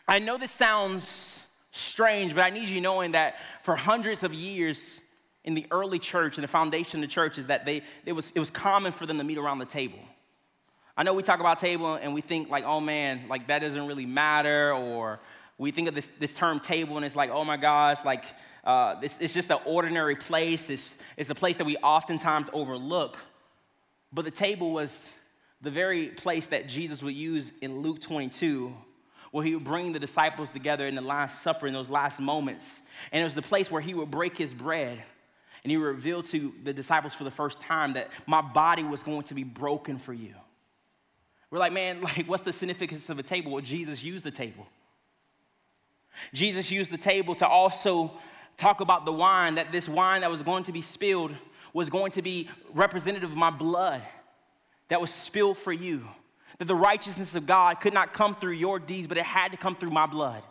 I 0.07 0.19
know 0.19 0.37
this 0.37 0.51
sounds 0.51 1.45
strange, 1.71 2.33
but 2.33 2.43
I 2.43 2.49
need 2.49 2.69
you 2.69 2.81
knowing 2.81 3.11
that 3.11 3.35
for 3.61 3.75
hundreds 3.75 4.23
of 4.23 4.33
years 4.33 4.99
in 5.43 5.53
the 5.53 5.65
early 5.69 5.99
church 5.99 6.37
and 6.37 6.43
the 6.43 6.47
foundation 6.47 7.03
of 7.03 7.09
the 7.09 7.13
church 7.13 7.37
is 7.37 7.47
that 7.47 7.65
they, 7.65 7.81
it, 8.05 8.13
was, 8.13 8.31
it 8.31 8.39
was 8.39 8.49
common 8.49 8.91
for 8.91 9.05
them 9.05 9.17
to 9.17 9.23
meet 9.23 9.37
around 9.37 9.59
the 9.59 9.65
table. 9.65 9.99
I 10.97 11.03
know 11.03 11.13
we 11.13 11.21
talk 11.21 11.39
about 11.39 11.59
table 11.59 11.93
and 11.93 12.13
we 12.15 12.21
think 12.21 12.49
like, 12.49 12.63
oh 12.65 12.81
man, 12.81 13.25
like 13.29 13.47
that 13.47 13.59
doesn't 13.59 13.85
really 13.85 14.07
matter, 14.07 14.73
or 14.73 15.19
we 15.59 15.69
think 15.69 15.87
of 15.87 15.93
this, 15.93 16.09
this 16.09 16.33
term 16.33 16.59
table 16.59 16.97
and 16.97 17.05
it's 17.05 17.15
like, 17.15 17.29
oh 17.29 17.43
my 17.43 17.55
gosh, 17.55 18.03
like 18.03 18.25
uh, 18.63 18.95
it's, 19.03 19.21
it's 19.21 19.33
just 19.33 19.51
an 19.51 19.59
ordinary 19.65 20.15
place. 20.15 20.71
It's, 20.71 20.97
it's 21.15 21.29
a 21.29 21.35
place 21.35 21.57
that 21.57 21.65
we 21.65 21.77
oftentimes 21.77 22.49
overlook. 22.51 23.17
But 24.11 24.25
the 24.25 24.31
table 24.31 24.71
was 24.71 25.13
the 25.61 25.69
very 25.69 26.07
place 26.07 26.47
that 26.47 26.67
Jesus 26.67 27.03
would 27.03 27.13
use 27.13 27.53
in 27.61 27.81
Luke 27.81 27.99
22, 28.01 28.75
where 29.31 29.45
he 29.45 29.53
would 29.53 29.63
bring 29.63 29.93
the 29.93 29.99
disciples 29.99 30.49
together 30.49 30.87
in 30.87 30.95
the 30.95 31.01
Last 31.01 31.43
Supper 31.43 31.67
in 31.67 31.73
those 31.73 31.89
last 31.89 32.19
moments. 32.19 32.81
And 33.11 33.21
it 33.21 33.23
was 33.23 33.35
the 33.35 33.41
place 33.43 33.69
where 33.69 33.81
he 33.81 33.93
would 33.93 34.09
break 34.09 34.35
his 34.35 34.53
bread 34.53 35.03
and 35.63 35.71
he 35.71 35.77
would 35.77 35.85
reveal 35.85 36.23
to 36.23 36.53
the 36.63 36.73
disciples 36.73 37.13
for 37.13 37.23
the 37.23 37.31
first 37.31 37.59
time 37.59 37.93
that 37.93 38.09
my 38.25 38.41
body 38.41 38.83
was 38.83 39.03
going 39.03 39.23
to 39.23 39.33
be 39.33 39.43
broken 39.43 39.97
for 39.97 40.13
you. 40.13 40.33
We're 41.49 41.59
like, 41.59 41.73
man, 41.73 42.01
like, 42.17 42.25
what's 42.27 42.43
the 42.43 42.53
significance 42.53 43.09
of 43.09 43.19
a 43.19 43.23
table? 43.23 43.51
Well, 43.51 43.61
Jesus 43.61 44.03
used 44.03 44.25
the 44.25 44.31
table. 44.31 44.67
Jesus 46.33 46.71
used 46.71 46.91
the 46.91 46.97
table 46.97 47.35
to 47.35 47.47
also 47.47 48.11
talk 48.55 48.81
about 48.81 49.05
the 49.05 49.13
wine, 49.13 49.55
that 49.55 49.71
this 49.71 49.87
wine 49.87 50.21
that 50.21 50.31
was 50.31 50.41
going 50.41 50.63
to 50.63 50.71
be 50.71 50.81
spilled 50.81 51.35
was 51.73 51.89
going 51.89 52.11
to 52.11 52.21
be 52.21 52.49
representative 52.73 53.29
of 53.29 53.37
my 53.37 53.51
blood 53.51 54.01
that 54.87 54.99
was 54.99 55.11
spilled 55.11 55.57
for 55.57 55.71
you. 55.71 56.07
That 56.57 56.65
the 56.65 56.75
righteousness 56.75 57.35
of 57.35 57.45
God 57.45 57.79
could 57.79 57.93
not 57.93 58.13
come 58.13 58.35
through 58.35 58.53
your 58.53 58.79
deeds, 58.79 59.07
but 59.07 59.17
it 59.17 59.25
had 59.25 59.51
to 59.51 59.57
come 59.57 59.75
through 59.75 59.91
my 59.91 60.07
blood. 60.07 60.41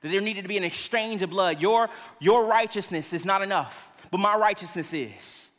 That 0.00 0.10
there 0.10 0.20
needed 0.20 0.42
to 0.42 0.48
be 0.48 0.56
an 0.56 0.64
exchange 0.64 1.22
of 1.22 1.30
blood. 1.30 1.62
Your, 1.62 1.88
your 2.18 2.46
righteousness 2.46 3.12
is 3.12 3.24
not 3.24 3.42
enough, 3.42 3.92
but 4.10 4.18
my 4.18 4.34
righteousness 4.34 4.92
is. 4.92 5.51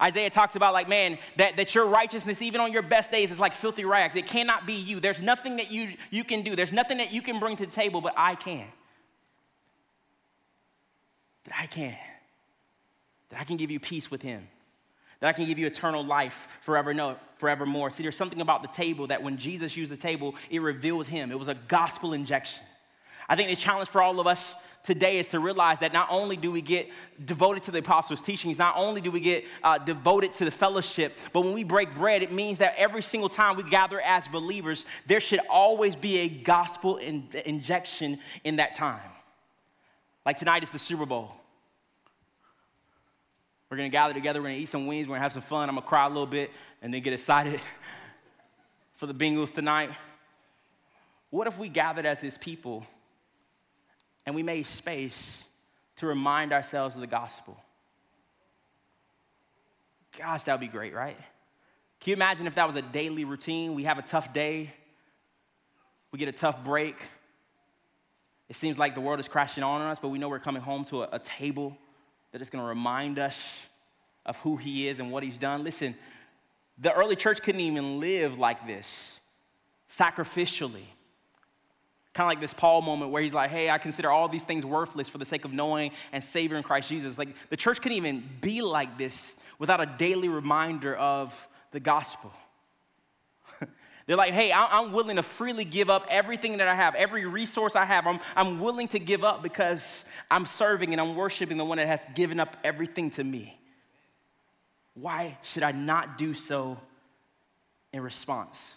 Isaiah 0.00 0.30
talks 0.30 0.56
about, 0.56 0.72
like, 0.72 0.88
man, 0.88 1.18
that, 1.36 1.56
that 1.56 1.74
your 1.74 1.86
righteousness, 1.86 2.40
even 2.42 2.60
on 2.60 2.72
your 2.72 2.82
best 2.82 3.10
days, 3.10 3.30
is 3.30 3.38
like 3.38 3.54
filthy 3.54 3.84
rags. 3.84 4.16
It 4.16 4.26
cannot 4.26 4.66
be 4.66 4.74
you. 4.74 5.00
There's 5.00 5.20
nothing 5.20 5.56
that 5.56 5.70
you, 5.70 5.90
you 6.10 6.24
can 6.24 6.42
do, 6.42 6.56
there's 6.56 6.72
nothing 6.72 6.98
that 6.98 7.12
you 7.12 7.22
can 7.22 7.38
bring 7.38 7.56
to 7.56 7.66
the 7.66 7.72
table, 7.72 8.00
but 8.00 8.14
I 8.16 8.34
can 8.34 8.66
that 11.50 11.54
I 11.58 11.66
can, 11.66 11.96
that 13.30 13.40
I 13.40 13.44
can 13.44 13.56
give 13.56 13.70
you 13.70 13.80
peace 13.80 14.10
with 14.10 14.22
Him, 14.22 14.46
that 15.20 15.28
I 15.28 15.32
can 15.32 15.46
give 15.46 15.58
you 15.58 15.66
eternal 15.66 16.04
life 16.04 16.48
forever, 16.60 16.94
no, 16.94 17.16
forevermore. 17.38 17.90
See, 17.90 18.02
there's 18.02 18.16
something 18.16 18.40
about 18.40 18.62
the 18.62 18.68
table 18.68 19.08
that 19.08 19.22
when 19.22 19.36
Jesus 19.36 19.76
used 19.76 19.90
the 19.90 19.96
table, 19.96 20.34
it 20.50 20.60
revealed 20.60 21.08
Him. 21.08 21.30
It 21.32 21.38
was 21.38 21.48
a 21.48 21.54
gospel 21.54 22.12
injection. 22.12 22.60
I 23.28 23.36
think 23.36 23.48
the 23.48 23.56
challenge 23.56 23.88
for 23.88 24.02
all 24.02 24.20
of 24.20 24.26
us 24.26 24.54
today 24.82 25.18
is 25.18 25.28
to 25.30 25.40
realize 25.40 25.80
that 25.80 25.92
not 25.92 26.08
only 26.10 26.36
do 26.36 26.50
we 26.50 26.62
get 26.62 26.88
devoted 27.24 27.62
to 27.64 27.70
the 27.70 27.78
apostles' 27.78 28.22
teachings, 28.22 28.58
not 28.58 28.76
only 28.76 29.00
do 29.00 29.10
we 29.10 29.20
get 29.20 29.44
uh, 29.62 29.78
devoted 29.78 30.32
to 30.34 30.44
the 30.44 30.50
fellowship, 30.50 31.16
but 31.32 31.42
when 31.42 31.52
we 31.52 31.64
break 31.64 31.94
bread, 31.94 32.22
it 32.22 32.32
means 32.32 32.58
that 32.58 32.74
every 32.76 33.02
single 33.02 33.28
time 33.28 33.56
we 33.56 33.62
gather 33.62 34.00
as 34.00 34.28
believers, 34.28 34.86
there 35.06 35.20
should 35.20 35.40
always 35.50 35.96
be 35.96 36.18
a 36.18 36.28
gospel 36.28 36.96
in- 36.96 37.28
injection 37.44 38.18
in 38.44 38.56
that 38.56 38.74
time. 38.74 39.00
Like 40.24 40.36
tonight 40.36 40.62
is 40.62 40.70
the 40.70 40.78
Super 40.78 41.06
Bowl. 41.06 41.34
We're 43.70 43.76
gonna 43.76 43.88
gather 43.88 44.14
together, 44.14 44.40
we're 44.40 44.48
gonna 44.48 44.58
eat 44.58 44.68
some 44.68 44.86
wings, 44.86 45.06
we're 45.06 45.14
gonna 45.14 45.22
have 45.22 45.32
some 45.32 45.42
fun. 45.42 45.68
I'm 45.68 45.76
gonna 45.76 45.86
cry 45.86 46.06
a 46.06 46.08
little 46.08 46.26
bit 46.26 46.50
and 46.82 46.92
then 46.92 47.02
get 47.02 47.12
excited 47.12 47.60
for 48.94 49.06
the 49.06 49.14
Bengals 49.14 49.54
tonight. 49.54 49.90
What 51.30 51.46
if 51.46 51.58
we 51.58 51.68
gathered 51.68 52.04
as 52.04 52.20
his 52.20 52.36
people 52.36 52.84
and 54.26 54.34
we 54.34 54.42
made 54.42 54.66
space 54.66 55.44
to 55.96 56.06
remind 56.06 56.52
ourselves 56.52 56.94
of 56.94 57.00
the 57.00 57.06
gospel? 57.06 57.56
Gosh, 60.18 60.42
that 60.44 60.54
would 60.54 60.60
be 60.60 60.68
great, 60.68 60.94
right? 60.94 61.16
Can 62.00 62.10
you 62.10 62.14
imagine 62.14 62.46
if 62.46 62.54
that 62.54 62.66
was 62.66 62.76
a 62.76 62.82
daily 62.82 63.24
routine? 63.24 63.74
We 63.74 63.84
have 63.84 63.98
a 63.98 64.02
tough 64.02 64.32
day, 64.32 64.72
we 66.12 66.18
get 66.18 66.28
a 66.28 66.32
tough 66.32 66.64
break. 66.64 66.96
It 68.48 68.56
seems 68.56 68.80
like 68.80 68.96
the 68.96 69.00
world 69.00 69.20
is 69.20 69.28
crashing 69.28 69.62
on 69.62 69.80
us, 69.80 70.00
but 70.00 70.08
we 70.08 70.18
know 70.18 70.28
we're 70.28 70.40
coming 70.40 70.62
home 70.62 70.84
to 70.86 71.04
a, 71.04 71.08
a 71.12 71.18
table 71.20 71.78
that 72.32 72.42
is 72.42 72.50
going 72.50 72.64
to 72.64 72.68
remind 72.68 73.18
us 73.18 73.66
of 74.26 74.36
who 74.38 74.56
he 74.56 74.88
is 74.88 74.98
and 74.98 75.12
what 75.12 75.22
he's 75.22 75.38
done. 75.38 75.62
Listen, 75.62 75.94
the 76.78 76.92
early 76.92 77.14
church 77.14 77.42
couldn't 77.42 77.60
even 77.60 78.00
live 78.00 78.38
like 78.38 78.66
this, 78.66 79.20
sacrificially. 79.88 80.86
Kind 82.20 82.30
of 82.30 82.36
like 82.36 82.40
this 82.42 82.52
Paul 82.52 82.82
moment 82.82 83.10
where 83.12 83.22
he's 83.22 83.32
like, 83.32 83.50
hey, 83.50 83.70
I 83.70 83.78
consider 83.78 84.10
all 84.10 84.28
these 84.28 84.44
things 84.44 84.66
worthless 84.66 85.08
for 85.08 85.16
the 85.16 85.24
sake 85.24 85.46
of 85.46 85.54
knowing 85.54 85.90
and 86.12 86.22
savoring 86.22 86.62
Christ 86.62 86.90
Jesus. 86.90 87.16
Like 87.16 87.34
the 87.48 87.56
church 87.56 87.80
couldn't 87.80 87.96
even 87.96 88.28
be 88.42 88.60
like 88.60 88.98
this 88.98 89.34
without 89.58 89.80
a 89.80 89.86
daily 89.86 90.28
reminder 90.28 90.94
of 90.94 91.48
the 91.70 91.80
gospel. 91.80 92.30
They're 94.06 94.18
like, 94.18 94.34
hey, 94.34 94.52
I'm 94.52 94.92
willing 94.92 95.16
to 95.16 95.22
freely 95.22 95.64
give 95.64 95.88
up 95.88 96.08
everything 96.10 96.58
that 96.58 96.68
I 96.68 96.74
have, 96.74 96.94
every 96.94 97.24
resource 97.24 97.74
I 97.74 97.86
have. 97.86 98.06
I'm, 98.06 98.20
I'm 98.36 98.60
willing 98.60 98.88
to 98.88 98.98
give 98.98 99.24
up 99.24 99.42
because 99.42 100.04
I'm 100.30 100.44
serving 100.44 100.92
and 100.92 101.00
I'm 101.00 101.14
worshiping 101.14 101.56
the 101.56 101.64
one 101.64 101.78
that 101.78 101.86
has 101.86 102.04
given 102.14 102.38
up 102.38 102.54
everything 102.62 103.08
to 103.12 103.24
me. 103.24 103.58
Why 104.92 105.38
should 105.42 105.62
I 105.62 105.72
not 105.72 106.18
do 106.18 106.34
so 106.34 106.78
in 107.94 108.02
response? 108.02 108.76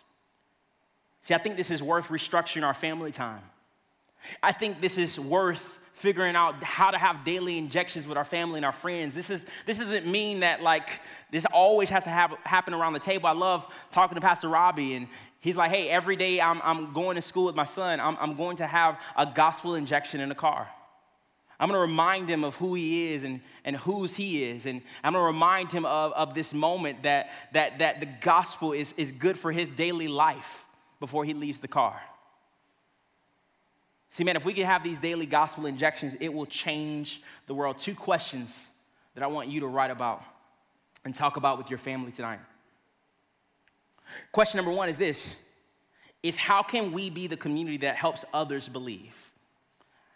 See, 1.23 1.33
I 1.33 1.37
think 1.37 1.55
this 1.55 1.71
is 1.71 1.81
worth 1.81 2.09
restructuring 2.09 2.63
our 2.63 2.73
family 2.73 3.09
time. 3.13 3.39
I 4.41 4.51
think 4.51 4.81
this 4.81 4.97
is 4.97 5.17
worth 5.17 5.79
figuring 5.93 6.35
out 6.35 6.61
how 6.61 6.91
to 6.91 6.97
have 6.97 7.23
daily 7.23 7.57
injections 7.57 8.05
with 8.05 8.17
our 8.17 8.25
family 8.25 8.57
and 8.57 8.65
our 8.65 8.73
friends. 8.73 9.15
This, 9.15 9.29
is, 9.29 9.49
this 9.65 9.79
doesn't 9.79 10.05
mean 10.05 10.41
that 10.41 10.61
like 10.61 10.99
this 11.31 11.45
always 11.53 11.89
has 11.91 12.03
to 12.03 12.09
have, 12.09 12.33
happen 12.43 12.73
around 12.73 12.91
the 12.91 12.99
table. 12.99 13.27
I 13.27 13.31
love 13.31 13.65
talking 13.89 14.15
to 14.15 14.21
Pastor 14.21 14.49
Robbie, 14.49 14.95
and 14.95 15.07
he's 15.39 15.55
like, 15.55 15.71
hey, 15.71 15.89
every 15.89 16.17
day 16.17 16.41
I'm, 16.41 16.59
I'm 16.61 16.91
going 16.91 17.15
to 17.15 17.21
school 17.21 17.45
with 17.45 17.55
my 17.55 17.63
son, 17.63 18.01
I'm, 18.01 18.17
I'm 18.19 18.35
going 18.35 18.57
to 18.57 18.67
have 18.67 18.99
a 19.15 19.25
gospel 19.25 19.75
injection 19.75 20.19
in 20.19 20.27
the 20.27 20.35
car. 20.35 20.67
I'm 21.57 21.69
going 21.69 21.77
to 21.77 21.87
remind 21.87 22.27
him 22.27 22.43
of 22.43 22.57
who 22.57 22.73
he 22.73 23.13
is 23.13 23.23
and, 23.23 23.39
and 23.63 23.77
whose 23.77 24.13
he 24.17 24.43
is. 24.43 24.65
And 24.65 24.81
I'm 25.05 25.13
going 25.13 25.23
to 25.23 25.27
remind 25.27 25.71
him 25.71 25.85
of, 25.85 26.11
of 26.11 26.33
this 26.33 26.53
moment 26.53 27.03
that, 27.03 27.29
that, 27.53 27.79
that 27.79 28.01
the 28.01 28.09
gospel 28.19 28.73
is, 28.73 28.93
is 28.97 29.13
good 29.13 29.39
for 29.39 29.53
his 29.53 29.69
daily 29.69 30.09
life 30.09 30.65
before 31.03 31.25
he 31.25 31.33
leaves 31.33 31.59
the 31.59 31.67
car. 31.67 32.01
See, 34.09 34.23
man, 34.23 34.37
if 34.37 34.45
we 34.45 34.53
can 34.53 34.63
have 34.63 34.85
these 34.85 35.01
daily 35.01 35.25
gospel 35.25 35.65
injections, 35.65 36.15
it 36.21 36.33
will 36.33 36.45
change 36.45 37.21
the 37.45 37.53
world. 37.53 37.77
Two 37.77 37.93
questions 37.93 38.69
that 39.13 39.21
I 39.21 39.27
want 39.27 39.49
you 39.49 39.59
to 39.59 39.67
write 39.67 39.91
about 39.91 40.23
and 41.03 41.13
talk 41.13 41.35
about 41.35 41.57
with 41.57 41.69
your 41.69 41.77
family 41.77 42.13
tonight. 42.13 42.39
Question 44.31 44.59
number 44.59 44.71
one 44.71 44.87
is 44.87 44.97
this 44.97 45.35
is 46.23 46.37
how 46.37 46.63
can 46.63 46.93
we 46.93 47.09
be 47.09 47.27
the 47.27 47.35
community 47.35 47.79
that 47.79 47.97
helps 47.97 48.23
others 48.33 48.69
believe? 48.69 49.29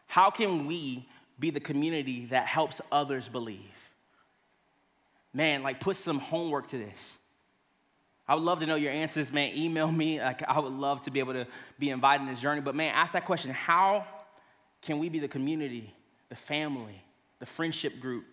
How 0.06 0.30
can 0.30 0.68
we 0.68 1.06
be 1.38 1.50
the 1.50 1.60
community 1.60 2.28
that 2.28 2.48
helps 2.48 2.80
others 2.94 3.28
believe? 3.28 3.92
Man, 5.34 5.64
like 5.64 5.82
put 5.82 5.98
some 5.98 6.20
homework 6.20 6.68
to 6.68 6.78
this. 6.78 7.17
I 8.28 8.36
would 8.36 8.44
love 8.44 8.60
to 8.60 8.66
know 8.66 8.76
your 8.76 8.92
answers, 8.92 9.32
man. 9.32 9.56
Email 9.56 9.90
me. 9.90 10.20
Like, 10.20 10.44
I 10.48 10.60
would 10.60 10.74
love 10.74 11.02
to 11.02 11.12
be 11.12 11.20
able 11.20 11.34
to 11.34 11.48
be 11.80 11.90
invited 11.90 12.24
in 12.24 12.30
this 12.30 12.42
journey. 12.42 12.62
But, 12.62 12.76
man, 12.76 12.92
ask 12.94 13.14
that 13.14 13.26
question 13.26 13.52
How 13.52 14.06
can 14.82 15.00
we 15.00 15.10
be 15.10 15.20
the 15.20 15.28
community, 15.28 15.94
the 16.30 16.36
family, 16.36 17.04
the 17.40 17.46
friendship 17.46 18.00
group 18.00 18.26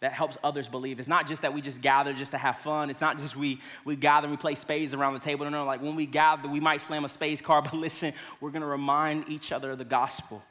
that 0.00 0.12
helps 0.12 0.38
others 0.44 0.68
believe? 0.68 1.00
It's 1.00 1.08
not 1.08 1.26
just 1.26 1.42
that 1.42 1.52
we 1.52 1.60
just 1.60 1.80
gather 1.80 2.12
just 2.12 2.32
to 2.32 2.38
have 2.38 2.58
fun. 2.58 2.88
It's 2.88 3.00
not 3.00 3.18
just 3.18 3.36
we, 3.36 3.60
we 3.84 3.96
gather 3.96 4.26
and 4.26 4.32
we 4.32 4.40
play 4.40 4.54
spades 4.54 4.94
around 4.94 5.14
the 5.14 5.20
table. 5.20 5.44
No, 5.44 5.50
no, 5.50 5.64
like 5.64 5.82
when 5.82 5.96
we 5.96 6.06
gather, 6.06 6.48
we 6.48 6.60
might 6.60 6.80
slam 6.80 7.04
a 7.04 7.08
spades 7.08 7.40
card, 7.40 7.64
but 7.70 7.74
listen, 7.74 8.12
we're 8.40 8.50
going 8.50 8.62
to 8.62 8.68
remind 8.68 9.28
each 9.28 9.50
other 9.50 9.72
of 9.72 9.78
the 9.78 9.84
gospel. 9.84 10.42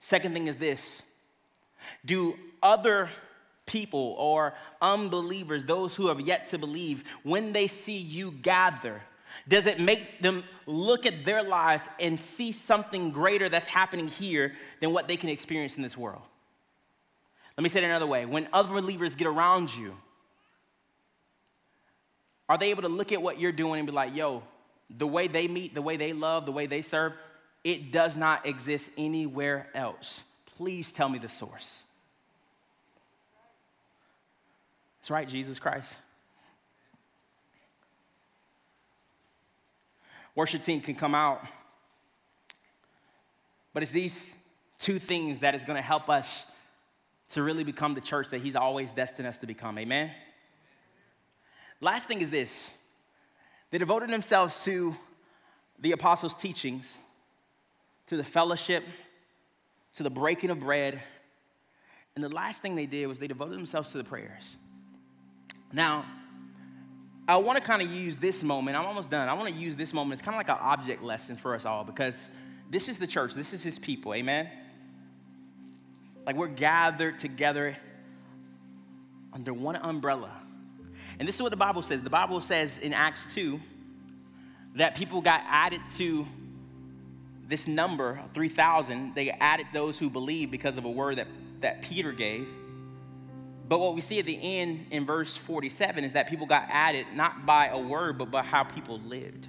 Second 0.00 0.32
thing 0.32 0.48
is 0.48 0.56
this 0.56 1.02
do 2.04 2.36
other 2.62 3.10
people 3.68 4.16
or 4.18 4.54
unbelievers, 4.82 5.64
those 5.64 5.94
who 5.94 6.08
have 6.08 6.20
yet 6.20 6.46
to 6.46 6.58
believe, 6.58 7.04
when 7.22 7.52
they 7.52 7.68
see 7.68 7.98
you 7.98 8.32
gather, 8.32 9.00
does 9.46 9.66
it 9.66 9.78
make 9.78 10.20
them 10.20 10.42
look 10.66 11.06
at 11.06 11.24
their 11.24 11.44
lives 11.44 11.88
and 12.00 12.18
see 12.18 12.50
something 12.50 13.10
greater 13.10 13.48
that's 13.48 13.68
happening 13.68 14.08
here 14.08 14.54
than 14.80 14.92
what 14.92 15.06
they 15.06 15.16
can 15.16 15.28
experience 15.28 15.76
in 15.76 15.82
this 15.82 15.96
world? 15.96 16.22
Let 17.56 17.62
me 17.62 17.68
say 17.68 17.82
it 17.82 17.84
another 17.84 18.06
way. 18.06 18.26
When 18.26 18.48
other 18.52 18.74
believers 18.74 19.14
get 19.14 19.26
around 19.26 19.74
you, 19.74 19.96
are 22.48 22.58
they 22.58 22.70
able 22.70 22.82
to 22.82 22.88
look 22.88 23.12
at 23.12 23.20
what 23.20 23.38
you're 23.38 23.52
doing 23.52 23.80
and 23.80 23.86
be 23.86 23.92
like, 23.92 24.14
yo, 24.14 24.42
the 24.90 25.06
way 25.06 25.28
they 25.28 25.48
meet, 25.48 25.74
the 25.74 25.82
way 25.82 25.96
they 25.96 26.12
love, 26.12 26.46
the 26.46 26.52
way 26.52 26.66
they 26.66 26.82
serve, 26.82 27.12
it 27.64 27.92
does 27.92 28.16
not 28.16 28.46
exist 28.46 28.90
anywhere 28.96 29.68
else. 29.74 30.22
Please 30.56 30.92
tell 30.92 31.08
me 31.08 31.18
the 31.18 31.28
source. 31.28 31.84
That's 35.08 35.14
right, 35.14 35.26
Jesus 35.26 35.58
Christ. 35.58 35.96
Worship 40.34 40.60
team 40.60 40.82
can 40.82 40.96
come 40.96 41.14
out. 41.14 41.42
But 43.72 43.82
it's 43.82 43.90
these 43.90 44.36
two 44.78 44.98
things 44.98 45.38
that 45.38 45.54
is 45.54 45.64
going 45.64 45.78
to 45.78 45.82
help 45.82 46.10
us 46.10 46.44
to 47.30 47.42
really 47.42 47.64
become 47.64 47.94
the 47.94 48.02
church 48.02 48.28
that 48.32 48.42
He's 48.42 48.54
always 48.54 48.92
destined 48.92 49.26
us 49.26 49.38
to 49.38 49.46
become. 49.46 49.78
Amen? 49.78 50.10
Last 51.80 52.06
thing 52.06 52.20
is 52.20 52.28
this 52.28 52.70
they 53.70 53.78
devoted 53.78 54.10
themselves 54.10 54.62
to 54.64 54.94
the 55.78 55.92
apostles' 55.92 56.36
teachings, 56.36 56.98
to 58.08 58.18
the 58.18 58.24
fellowship, 58.24 58.84
to 59.94 60.02
the 60.02 60.10
breaking 60.10 60.50
of 60.50 60.60
bread. 60.60 61.00
And 62.14 62.22
the 62.22 62.28
last 62.28 62.60
thing 62.60 62.76
they 62.76 62.84
did 62.84 63.06
was 63.06 63.18
they 63.18 63.26
devoted 63.26 63.54
themselves 63.54 63.90
to 63.92 63.96
the 63.96 64.04
prayers. 64.04 64.58
Now, 65.72 66.04
I 67.26 67.36
want 67.36 67.56
to 67.58 67.62
kind 67.62 67.82
of 67.82 67.90
use 67.90 68.16
this 68.16 68.42
moment. 68.42 68.76
I'm 68.76 68.86
almost 68.86 69.10
done. 69.10 69.28
I 69.28 69.34
want 69.34 69.48
to 69.48 69.54
use 69.54 69.76
this 69.76 69.92
moment. 69.92 70.14
It's 70.14 70.22
kind 70.22 70.34
of 70.34 70.38
like 70.38 70.48
an 70.48 70.62
object 70.62 71.02
lesson 71.02 71.36
for 71.36 71.54
us 71.54 71.66
all 71.66 71.84
because 71.84 72.28
this 72.70 72.88
is 72.88 72.98
the 72.98 73.06
church. 73.06 73.34
This 73.34 73.52
is 73.52 73.62
his 73.62 73.78
people. 73.78 74.14
Amen. 74.14 74.48
Like 76.24 76.36
we're 76.36 76.48
gathered 76.48 77.18
together 77.18 77.76
under 79.32 79.52
one 79.52 79.76
umbrella. 79.76 80.30
And 81.18 81.28
this 81.28 81.34
is 81.36 81.42
what 81.42 81.50
the 81.50 81.56
Bible 81.56 81.82
says. 81.82 82.02
The 82.02 82.10
Bible 82.10 82.40
says 82.40 82.78
in 82.78 82.92
Acts 82.92 83.26
2 83.34 83.60
that 84.76 84.94
people 84.94 85.20
got 85.20 85.42
added 85.46 85.80
to 85.96 86.26
this 87.46 87.66
number, 87.66 88.20
3,000. 88.34 89.14
They 89.14 89.30
added 89.30 89.66
those 89.72 89.98
who 89.98 90.10
believed 90.10 90.50
because 90.50 90.76
of 90.76 90.84
a 90.84 90.90
word 90.90 91.16
that, 91.16 91.26
that 91.60 91.82
Peter 91.82 92.12
gave. 92.12 92.48
But 93.68 93.80
what 93.80 93.94
we 93.94 94.00
see 94.00 94.18
at 94.18 94.24
the 94.24 94.38
end 94.40 94.86
in 94.90 95.04
verse 95.04 95.36
47 95.36 96.02
is 96.02 96.14
that 96.14 96.28
people 96.28 96.46
got 96.46 96.66
added 96.70 97.06
not 97.14 97.44
by 97.44 97.68
a 97.68 97.78
word, 97.78 98.16
but 98.16 98.30
by 98.30 98.42
how 98.42 98.64
people 98.64 98.98
lived. 99.00 99.48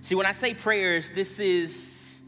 See, 0.00 0.14
when 0.14 0.26
I 0.26 0.32
say 0.32 0.54
prayers, 0.54 1.10
this 1.10 1.40
is 1.40 2.20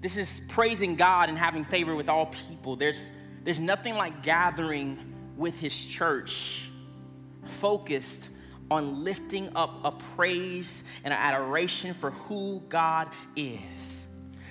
this 0.00 0.16
is 0.16 0.40
praising 0.48 0.94
God 0.94 1.28
and 1.28 1.36
having 1.36 1.64
favor 1.64 1.96
with 1.96 2.08
all 2.08 2.26
people. 2.26 2.76
There's 2.76 3.10
there's 3.42 3.58
nothing 3.58 3.96
like 3.96 4.22
gathering 4.22 4.98
with 5.36 5.58
his 5.58 5.86
church 5.86 6.70
focused 7.44 8.28
on 8.70 9.02
lifting 9.02 9.50
up 9.56 9.80
a 9.84 9.92
praise 10.16 10.84
and 11.02 11.12
an 11.12 11.18
adoration 11.18 11.94
for 11.94 12.10
who 12.10 12.62
God 12.68 13.08
is. 13.34 14.07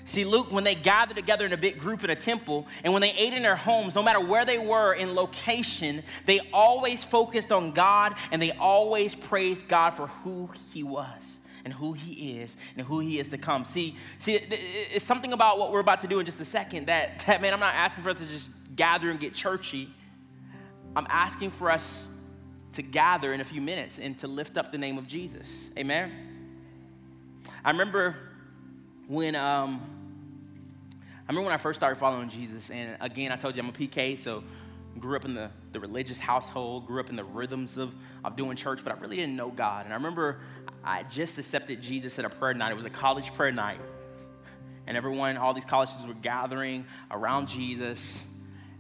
See, 0.08 0.24
Luke, 0.24 0.54
when 0.54 0.64
they 0.64 0.74
gathered 0.74 1.18
together 1.18 1.46
in 1.46 1.52
a 1.52 1.58
big 1.58 1.80
group 1.80 2.02
in 2.02 2.10
a 2.10 2.16
temple, 2.16 2.66
and 2.86 2.94
when 2.94 3.02
they 3.02 3.12
ate 3.12 3.34
in 3.34 3.44
their 3.44 3.58
homes, 3.58 3.94
no 3.94 4.02
matter 4.02 4.22
where 4.22 4.46
they 4.46 4.58
were 4.58 4.94
in 4.94 5.16
location, 5.16 6.02
they 6.26 6.40
always 6.54 7.04
focused 7.04 7.52
on 7.52 7.74
God 7.74 8.16
and 8.32 8.42
they 8.42 8.54
always 8.54 9.16
praised 9.16 9.68
God 9.68 9.96
for 9.96 10.08
who 10.08 10.50
He 10.74 10.82
was 10.82 11.40
and 11.66 11.74
who 11.74 11.92
He 11.92 12.38
is 12.40 12.56
and 12.78 12.88
who 12.88 13.02
He 13.02 13.20
is 13.20 13.28
to 13.28 13.38
come. 13.38 13.66
See, 13.66 13.98
see, 14.18 14.36
it's 14.36 15.04
something 15.04 15.34
about 15.34 15.60
what 15.60 15.74
we're 15.74 15.82
about 15.82 16.00
to 16.00 16.08
do 16.08 16.20
in 16.20 16.26
just 16.26 16.40
a 16.40 16.46
second 16.46 16.88
that, 16.88 17.26
that 17.28 17.42
man, 17.42 17.54
I'm 17.54 17.60
not 17.60 17.76
asking 17.76 18.06
for 18.06 18.12
us 18.12 18.20
to 18.20 18.26
just 18.26 18.50
gather 18.78 19.10
and 19.10 19.20
get 19.20 19.34
churchy. 19.34 19.94
I'm 20.96 21.08
asking 21.10 21.52
for 21.52 21.70
us 21.70 22.06
to 22.72 22.82
gather 22.82 23.34
in 23.34 23.42
a 23.42 23.44
few 23.46 23.60
minutes 23.60 24.00
and 24.00 24.18
to 24.20 24.28
lift 24.30 24.56
up 24.56 24.72
the 24.72 24.78
name 24.78 24.98
of 24.98 25.06
Jesus. 25.06 25.70
Amen. 25.78 26.14
I 27.66 27.72
remember 27.72 28.16
when 29.08 29.36
um, 29.36 29.97
I 31.28 31.32
remember 31.32 31.48
when 31.48 31.54
I 31.54 31.58
first 31.58 31.78
started 31.78 31.98
following 31.98 32.30
Jesus, 32.30 32.70
and 32.70 32.96
again, 33.02 33.34
I 33.34 33.36
told 33.36 33.58
you 33.58 33.62
I'm 33.62 33.68
a 33.68 33.74
PK, 33.74 34.18
so 34.18 34.46
grew 34.98 35.18
up 35.18 35.26
in 35.26 35.34
the, 35.34 35.50
the 35.74 35.80
religious 35.80 36.20
household, 36.20 36.88
grew 36.88 37.02
up 37.02 37.10
in 37.10 37.18
the 37.18 37.24
rhythms 37.26 37.76
of, 37.76 37.94
of 38.24 38.38
doing 38.38 38.56
church, 38.56 38.80
but 38.82 38.96
I 38.96 39.00
really 39.00 39.18
didn't 39.18 39.36
know 39.36 39.50
God. 39.50 39.84
And 39.84 39.94
I 39.94 39.98
remember 39.98 40.40
I 40.86 41.04
just 41.04 41.38
accepted 41.38 41.82
Jesus 41.82 42.18
at 42.18 42.24
a 42.24 42.30
prayer 42.30 42.54
night. 42.54 42.72
It 42.72 42.76
was 42.76 42.86
a 42.86 42.90
college 42.90 43.34
prayer 43.34 43.52
night. 43.52 43.82
And 44.88 44.96
everyone, 44.96 45.36
all 45.36 45.54
these 45.54 45.66
colleges 45.66 46.08
were 46.08 46.14
gathering 46.14 46.86
around 47.12 47.50
Jesus. 47.50 48.24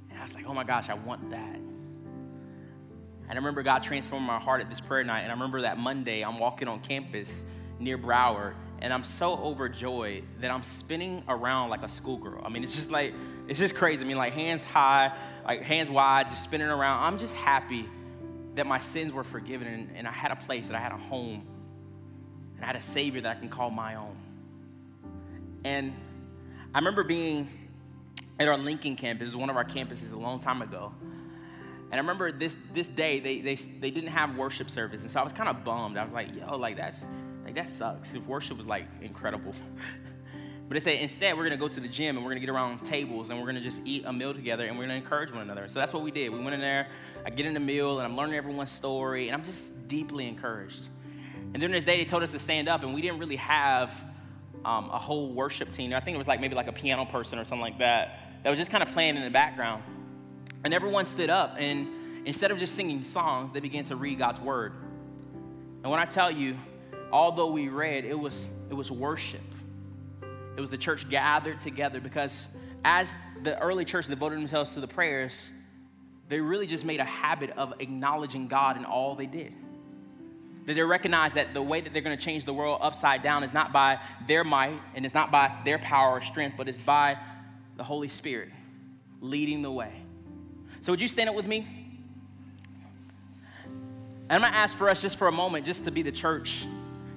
And 0.09 0.17
I 0.17 0.21
was 0.21 0.33
like, 0.33 0.45
oh 0.47 0.53
my 0.53 0.63
gosh, 0.63 0.89
I 0.89 0.93
want 0.93 1.29
that. 1.31 1.55
And 1.55 3.29
I 3.29 3.35
remember 3.35 3.61
God 3.61 3.83
transforming 3.83 4.25
my 4.25 4.39
heart 4.39 4.61
at 4.61 4.69
this 4.69 4.79
prayer 4.79 5.03
night. 5.03 5.23
And 5.23 5.31
I 5.31 5.33
remember 5.33 5.63
that 5.63 5.77
Monday, 5.77 6.21
I'm 6.21 6.39
walking 6.39 6.69
on 6.69 6.79
campus 6.79 7.43
near 7.77 7.97
Broward, 7.97 8.53
and 8.79 8.93
I'm 8.93 9.03
so 9.03 9.35
overjoyed 9.37 10.23
that 10.39 10.51
I'm 10.51 10.63
spinning 10.63 11.23
around 11.27 11.69
like 11.69 11.83
a 11.83 11.87
schoolgirl. 11.87 12.41
I 12.43 12.49
mean, 12.49 12.63
it's 12.63 12.75
just 12.75 12.91
like, 12.91 13.13
it's 13.47 13.59
just 13.59 13.75
crazy. 13.75 14.03
I 14.03 14.07
mean, 14.07 14.17
like 14.17 14.33
hands 14.33 14.63
high, 14.63 15.11
like 15.45 15.63
hands 15.63 15.89
wide, 15.89 16.29
just 16.29 16.43
spinning 16.43 16.67
around. 16.67 17.03
I'm 17.03 17.17
just 17.17 17.35
happy 17.35 17.89
that 18.55 18.67
my 18.67 18.79
sins 18.79 19.13
were 19.13 19.23
forgiven 19.23 19.67
and, 19.67 19.89
and 19.95 20.07
I 20.07 20.11
had 20.11 20.31
a 20.31 20.35
place, 20.35 20.67
that 20.67 20.75
I 20.75 20.79
had 20.79 20.91
a 20.91 20.97
home, 20.97 21.43
and 22.55 22.63
I 22.63 22.67
had 22.67 22.75
a 22.75 22.81
Savior 22.81 23.21
that 23.21 23.37
I 23.37 23.39
can 23.39 23.49
call 23.49 23.69
my 23.69 23.95
own. 23.95 24.15
And 25.63 25.93
I 26.73 26.79
remember 26.79 27.03
being 27.03 27.49
at 28.39 28.47
our 28.47 28.57
Lincoln 28.57 28.95
campus, 28.95 29.35
one 29.35 29.49
of 29.49 29.55
our 29.55 29.65
campuses 29.65 30.13
a 30.13 30.17
long 30.17 30.39
time 30.39 30.61
ago. 30.61 30.93
And 31.89 31.93
I 31.93 31.97
remember 31.97 32.31
this 32.31 32.57
this 32.73 32.89
day 32.89 33.21
they 33.21 33.39
they 33.39 33.55
they 33.55 33.91
didn't 33.91 34.09
have 34.09 34.35
worship 34.35 34.69
service, 34.69 35.03
and 35.03 35.09
so 35.09 35.21
I 35.21 35.23
was 35.23 35.31
kind 35.31 35.47
of 35.47 35.63
bummed. 35.63 35.97
I 35.97 36.03
was 36.03 36.11
like, 36.11 36.35
yo, 36.35 36.57
like 36.57 36.75
that's 36.75 37.05
that 37.57 37.67
sucks. 37.67 38.13
If 38.13 38.25
worship 38.25 38.57
was 38.57 38.67
like 38.67 38.85
incredible. 39.01 39.53
but 40.67 40.73
they 40.73 40.79
said 40.79 41.01
instead 41.01 41.37
we're 41.37 41.43
gonna 41.43 41.57
go 41.57 41.67
to 41.67 41.79
the 41.79 41.87
gym 41.87 42.15
and 42.15 42.25
we're 42.25 42.31
gonna 42.31 42.39
get 42.39 42.49
around 42.49 42.83
tables 42.83 43.29
and 43.29 43.39
we're 43.39 43.45
gonna 43.47 43.61
just 43.61 43.81
eat 43.83 44.03
a 44.05 44.13
meal 44.13 44.33
together 44.33 44.65
and 44.65 44.77
we're 44.77 44.83
gonna 44.85 44.95
encourage 44.95 45.31
one 45.31 45.41
another. 45.41 45.67
So 45.67 45.79
that's 45.79 45.93
what 45.93 46.03
we 46.03 46.11
did. 46.11 46.31
We 46.31 46.39
went 46.39 46.53
in 46.53 46.61
there, 46.61 46.87
I 47.25 47.29
get 47.29 47.45
in 47.45 47.53
the 47.53 47.59
meal 47.59 47.99
and 47.99 48.07
I'm 48.07 48.15
learning 48.15 48.35
everyone's 48.35 48.71
story, 48.71 49.27
and 49.27 49.35
I'm 49.35 49.43
just 49.43 49.87
deeply 49.87 50.27
encouraged. 50.27 50.83
And 51.53 51.55
during 51.55 51.71
this 51.71 51.83
day, 51.83 51.97
they 51.97 52.05
told 52.05 52.23
us 52.23 52.31
to 52.31 52.39
stand 52.39 52.67
up, 52.67 52.83
and 52.83 52.93
we 52.93 53.01
didn't 53.01 53.19
really 53.19 53.37
have 53.37 53.91
um, 54.65 54.89
a 54.91 54.99
whole 54.99 55.33
worship 55.33 55.71
team. 55.71 55.93
I 55.93 55.99
think 55.99 56.15
it 56.15 56.17
was 56.17 56.27
like 56.27 56.41
maybe 56.41 56.55
like 56.55 56.67
a 56.67 56.73
piano 56.73 57.05
person 57.05 57.39
or 57.39 57.45
something 57.45 57.61
like 57.61 57.79
that 57.79 58.43
that 58.43 58.49
was 58.49 58.59
just 58.59 58.69
kind 58.69 58.83
of 58.83 58.89
playing 58.89 59.15
in 59.15 59.23
the 59.23 59.29
background. 59.29 59.83
And 60.63 60.73
everyone 60.73 61.05
stood 61.05 61.29
up, 61.29 61.55
and 61.57 62.27
instead 62.27 62.51
of 62.51 62.59
just 62.59 62.75
singing 62.75 63.03
songs, 63.03 63.51
they 63.51 63.61
began 63.61 63.85
to 63.85 63.95
read 63.95 64.19
God's 64.19 64.41
word. 64.41 64.73
And 65.83 65.91
when 65.91 65.99
I 65.99 66.05
tell 66.05 66.29
you, 66.29 66.57
although 67.11 67.51
we 67.51 67.69
read, 67.69 68.05
it 68.05 68.17
was, 68.17 68.47
it 68.69 68.73
was 68.73 68.91
worship. 68.91 69.41
It 70.55 70.61
was 70.61 70.69
the 70.69 70.77
church 70.77 71.07
gathered 71.09 71.59
together 71.59 71.99
because 71.99 72.47
as 72.83 73.15
the 73.43 73.57
early 73.59 73.85
church 73.85 74.07
devoted 74.07 74.39
themselves 74.39 74.73
to 74.73 74.79
the 74.79 74.87
prayers, 74.87 75.37
they 76.29 76.39
really 76.39 76.67
just 76.67 76.83
made 76.83 76.99
a 76.99 77.05
habit 77.05 77.51
of 77.51 77.73
acknowledging 77.79 78.47
God 78.47 78.77
in 78.77 78.85
all 78.85 79.15
they 79.15 79.27
did. 79.27 79.53
That 80.65 80.73
they 80.73 80.81
recognize 80.81 81.35
that 81.35 81.53
the 81.53 81.61
way 81.61 81.79
that 81.79 81.93
they're 81.93 82.01
going 82.01 82.17
to 82.17 82.23
change 82.23 82.43
the 82.45 82.53
world 82.53 82.79
upside 82.81 83.23
down 83.23 83.43
is 83.43 83.53
not 83.53 83.71
by 83.71 83.99
their 84.27 84.43
might 84.43 84.79
and 84.95 85.05
it's 85.05 85.15
not 85.15 85.31
by 85.31 85.55
their 85.63 85.79
power 85.79 86.11
or 86.11 86.21
strength, 86.21 86.55
but 86.57 86.67
it's 86.67 86.79
by 86.79 87.17
the 87.77 87.83
Holy 87.83 88.09
Spirit 88.09 88.49
leading 89.21 89.61
the 89.61 89.71
way. 89.71 89.91
So, 90.81 90.91
would 90.91 91.01
you 91.01 91.07
stand 91.07 91.29
up 91.29 91.35
with 91.35 91.47
me? 91.47 91.67
And 94.29 94.33
I'm 94.33 94.41
going 94.41 94.51
to 94.51 94.59
ask 94.59 94.75
for 94.77 94.89
us 94.89 95.01
just 95.01 95.17
for 95.17 95.27
a 95.27 95.31
moment, 95.31 95.65
just 95.65 95.85
to 95.85 95.91
be 95.91 96.01
the 96.01 96.11
church. 96.11 96.65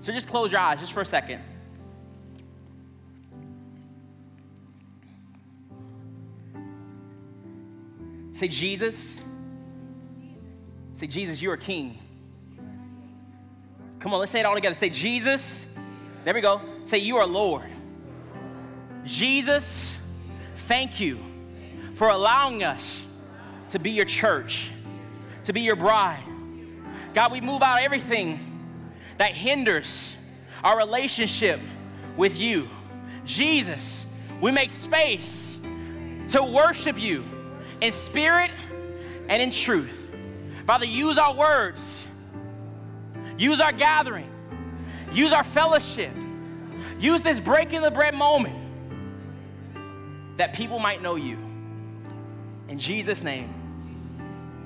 So, 0.00 0.12
just 0.12 0.28
close 0.28 0.50
your 0.50 0.60
eyes 0.60 0.80
just 0.80 0.92
for 0.92 1.02
a 1.02 1.06
second. 1.06 1.42
Say, 8.32 8.48
Jesus. 8.48 9.20
Say, 10.94 11.06
Jesus, 11.06 11.42
you 11.42 11.50
are 11.50 11.56
king. 11.56 11.98
Come 13.98 14.14
on, 14.14 14.20
let's 14.20 14.32
say 14.32 14.40
it 14.40 14.46
all 14.46 14.54
together. 14.54 14.74
Say, 14.74 14.88
Jesus. 14.88 15.66
There 16.24 16.32
we 16.32 16.40
go. 16.40 16.60
Say, 16.84 16.98
You 16.98 17.18
are 17.18 17.26
Lord. 17.26 17.70
Jesus, 19.04 19.96
thank 20.56 21.00
you 21.00 21.18
for 21.94 22.08
allowing 22.08 22.62
us 22.62 23.02
to 23.70 23.78
be 23.78 23.90
your 23.92 24.04
church, 24.04 24.70
to 25.44 25.52
be 25.52 25.62
your 25.62 25.76
bride. 25.76 26.24
God, 27.14 27.32
we 27.32 27.40
move 27.40 27.62
out 27.62 27.80
everything 27.80 28.49
that 29.20 29.34
hinders 29.34 30.14
our 30.64 30.78
relationship 30.78 31.60
with 32.16 32.40
you. 32.40 32.66
Jesus, 33.26 34.06
we 34.40 34.50
make 34.50 34.70
space 34.70 35.60
to 36.28 36.42
worship 36.42 36.98
you 36.98 37.22
in 37.82 37.92
spirit 37.92 38.50
and 39.28 39.42
in 39.42 39.50
truth. 39.50 40.10
Father, 40.66 40.86
use 40.86 41.18
our 41.18 41.34
words, 41.34 42.06
use 43.36 43.60
our 43.60 43.72
gathering, 43.72 44.30
use 45.12 45.34
our 45.34 45.44
fellowship, 45.44 46.12
use 46.98 47.20
this 47.20 47.40
breaking 47.40 47.82
the 47.82 47.90
bread 47.90 48.14
moment 48.14 48.56
that 50.38 50.54
people 50.54 50.78
might 50.78 51.02
know 51.02 51.16
you. 51.16 51.36
In 52.68 52.78
Jesus' 52.78 53.22
name, 53.22 53.52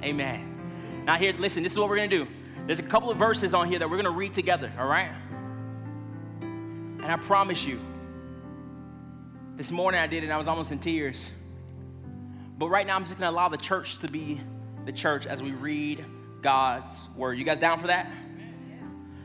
amen. 0.00 1.02
Now, 1.06 1.16
here, 1.16 1.32
listen, 1.32 1.64
this 1.64 1.72
is 1.72 1.78
what 1.78 1.88
we're 1.88 1.96
gonna 1.96 2.06
do. 2.06 2.28
There's 2.66 2.78
a 2.78 2.82
couple 2.84 3.10
of 3.10 3.18
verses 3.18 3.52
on 3.52 3.68
here 3.68 3.78
that 3.78 3.90
we're 3.90 3.98
gonna 3.98 4.10
read 4.10 4.32
together, 4.32 4.72
all 4.78 4.86
right? 4.86 5.10
And 6.40 7.04
I 7.04 7.16
promise 7.16 7.64
you, 7.64 7.78
this 9.56 9.70
morning 9.70 10.00
I 10.00 10.06
did 10.06 10.22
it 10.22 10.26
and 10.26 10.32
I 10.32 10.38
was 10.38 10.48
almost 10.48 10.72
in 10.72 10.78
tears. 10.78 11.30
But 12.56 12.68
right 12.68 12.86
now 12.86 12.96
I'm 12.96 13.04
just 13.04 13.18
gonna 13.18 13.30
allow 13.30 13.48
the 13.48 13.58
church 13.58 13.98
to 13.98 14.08
be 14.08 14.40
the 14.86 14.92
church 14.92 15.26
as 15.26 15.42
we 15.42 15.52
read 15.52 16.04
God's 16.40 17.06
word. 17.16 17.38
You 17.38 17.44
guys 17.44 17.58
down 17.58 17.78
for 17.78 17.88
that? 17.88 18.10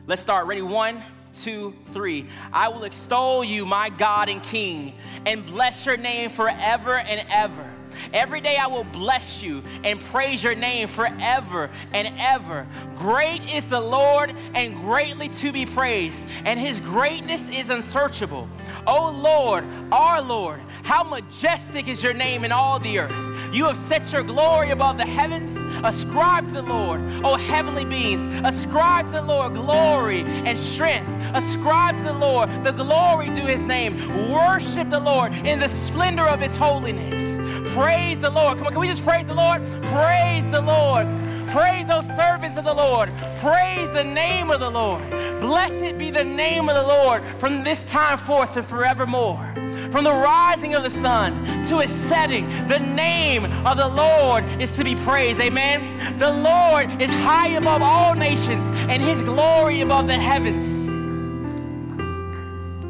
Let's 0.06 0.20
start. 0.20 0.46
Ready? 0.46 0.62
One, 0.62 1.02
two, 1.32 1.74
three. 1.86 2.28
I 2.52 2.68
will 2.68 2.84
extol 2.84 3.42
you, 3.42 3.64
my 3.64 3.88
God 3.88 4.28
and 4.28 4.42
King, 4.42 4.94
and 5.24 5.46
bless 5.46 5.86
your 5.86 5.96
name 5.96 6.28
forever 6.30 6.98
and 6.98 7.26
ever. 7.30 7.70
Every 8.12 8.40
day 8.40 8.56
I 8.56 8.66
will 8.66 8.84
bless 8.84 9.42
you 9.42 9.62
and 9.84 10.00
praise 10.00 10.42
your 10.42 10.54
name 10.54 10.88
forever 10.88 11.70
and 11.92 12.08
ever. 12.18 12.66
Great 12.96 13.42
is 13.52 13.66
the 13.66 13.80
Lord 13.80 14.34
and 14.54 14.76
greatly 14.76 15.28
to 15.28 15.52
be 15.52 15.66
praised, 15.66 16.26
and 16.44 16.58
his 16.58 16.80
greatness 16.80 17.48
is 17.48 17.70
unsearchable. 17.70 18.48
O 18.86 19.10
Lord, 19.10 19.64
our 19.92 20.20
Lord, 20.22 20.60
how 20.82 21.02
majestic 21.02 21.88
is 21.88 22.02
your 22.02 22.14
name 22.14 22.44
in 22.44 22.52
all 22.52 22.78
the 22.78 22.98
earth. 22.98 23.54
You 23.54 23.66
have 23.66 23.76
set 23.76 24.12
your 24.12 24.22
glory 24.22 24.70
above 24.70 24.96
the 24.96 25.06
heavens. 25.06 25.56
Ascribe 25.84 26.46
to 26.46 26.52
the 26.52 26.62
Lord, 26.62 27.00
O 27.24 27.36
heavenly 27.36 27.84
beings. 27.84 28.26
Ascribe 28.44 29.06
to 29.06 29.12
the 29.12 29.22
Lord 29.22 29.54
glory 29.54 30.22
and 30.22 30.58
strength. 30.58 31.10
Ascribe 31.34 31.96
to 31.96 32.02
the 32.04 32.12
Lord 32.12 32.48
the 32.64 32.72
glory 32.72 33.26
to 33.26 33.40
his 33.40 33.62
name. 33.62 34.30
Worship 34.30 34.88
the 34.90 35.00
Lord 35.00 35.32
in 35.34 35.58
the 35.58 35.68
splendor 35.68 36.26
of 36.26 36.40
his 36.40 36.54
holiness. 36.54 37.38
Praise 37.80 38.20
the 38.20 38.28
Lord. 38.28 38.58
Come 38.58 38.66
on, 38.66 38.72
can 38.74 38.80
we 38.82 38.88
just 38.88 39.02
praise 39.02 39.26
the 39.26 39.32
Lord? 39.32 39.62
Praise 39.84 40.46
the 40.48 40.60
Lord. 40.60 41.06
Praise 41.48 41.86
those 41.86 42.04
servants 42.08 42.58
of 42.58 42.64
the 42.64 42.74
Lord. 42.74 43.10
Praise 43.38 43.90
the 43.90 44.04
name 44.04 44.50
of 44.50 44.60
the 44.60 44.68
Lord. 44.68 45.00
Blessed 45.40 45.96
be 45.96 46.10
the 46.10 46.22
name 46.22 46.68
of 46.68 46.74
the 46.74 46.82
Lord 46.82 47.22
from 47.38 47.64
this 47.64 47.90
time 47.90 48.18
forth 48.18 48.58
and 48.58 48.66
forevermore. 48.66 49.42
From 49.90 50.04
the 50.04 50.12
rising 50.12 50.74
of 50.74 50.82
the 50.82 50.90
sun 50.90 51.62
to 51.62 51.78
its 51.78 51.94
setting, 51.94 52.46
the 52.68 52.78
name 52.78 53.46
of 53.66 53.78
the 53.78 53.88
Lord 53.88 54.44
is 54.60 54.72
to 54.72 54.84
be 54.84 54.94
praised. 54.94 55.40
Amen. 55.40 56.18
The 56.18 56.30
Lord 56.30 57.00
is 57.00 57.10
high 57.10 57.48
above 57.48 57.80
all 57.80 58.14
nations 58.14 58.68
and 58.90 59.02
his 59.02 59.22
glory 59.22 59.80
above 59.80 60.06
the 60.06 60.18
heavens. 60.18 60.88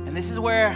And 0.08 0.16
this 0.16 0.32
is 0.32 0.40
where 0.40 0.72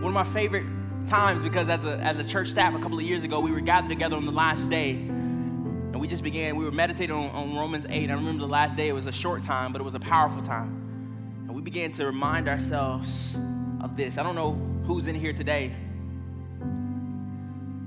one 0.00 0.06
of 0.06 0.14
my 0.14 0.24
favorite 0.24 0.64
times 1.06 1.42
because 1.42 1.68
as 1.68 1.84
a, 1.84 1.96
as 1.98 2.18
a 2.18 2.24
church 2.24 2.48
staff 2.48 2.74
a 2.74 2.78
couple 2.78 2.98
of 2.98 3.04
years 3.04 3.22
ago, 3.22 3.40
we 3.40 3.50
were 3.50 3.60
gathered 3.60 3.88
together 3.88 4.16
on 4.16 4.26
the 4.26 4.32
last 4.32 4.68
day. 4.68 4.90
And 4.92 6.00
we 6.00 6.08
just 6.08 6.24
began, 6.24 6.56
we 6.56 6.64
were 6.64 6.72
meditating 6.72 7.14
on, 7.14 7.30
on 7.30 7.56
Romans 7.56 7.86
8. 7.88 8.10
I 8.10 8.14
remember 8.14 8.40
the 8.40 8.50
last 8.50 8.76
day, 8.76 8.88
it 8.88 8.92
was 8.92 9.06
a 9.06 9.12
short 9.12 9.42
time, 9.42 9.72
but 9.72 9.80
it 9.80 9.84
was 9.84 9.94
a 9.94 10.00
powerful 10.00 10.42
time. 10.42 11.44
And 11.46 11.54
we 11.54 11.62
began 11.62 11.92
to 11.92 12.06
remind 12.06 12.48
ourselves 12.48 13.36
of 13.82 13.96
this. 13.96 14.18
I 14.18 14.22
don't 14.22 14.34
know 14.34 14.58
who's 14.86 15.06
in 15.06 15.14
here 15.14 15.32
today, 15.32 15.74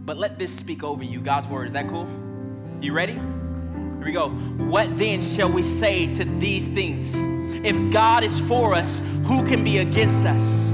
but 0.05 0.17
let 0.17 0.39
this 0.39 0.55
speak 0.55 0.83
over 0.83 1.03
you, 1.03 1.19
God's 1.19 1.47
word. 1.47 1.67
Is 1.67 1.73
that 1.73 1.87
cool? 1.87 2.07
You 2.79 2.93
ready? 2.93 3.13
Here 3.13 4.05
we 4.05 4.11
go. 4.11 4.29
What 4.29 4.95
then 4.97 5.21
shall 5.21 5.51
we 5.51 5.63
say 5.63 6.11
to 6.13 6.23
these 6.23 6.67
things? 6.67 7.15
If 7.65 7.91
God 7.91 8.23
is 8.23 8.39
for 8.41 8.73
us, 8.73 9.01
who 9.25 9.43
can 9.45 9.63
be 9.63 9.79
against 9.79 10.23
us? 10.23 10.73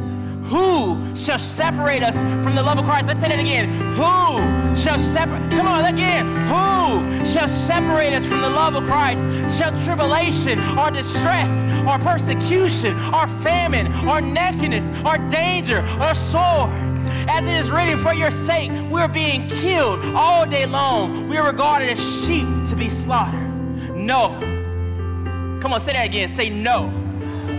Who 0.51 1.15
shall 1.15 1.39
separate 1.39 2.03
us 2.03 2.19
from 2.43 2.55
the 2.55 2.61
love 2.61 2.77
of 2.77 2.83
Christ? 2.83 3.07
Let's 3.07 3.21
say 3.21 3.29
that 3.29 3.39
again. 3.39 3.69
Who 3.95 4.75
shall 4.75 4.99
separate? 4.99 5.49
Come 5.51 5.65
on, 5.65 5.85
again. 5.85 6.27
Who 6.51 7.25
shall 7.25 7.47
separate 7.47 8.11
us 8.11 8.25
from 8.25 8.41
the 8.41 8.49
love 8.49 8.75
of 8.75 8.83
Christ? 8.83 9.23
Shall 9.57 9.71
tribulation, 9.85 10.59
or 10.77 10.91
distress, 10.91 11.63
or 11.87 11.97
persecution, 11.99 12.99
or 13.13 13.27
famine, 13.41 13.87
or 14.09 14.19
nakedness, 14.19 14.91
or 15.05 15.17
danger, 15.29 15.87
or 16.01 16.13
sword? 16.13 16.69
As 17.29 17.47
it 17.47 17.55
is 17.55 17.71
written, 17.71 17.97
for 17.97 18.13
your 18.13 18.31
sake, 18.31 18.71
we're 18.89 19.07
being 19.07 19.47
killed 19.47 20.03
all 20.15 20.45
day 20.45 20.65
long. 20.65 21.29
We 21.29 21.37
are 21.37 21.47
regarded 21.47 21.91
as 21.91 22.25
sheep 22.25 22.47
to 22.65 22.75
be 22.75 22.89
slaughtered. 22.89 23.39
No. 23.95 24.37
Come 25.61 25.71
on, 25.71 25.79
say 25.79 25.93
that 25.93 26.07
again. 26.07 26.27
Say 26.27 26.49
no. 26.49 27.00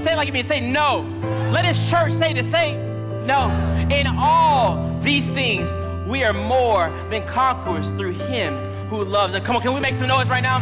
Say 0.03 0.17
like 0.17 0.27
you 0.27 0.33
mean. 0.33 0.45
Say 0.45 0.61
no. 0.61 1.07
Let 1.53 1.65
his 1.65 1.89
church 1.89 2.13
say 2.13 2.33
the 2.33 2.43
same. 2.43 3.27
No. 3.27 3.51
In 3.91 4.07
all 4.07 4.99
these 5.01 5.27
things, 5.27 5.73
we 6.09 6.25
are 6.25 6.33
more 6.33 6.91
than 7.09 7.27
conquerors 7.27 7.91
through 7.91 8.13
him 8.13 8.55
who 8.89 9.05
loves 9.05 9.35
us. 9.35 9.45
Come 9.45 9.57
on, 9.57 9.63
can 9.63 9.73
we 9.73 9.81
make 9.81 9.95
some 9.95 10.09
noise 10.09 10.29
right 10.29 10.43
now? 10.43 10.59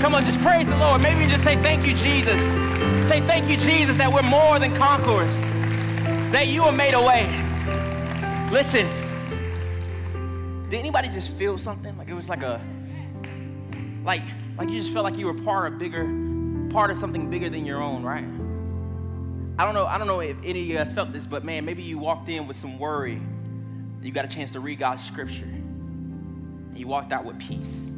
Come 0.00 0.14
on, 0.14 0.24
just 0.24 0.40
praise 0.40 0.66
the 0.66 0.76
Lord. 0.76 1.00
Maybe 1.00 1.26
just 1.26 1.44
say 1.44 1.56
thank 1.56 1.86
you, 1.86 1.94
Jesus. 1.94 2.42
Say 3.08 3.20
thank 3.20 3.48
you, 3.48 3.56
Jesus, 3.56 3.96
that 3.96 4.12
we're 4.12 4.22
more 4.22 4.58
than 4.58 4.74
conquerors, 4.74 5.34
that 6.30 6.48
you 6.48 6.62
have 6.62 6.74
made 6.76 6.94
a 6.94 7.02
way. 7.02 7.26
Listen, 8.52 8.86
did 10.68 10.78
anybody 10.78 11.08
just 11.08 11.30
feel 11.32 11.58
something? 11.58 11.96
Like 11.96 12.08
it 12.08 12.14
was 12.14 12.28
like 12.28 12.42
a, 12.42 12.60
like, 14.04 14.22
like 14.58 14.70
you 14.70 14.78
just 14.78 14.90
felt 14.90 15.04
like 15.04 15.16
you 15.16 15.26
were 15.26 15.34
part 15.34 15.72
of 15.72 15.78
bigger, 15.78 16.04
part 16.70 16.90
of 16.90 16.96
something 16.96 17.28
bigger 17.28 17.50
than 17.50 17.66
your 17.66 17.82
own, 17.82 18.02
right? 18.02 18.24
I 19.58 19.64
don't 19.64 19.74
know, 19.74 19.86
I 19.86 19.98
don't 19.98 20.06
know 20.06 20.20
if 20.20 20.38
any 20.42 20.60
of 20.60 20.66
you 20.66 20.74
guys 20.74 20.92
felt 20.92 21.12
this, 21.12 21.26
but 21.26 21.44
man, 21.44 21.64
maybe 21.64 21.82
you 21.82 21.98
walked 21.98 22.28
in 22.28 22.46
with 22.46 22.56
some 22.56 22.78
worry. 22.78 23.20
You 24.00 24.12
got 24.12 24.24
a 24.24 24.28
chance 24.28 24.52
to 24.52 24.60
read 24.60 24.78
God's 24.78 25.04
scripture. 25.04 25.44
And 25.44 26.78
you 26.78 26.86
walked 26.86 27.12
out 27.12 27.24
with 27.24 27.38
peace. 27.38 27.90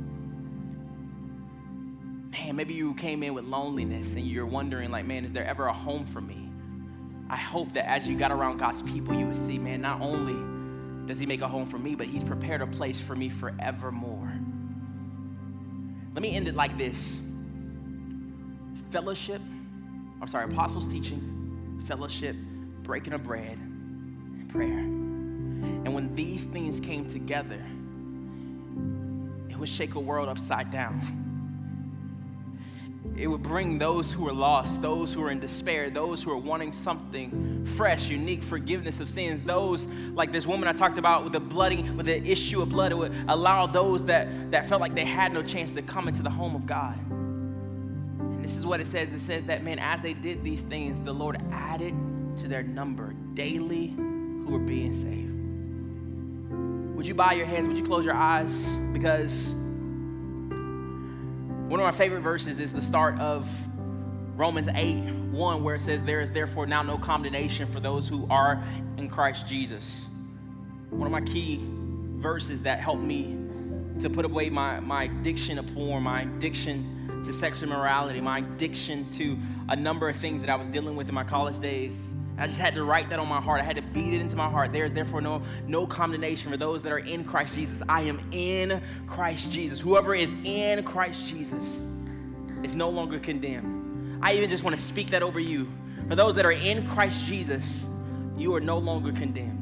Man, 2.32 2.56
maybe 2.56 2.74
you 2.74 2.94
came 2.94 3.22
in 3.22 3.34
with 3.34 3.44
loneliness 3.44 4.14
and 4.14 4.26
you're 4.26 4.46
wondering, 4.46 4.90
like, 4.90 5.04
man, 5.04 5.24
is 5.24 5.32
there 5.32 5.44
ever 5.44 5.66
a 5.66 5.72
home 5.72 6.06
for 6.06 6.20
me? 6.20 6.48
I 7.30 7.36
hope 7.36 7.74
that 7.74 7.88
as 7.88 8.08
you 8.08 8.18
got 8.18 8.32
around 8.32 8.56
God's 8.56 8.82
people, 8.82 9.14
you 9.14 9.26
would 9.26 9.36
see, 9.36 9.58
man, 9.58 9.80
not 9.82 10.00
only 10.00 11.06
does 11.06 11.18
He 11.18 11.26
make 11.26 11.42
a 11.42 11.48
home 11.48 11.66
for 11.66 11.78
me, 11.78 11.94
but 11.94 12.06
He's 12.06 12.24
prepared 12.24 12.62
a 12.62 12.66
place 12.66 13.00
for 13.00 13.14
me 13.14 13.28
forevermore. 13.28 14.32
Let 16.14 16.22
me 16.22 16.34
end 16.34 16.48
it 16.48 16.54
like 16.54 16.76
this 16.76 17.18
fellowship, 18.93 19.40
I'm 20.20 20.28
sorry, 20.28 20.45
apostles' 20.53 20.86
teaching, 20.86 21.80
fellowship, 21.86 22.36
breaking 22.82 23.14
of 23.14 23.22
bread, 23.22 23.57
and 23.59 24.49
prayer. 24.51 24.78
And 24.78 25.95
when 25.95 26.14
these 26.14 26.45
things 26.45 26.78
came 26.78 27.07
together, 27.07 27.64
it 29.49 29.57
would 29.57 29.68
shake 29.68 29.95
a 29.95 30.01
world 30.01 30.28
upside 30.28 30.70
down. 30.70 31.01
It 33.16 33.26
would 33.26 33.43
bring 33.43 33.78
those 33.78 34.12
who 34.12 34.28
are 34.28 34.32
lost, 34.32 34.82
those 34.82 35.12
who 35.12 35.24
are 35.24 35.30
in 35.30 35.40
despair, 35.40 35.88
those 35.88 36.22
who 36.22 36.30
are 36.30 36.36
wanting 36.36 36.72
something 36.72 37.64
fresh, 37.64 38.09
unique, 38.09 38.43
forgiveness 38.43 39.01
of 39.01 39.09
sins, 39.09 39.43
those 39.43 39.86
like 40.12 40.32
this 40.32 40.47
woman 40.47 40.68
I 40.68 40.72
talked 40.72 40.99
about 40.99 41.24
with 41.24 41.32
the 41.32 41.40
bloody, 41.40 41.82
with 41.82 42.07
the 42.07 42.22
issue 42.30 42.61
of 42.61 42.68
blood, 42.68 42.93
it 42.93 42.97
would 42.97 43.14
allow 43.28 43.66
those 43.66 44.05
that, 44.05 44.51
that 44.51 44.68
felt 44.68 44.82
like 44.82 44.95
they 44.95 45.07
had 45.07 45.32
no 45.32 45.43
chance 45.43 45.72
to 45.72 45.82
come 45.82 46.09
into 46.09 46.22
the 46.22 46.30
home 46.30 46.55
of 46.55 46.66
God. 46.66 46.99
This 48.43 48.57
is 48.57 48.66
what 48.66 48.80
it 48.80 48.86
says. 48.86 49.12
It 49.12 49.20
says 49.20 49.45
that, 49.45 49.62
man, 49.62 49.78
as 49.78 50.01
they 50.01 50.14
did 50.14 50.43
these 50.43 50.64
things, 50.64 51.01
the 51.01 51.12
Lord 51.12 51.40
added 51.53 51.95
to 52.38 52.49
their 52.49 52.62
number 52.62 53.14
daily 53.34 53.88
who 53.88 54.47
were 54.51 54.59
being 54.59 54.93
saved. 54.93 55.32
Would 56.97 57.07
you 57.07 57.14
bow 57.14 57.32
your 57.32 57.47
heads? 57.47 57.68
Would 57.68 57.76
you 57.76 57.84
close 57.84 58.05
your 58.05 58.14
eyes? 58.14 58.64
Because 58.93 59.53
one 60.53 61.80
of 61.80 61.86
my 61.86 61.93
favorite 61.93 62.20
verses 62.20 62.61
is 62.61 62.74
the 62.74 62.82
start 62.82 63.18
of 63.18 63.49
Romans 64.36 64.68
8 64.68 65.01
1, 65.32 65.64
where 65.64 65.76
it 65.76 65.80
says, 65.80 66.05
There 66.05 66.20
is 66.20 66.30
therefore 66.30 66.66
now 66.66 66.82
no 66.82 66.99
condemnation 66.99 67.70
for 67.70 67.80
those 67.80 68.09
who 68.09 68.26
are 68.28 68.62
in 68.99 69.09
Christ 69.09 69.47
Jesus. 69.47 70.05
One 70.90 71.07
of 71.07 71.12
my 71.12 71.22
key 71.22 71.61
verses 71.64 72.62
that 72.64 72.80
helped 72.80 73.03
me 73.03 73.38
to 74.01 74.11
put 74.11 74.24
away 74.24 74.51
my, 74.51 74.80
my 74.80 75.05
addiction 75.05 75.57
to 75.57 75.62
porn, 75.62 76.03
my 76.03 76.22
addiction 76.22 77.01
to 77.24 77.32
sexual 77.32 77.70
immorality, 77.70 78.20
my 78.20 78.38
addiction 78.38 79.10
to 79.12 79.38
a 79.68 79.76
number 79.76 80.08
of 80.08 80.16
things 80.16 80.40
that 80.40 80.50
I 80.50 80.56
was 80.56 80.68
dealing 80.68 80.96
with 80.96 81.08
in 81.08 81.14
my 81.14 81.24
college 81.24 81.60
days. 81.60 82.14
I 82.38 82.46
just 82.46 82.58
had 82.58 82.74
to 82.74 82.84
write 82.84 83.10
that 83.10 83.18
on 83.18 83.28
my 83.28 83.40
heart. 83.40 83.60
I 83.60 83.64
had 83.64 83.76
to 83.76 83.82
beat 83.82 84.14
it 84.14 84.20
into 84.20 84.36
my 84.36 84.48
heart. 84.48 84.72
There 84.72 84.84
is 84.84 84.94
therefore 84.94 85.20
no, 85.20 85.42
no 85.66 85.86
condemnation 85.86 86.50
for 86.50 86.56
those 86.56 86.82
that 86.82 86.92
are 86.92 86.98
in 86.98 87.24
Christ 87.24 87.54
Jesus. 87.54 87.82
I 87.88 88.02
am 88.02 88.20
in 88.32 88.82
Christ 89.06 89.52
Jesus. 89.52 89.80
Whoever 89.80 90.14
is 90.14 90.34
in 90.44 90.82
Christ 90.82 91.26
Jesus 91.26 91.82
is 92.62 92.74
no 92.74 92.88
longer 92.88 93.18
condemned. 93.18 94.20
I 94.22 94.34
even 94.34 94.48
just 94.48 94.64
want 94.64 94.76
to 94.76 94.82
speak 94.82 95.10
that 95.10 95.22
over 95.22 95.38
you. 95.40 95.70
For 96.08 96.16
those 96.16 96.34
that 96.36 96.46
are 96.46 96.52
in 96.52 96.86
Christ 96.88 97.24
Jesus, 97.24 97.86
you 98.36 98.54
are 98.54 98.60
no 98.60 98.78
longer 98.78 99.12
condemned. 99.12 99.58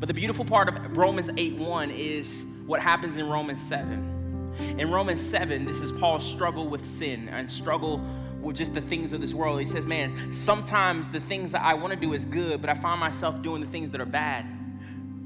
But 0.00 0.08
the 0.08 0.14
beautiful 0.14 0.44
part 0.44 0.68
of 0.68 0.96
Romans 0.96 1.30
8 1.36 1.56
1 1.56 1.90
is 1.90 2.44
what 2.66 2.80
happens 2.80 3.16
in 3.16 3.28
Romans 3.28 3.62
7. 3.62 4.13
In 4.58 4.90
Romans 4.90 5.20
7, 5.20 5.64
this 5.64 5.80
is 5.80 5.92
Paul's 5.92 6.24
struggle 6.24 6.68
with 6.68 6.86
sin 6.86 7.28
and 7.28 7.50
struggle 7.50 8.00
with 8.40 8.56
just 8.56 8.74
the 8.74 8.80
things 8.80 9.12
of 9.12 9.20
this 9.20 9.34
world. 9.34 9.58
He 9.58 9.66
says, 9.66 9.86
Man, 9.86 10.32
sometimes 10.32 11.08
the 11.08 11.20
things 11.20 11.52
that 11.52 11.62
I 11.62 11.74
want 11.74 11.92
to 11.92 11.98
do 11.98 12.12
is 12.12 12.24
good, 12.24 12.60
but 12.60 12.70
I 12.70 12.74
find 12.74 13.00
myself 13.00 13.42
doing 13.42 13.60
the 13.60 13.66
things 13.66 13.90
that 13.92 14.00
are 14.00 14.06
bad. 14.06 14.46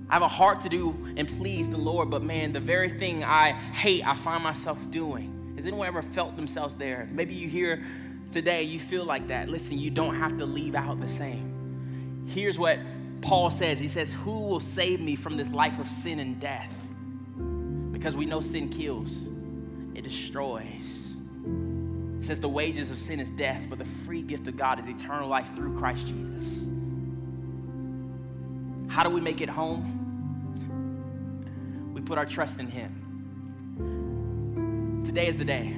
I 0.08 0.14
have 0.14 0.22
a 0.22 0.28
heart 0.28 0.62
to 0.62 0.68
do 0.68 1.12
and 1.16 1.28
please 1.28 1.68
the 1.68 1.76
Lord, 1.76 2.10
but 2.10 2.22
man, 2.22 2.52
the 2.52 2.60
very 2.60 2.88
thing 2.88 3.24
I 3.24 3.52
hate, 3.52 4.06
I 4.06 4.14
find 4.14 4.42
myself 4.42 4.90
doing. 4.90 5.52
Has 5.56 5.66
anyone 5.66 5.86
ever 5.86 6.02
felt 6.02 6.36
themselves 6.36 6.76
there? 6.76 7.08
Maybe 7.10 7.34
you 7.34 7.48
hear 7.48 7.84
today, 8.30 8.62
you 8.62 8.78
feel 8.78 9.04
like 9.04 9.28
that. 9.28 9.48
Listen, 9.48 9.78
you 9.78 9.90
don't 9.90 10.14
have 10.14 10.38
to 10.38 10.46
leave 10.46 10.74
out 10.74 11.00
the 11.00 11.08
same. 11.08 12.26
Here's 12.28 12.58
what 12.58 12.78
Paul 13.20 13.50
says 13.50 13.78
He 13.78 13.88
says, 13.88 14.14
Who 14.14 14.46
will 14.46 14.60
save 14.60 15.00
me 15.00 15.16
from 15.16 15.36
this 15.36 15.50
life 15.50 15.78
of 15.78 15.88
sin 15.88 16.20
and 16.20 16.40
death? 16.40 16.87
Because 17.98 18.16
we 18.16 18.26
know 18.26 18.40
sin 18.40 18.68
kills, 18.68 19.28
it 19.94 20.04
destroys. 20.04 21.14
It 22.18 22.24
says 22.24 22.38
the 22.38 22.48
wages 22.48 22.92
of 22.92 22.98
sin 22.98 23.18
is 23.18 23.32
death, 23.32 23.66
but 23.68 23.78
the 23.78 23.84
free 23.84 24.22
gift 24.22 24.46
of 24.46 24.56
God 24.56 24.78
is 24.78 24.86
eternal 24.86 25.28
life 25.28 25.54
through 25.56 25.76
Christ 25.76 26.06
Jesus. 26.06 26.68
How 28.88 29.02
do 29.02 29.10
we 29.10 29.20
make 29.20 29.40
it 29.40 29.48
home? 29.48 29.96
We 31.92 32.00
put 32.00 32.18
our 32.18 32.26
trust 32.26 32.60
in 32.60 32.68
Him. 32.68 33.04
Today 35.04 35.26
is 35.26 35.36
the 35.36 35.44
day. 35.44 35.76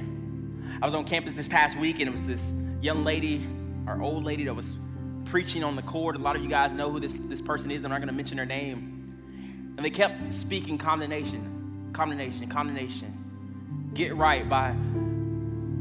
I 0.83 0.85
was 0.85 0.95
on 0.95 1.07
campus 1.07 1.37
this 1.37 1.49
past 1.49 1.79
week, 1.79 2.01
and 2.01 2.09
it 2.09 2.13
was 2.13 2.27
this 2.27 2.53
young 2.83 3.03
lady, 3.03 3.49
or 3.87 4.03
old 4.03 4.25
lady, 4.25 4.45
that 4.45 4.55
was 4.55 4.77
preaching 5.25 5.65
on 5.65 5.75
the 5.75 5.83
court. 5.83 6.17
A 6.17 6.19
lot 6.19 6.37
of 6.37 6.43
you 6.43 6.49
guys 6.49 6.73
know 6.73 6.91
who 6.91 7.01
this, 7.01 7.15
this 7.15 7.41
person 7.41 7.71
is. 7.71 7.85
I'm 7.85 7.91
not 7.91 7.99
going 7.99 8.09
to 8.09 8.15
mention 8.15 8.37
her 8.37 8.45
name. 8.47 9.75
And 9.77 9.85
they 9.85 9.91
kept 9.91 10.35
speaking 10.35 10.77
condemnation, 10.77 11.60
condemnation, 11.93 12.49
condemnation. 12.49 13.91
Get 13.95 14.15
right 14.15 14.49
by 14.49 14.73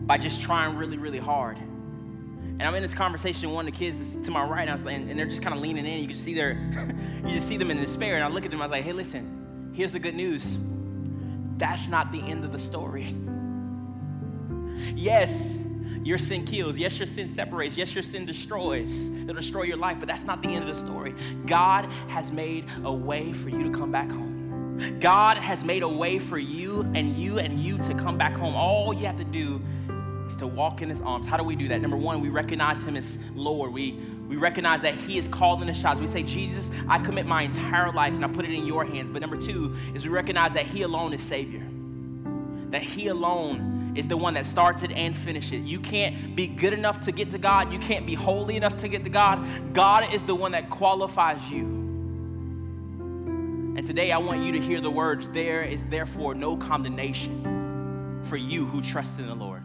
by 0.09 0.17
just 0.17 0.41
trying 0.41 0.75
really, 0.75 0.97
really 0.97 1.19
hard. 1.19 1.59
And 1.59 2.63
I'm 2.63 2.73
in 2.73 2.81
this 2.81 2.95
conversation 2.95 3.47
with 3.47 3.55
one 3.55 3.67
of 3.67 3.73
the 3.73 3.77
kids 3.77 4.15
to 4.17 4.31
my 4.31 4.43
right, 4.43 4.61
and, 4.61 4.71
I 4.71 4.73
was, 4.73 4.81
and, 4.81 5.09
and 5.09 5.17
they're 5.17 5.27
just 5.27 5.43
kind 5.43 5.55
of 5.55 5.61
leaning 5.61 5.85
in. 5.85 6.01
You 6.01 6.07
can 6.07 6.17
see 6.17 6.33
their, 6.33 6.53
you 7.23 7.29
just 7.29 7.47
see 7.47 7.57
them 7.57 7.69
in 7.69 7.77
despair. 7.77 8.15
And 8.15 8.23
I 8.23 8.27
look 8.27 8.43
at 8.43 8.51
them, 8.51 8.59
I 8.59 8.65
was 8.65 8.71
like, 8.71 8.83
hey, 8.83 8.91
listen, 8.91 9.71
here's 9.73 9.91
the 9.91 9.99
good 9.99 10.15
news. 10.15 10.57
That's 11.57 11.87
not 11.87 12.11
the 12.11 12.21
end 12.21 12.43
of 12.43 12.51
the 12.51 12.59
story. 12.59 13.15
Yes, 14.95 15.61
your 16.03 16.17
sin 16.17 16.45
kills. 16.45 16.77
Yes, 16.77 16.97
your 16.97 17.05
sin 17.05 17.27
separates. 17.27 17.75
Yes, 17.75 17.93
your 17.93 18.01
sin 18.01 18.25
destroys. 18.25 19.09
It'll 19.09 19.35
destroy 19.35 19.63
your 19.63 19.77
life, 19.77 19.97
but 19.99 20.07
that's 20.07 20.23
not 20.23 20.41
the 20.41 20.47
end 20.49 20.63
of 20.63 20.69
the 20.69 20.75
story. 20.75 21.13
God 21.45 21.85
has 22.07 22.31
made 22.31 22.65
a 22.85 22.91
way 22.91 23.33
for 23.33 23.49
you 23.49 23.63
to 23.63 23.77
come 23.77 23.91
back 23.91 24.09
home. 24.09 24.28
God 24.99 25.37
has 25.37 25.63
made 25.63 25.83
a 25.83 25.89
way 25.89 26.19
for 26.19 26.37
you 26.37 26.81
and 26.95 27.15
you 27.15 27.39
and 27.39 27.59
you 27.59 27.77
to 27.79 27.93
come 27.93 28.17
back 28.17 28.33
home. 28.33 28.55
All 28.55 28.93
you 28.93 29.05
have 29.05 29.17
to 29.17 29.23
do 29.23 29.61
is 30.25 30.35
to 30.37 30.47
walk 30.47 30.81
in 30.81 30.89
his 30.89 31.01
arms. 31.01 31.27
How 31.27 31.37
do 31.37 31.43
we 31.43 31.55
do 31.55 31.67
that? 31.69 31.81
Number 31.81 31.97
one, 31.97 32.21
we 32.21 32.29
recognize 32.29 32.83
him 32.83 32.95
as 32.95 33.17
Lord. 33.35 33.73
We, 33.73 33.99
we 34.27 34.35
recognize 34.35 34.81
that 34.83 34.95
he 34.95 35.17
is 35.17 35.27
calling 35.27 35.67
the 35.67 35.73
shots. 35.73 35.99
We 35.99 36.07
say, 36.07 36.23
Jesus, 36.23 36.71
I 36.87 36.99
commit 36.99 37.25
my 37.25 37.43
entire 37.43 37.91
life 37.91 38.13
and 38.13 38.23
I 38.23 38.27
put 38.27 38.45
it 38.45 38.51
in 38.51 38.65
your 38.65 38.85
hands. 38.85 39.09
But 39.09 39.21
number 39.21 39.37
two 39.37 39.75
is 39.93 40.05
we 40.05 40.13
recognize 40.13 40.53
that 40.53 40.65
he 40.65 40.83
alone 40.83 41.13
is 41.13 41.21
Savior. 41.21 41.65
That 42.69 42.83
he 42.83 43.07
alone 43.07 43.93
is 43.95 44.07
the 44.07 44.17
one 44.17 44.35
that 44.35 44.45
starts 44.45 44.83
it 44.83 44.91
and 44.91 45.17
finishes 45.17 45.53
it. 45.53 45.63
You 45.63 45.79
can't 45.79 46.35
be 46.35 46.47
good 46.47 46.73
enough 46.73 47.01
to 47.01 47.11
get 47.11 47.31
to 47.31 47.39
God. 47.39 47.73
You 47.73 47.79
can't 47.79 48.05
be 48.05 48.13
holy 48.13 48.55
enough 48.55 48.77
to 48.77 48.87
get 48.87 49.03
to 49.03 49.09
God. 49.09 49.73
God 49.73 50.13
is 50.13 50.23
the 50.23 50.35
one 50.35 50.51
that 50.51 50.69
qualifies 50.69 51.41
you. 51.49 51.88
And 53.79 53.87
today 53.87 54.11
I 54.11 54.17
want 54.17 54.43
you 54.43 54.51
to 54.51 54.59
hear 54.59 54.81
the 54.81 54.91
words, 54.91 55.29
there 55.29 55.61
is 55.61 55.85
therefore 55.85 56.35
no 56.35 56.57
condemnation 56.57 58.19
for 58.25 58.35
you 58.35 58.65
who 58.65 58.81
trust 58.81 59.19
in 59.19 59.25
the 59.25 59.33
Lord. 59.33 59.63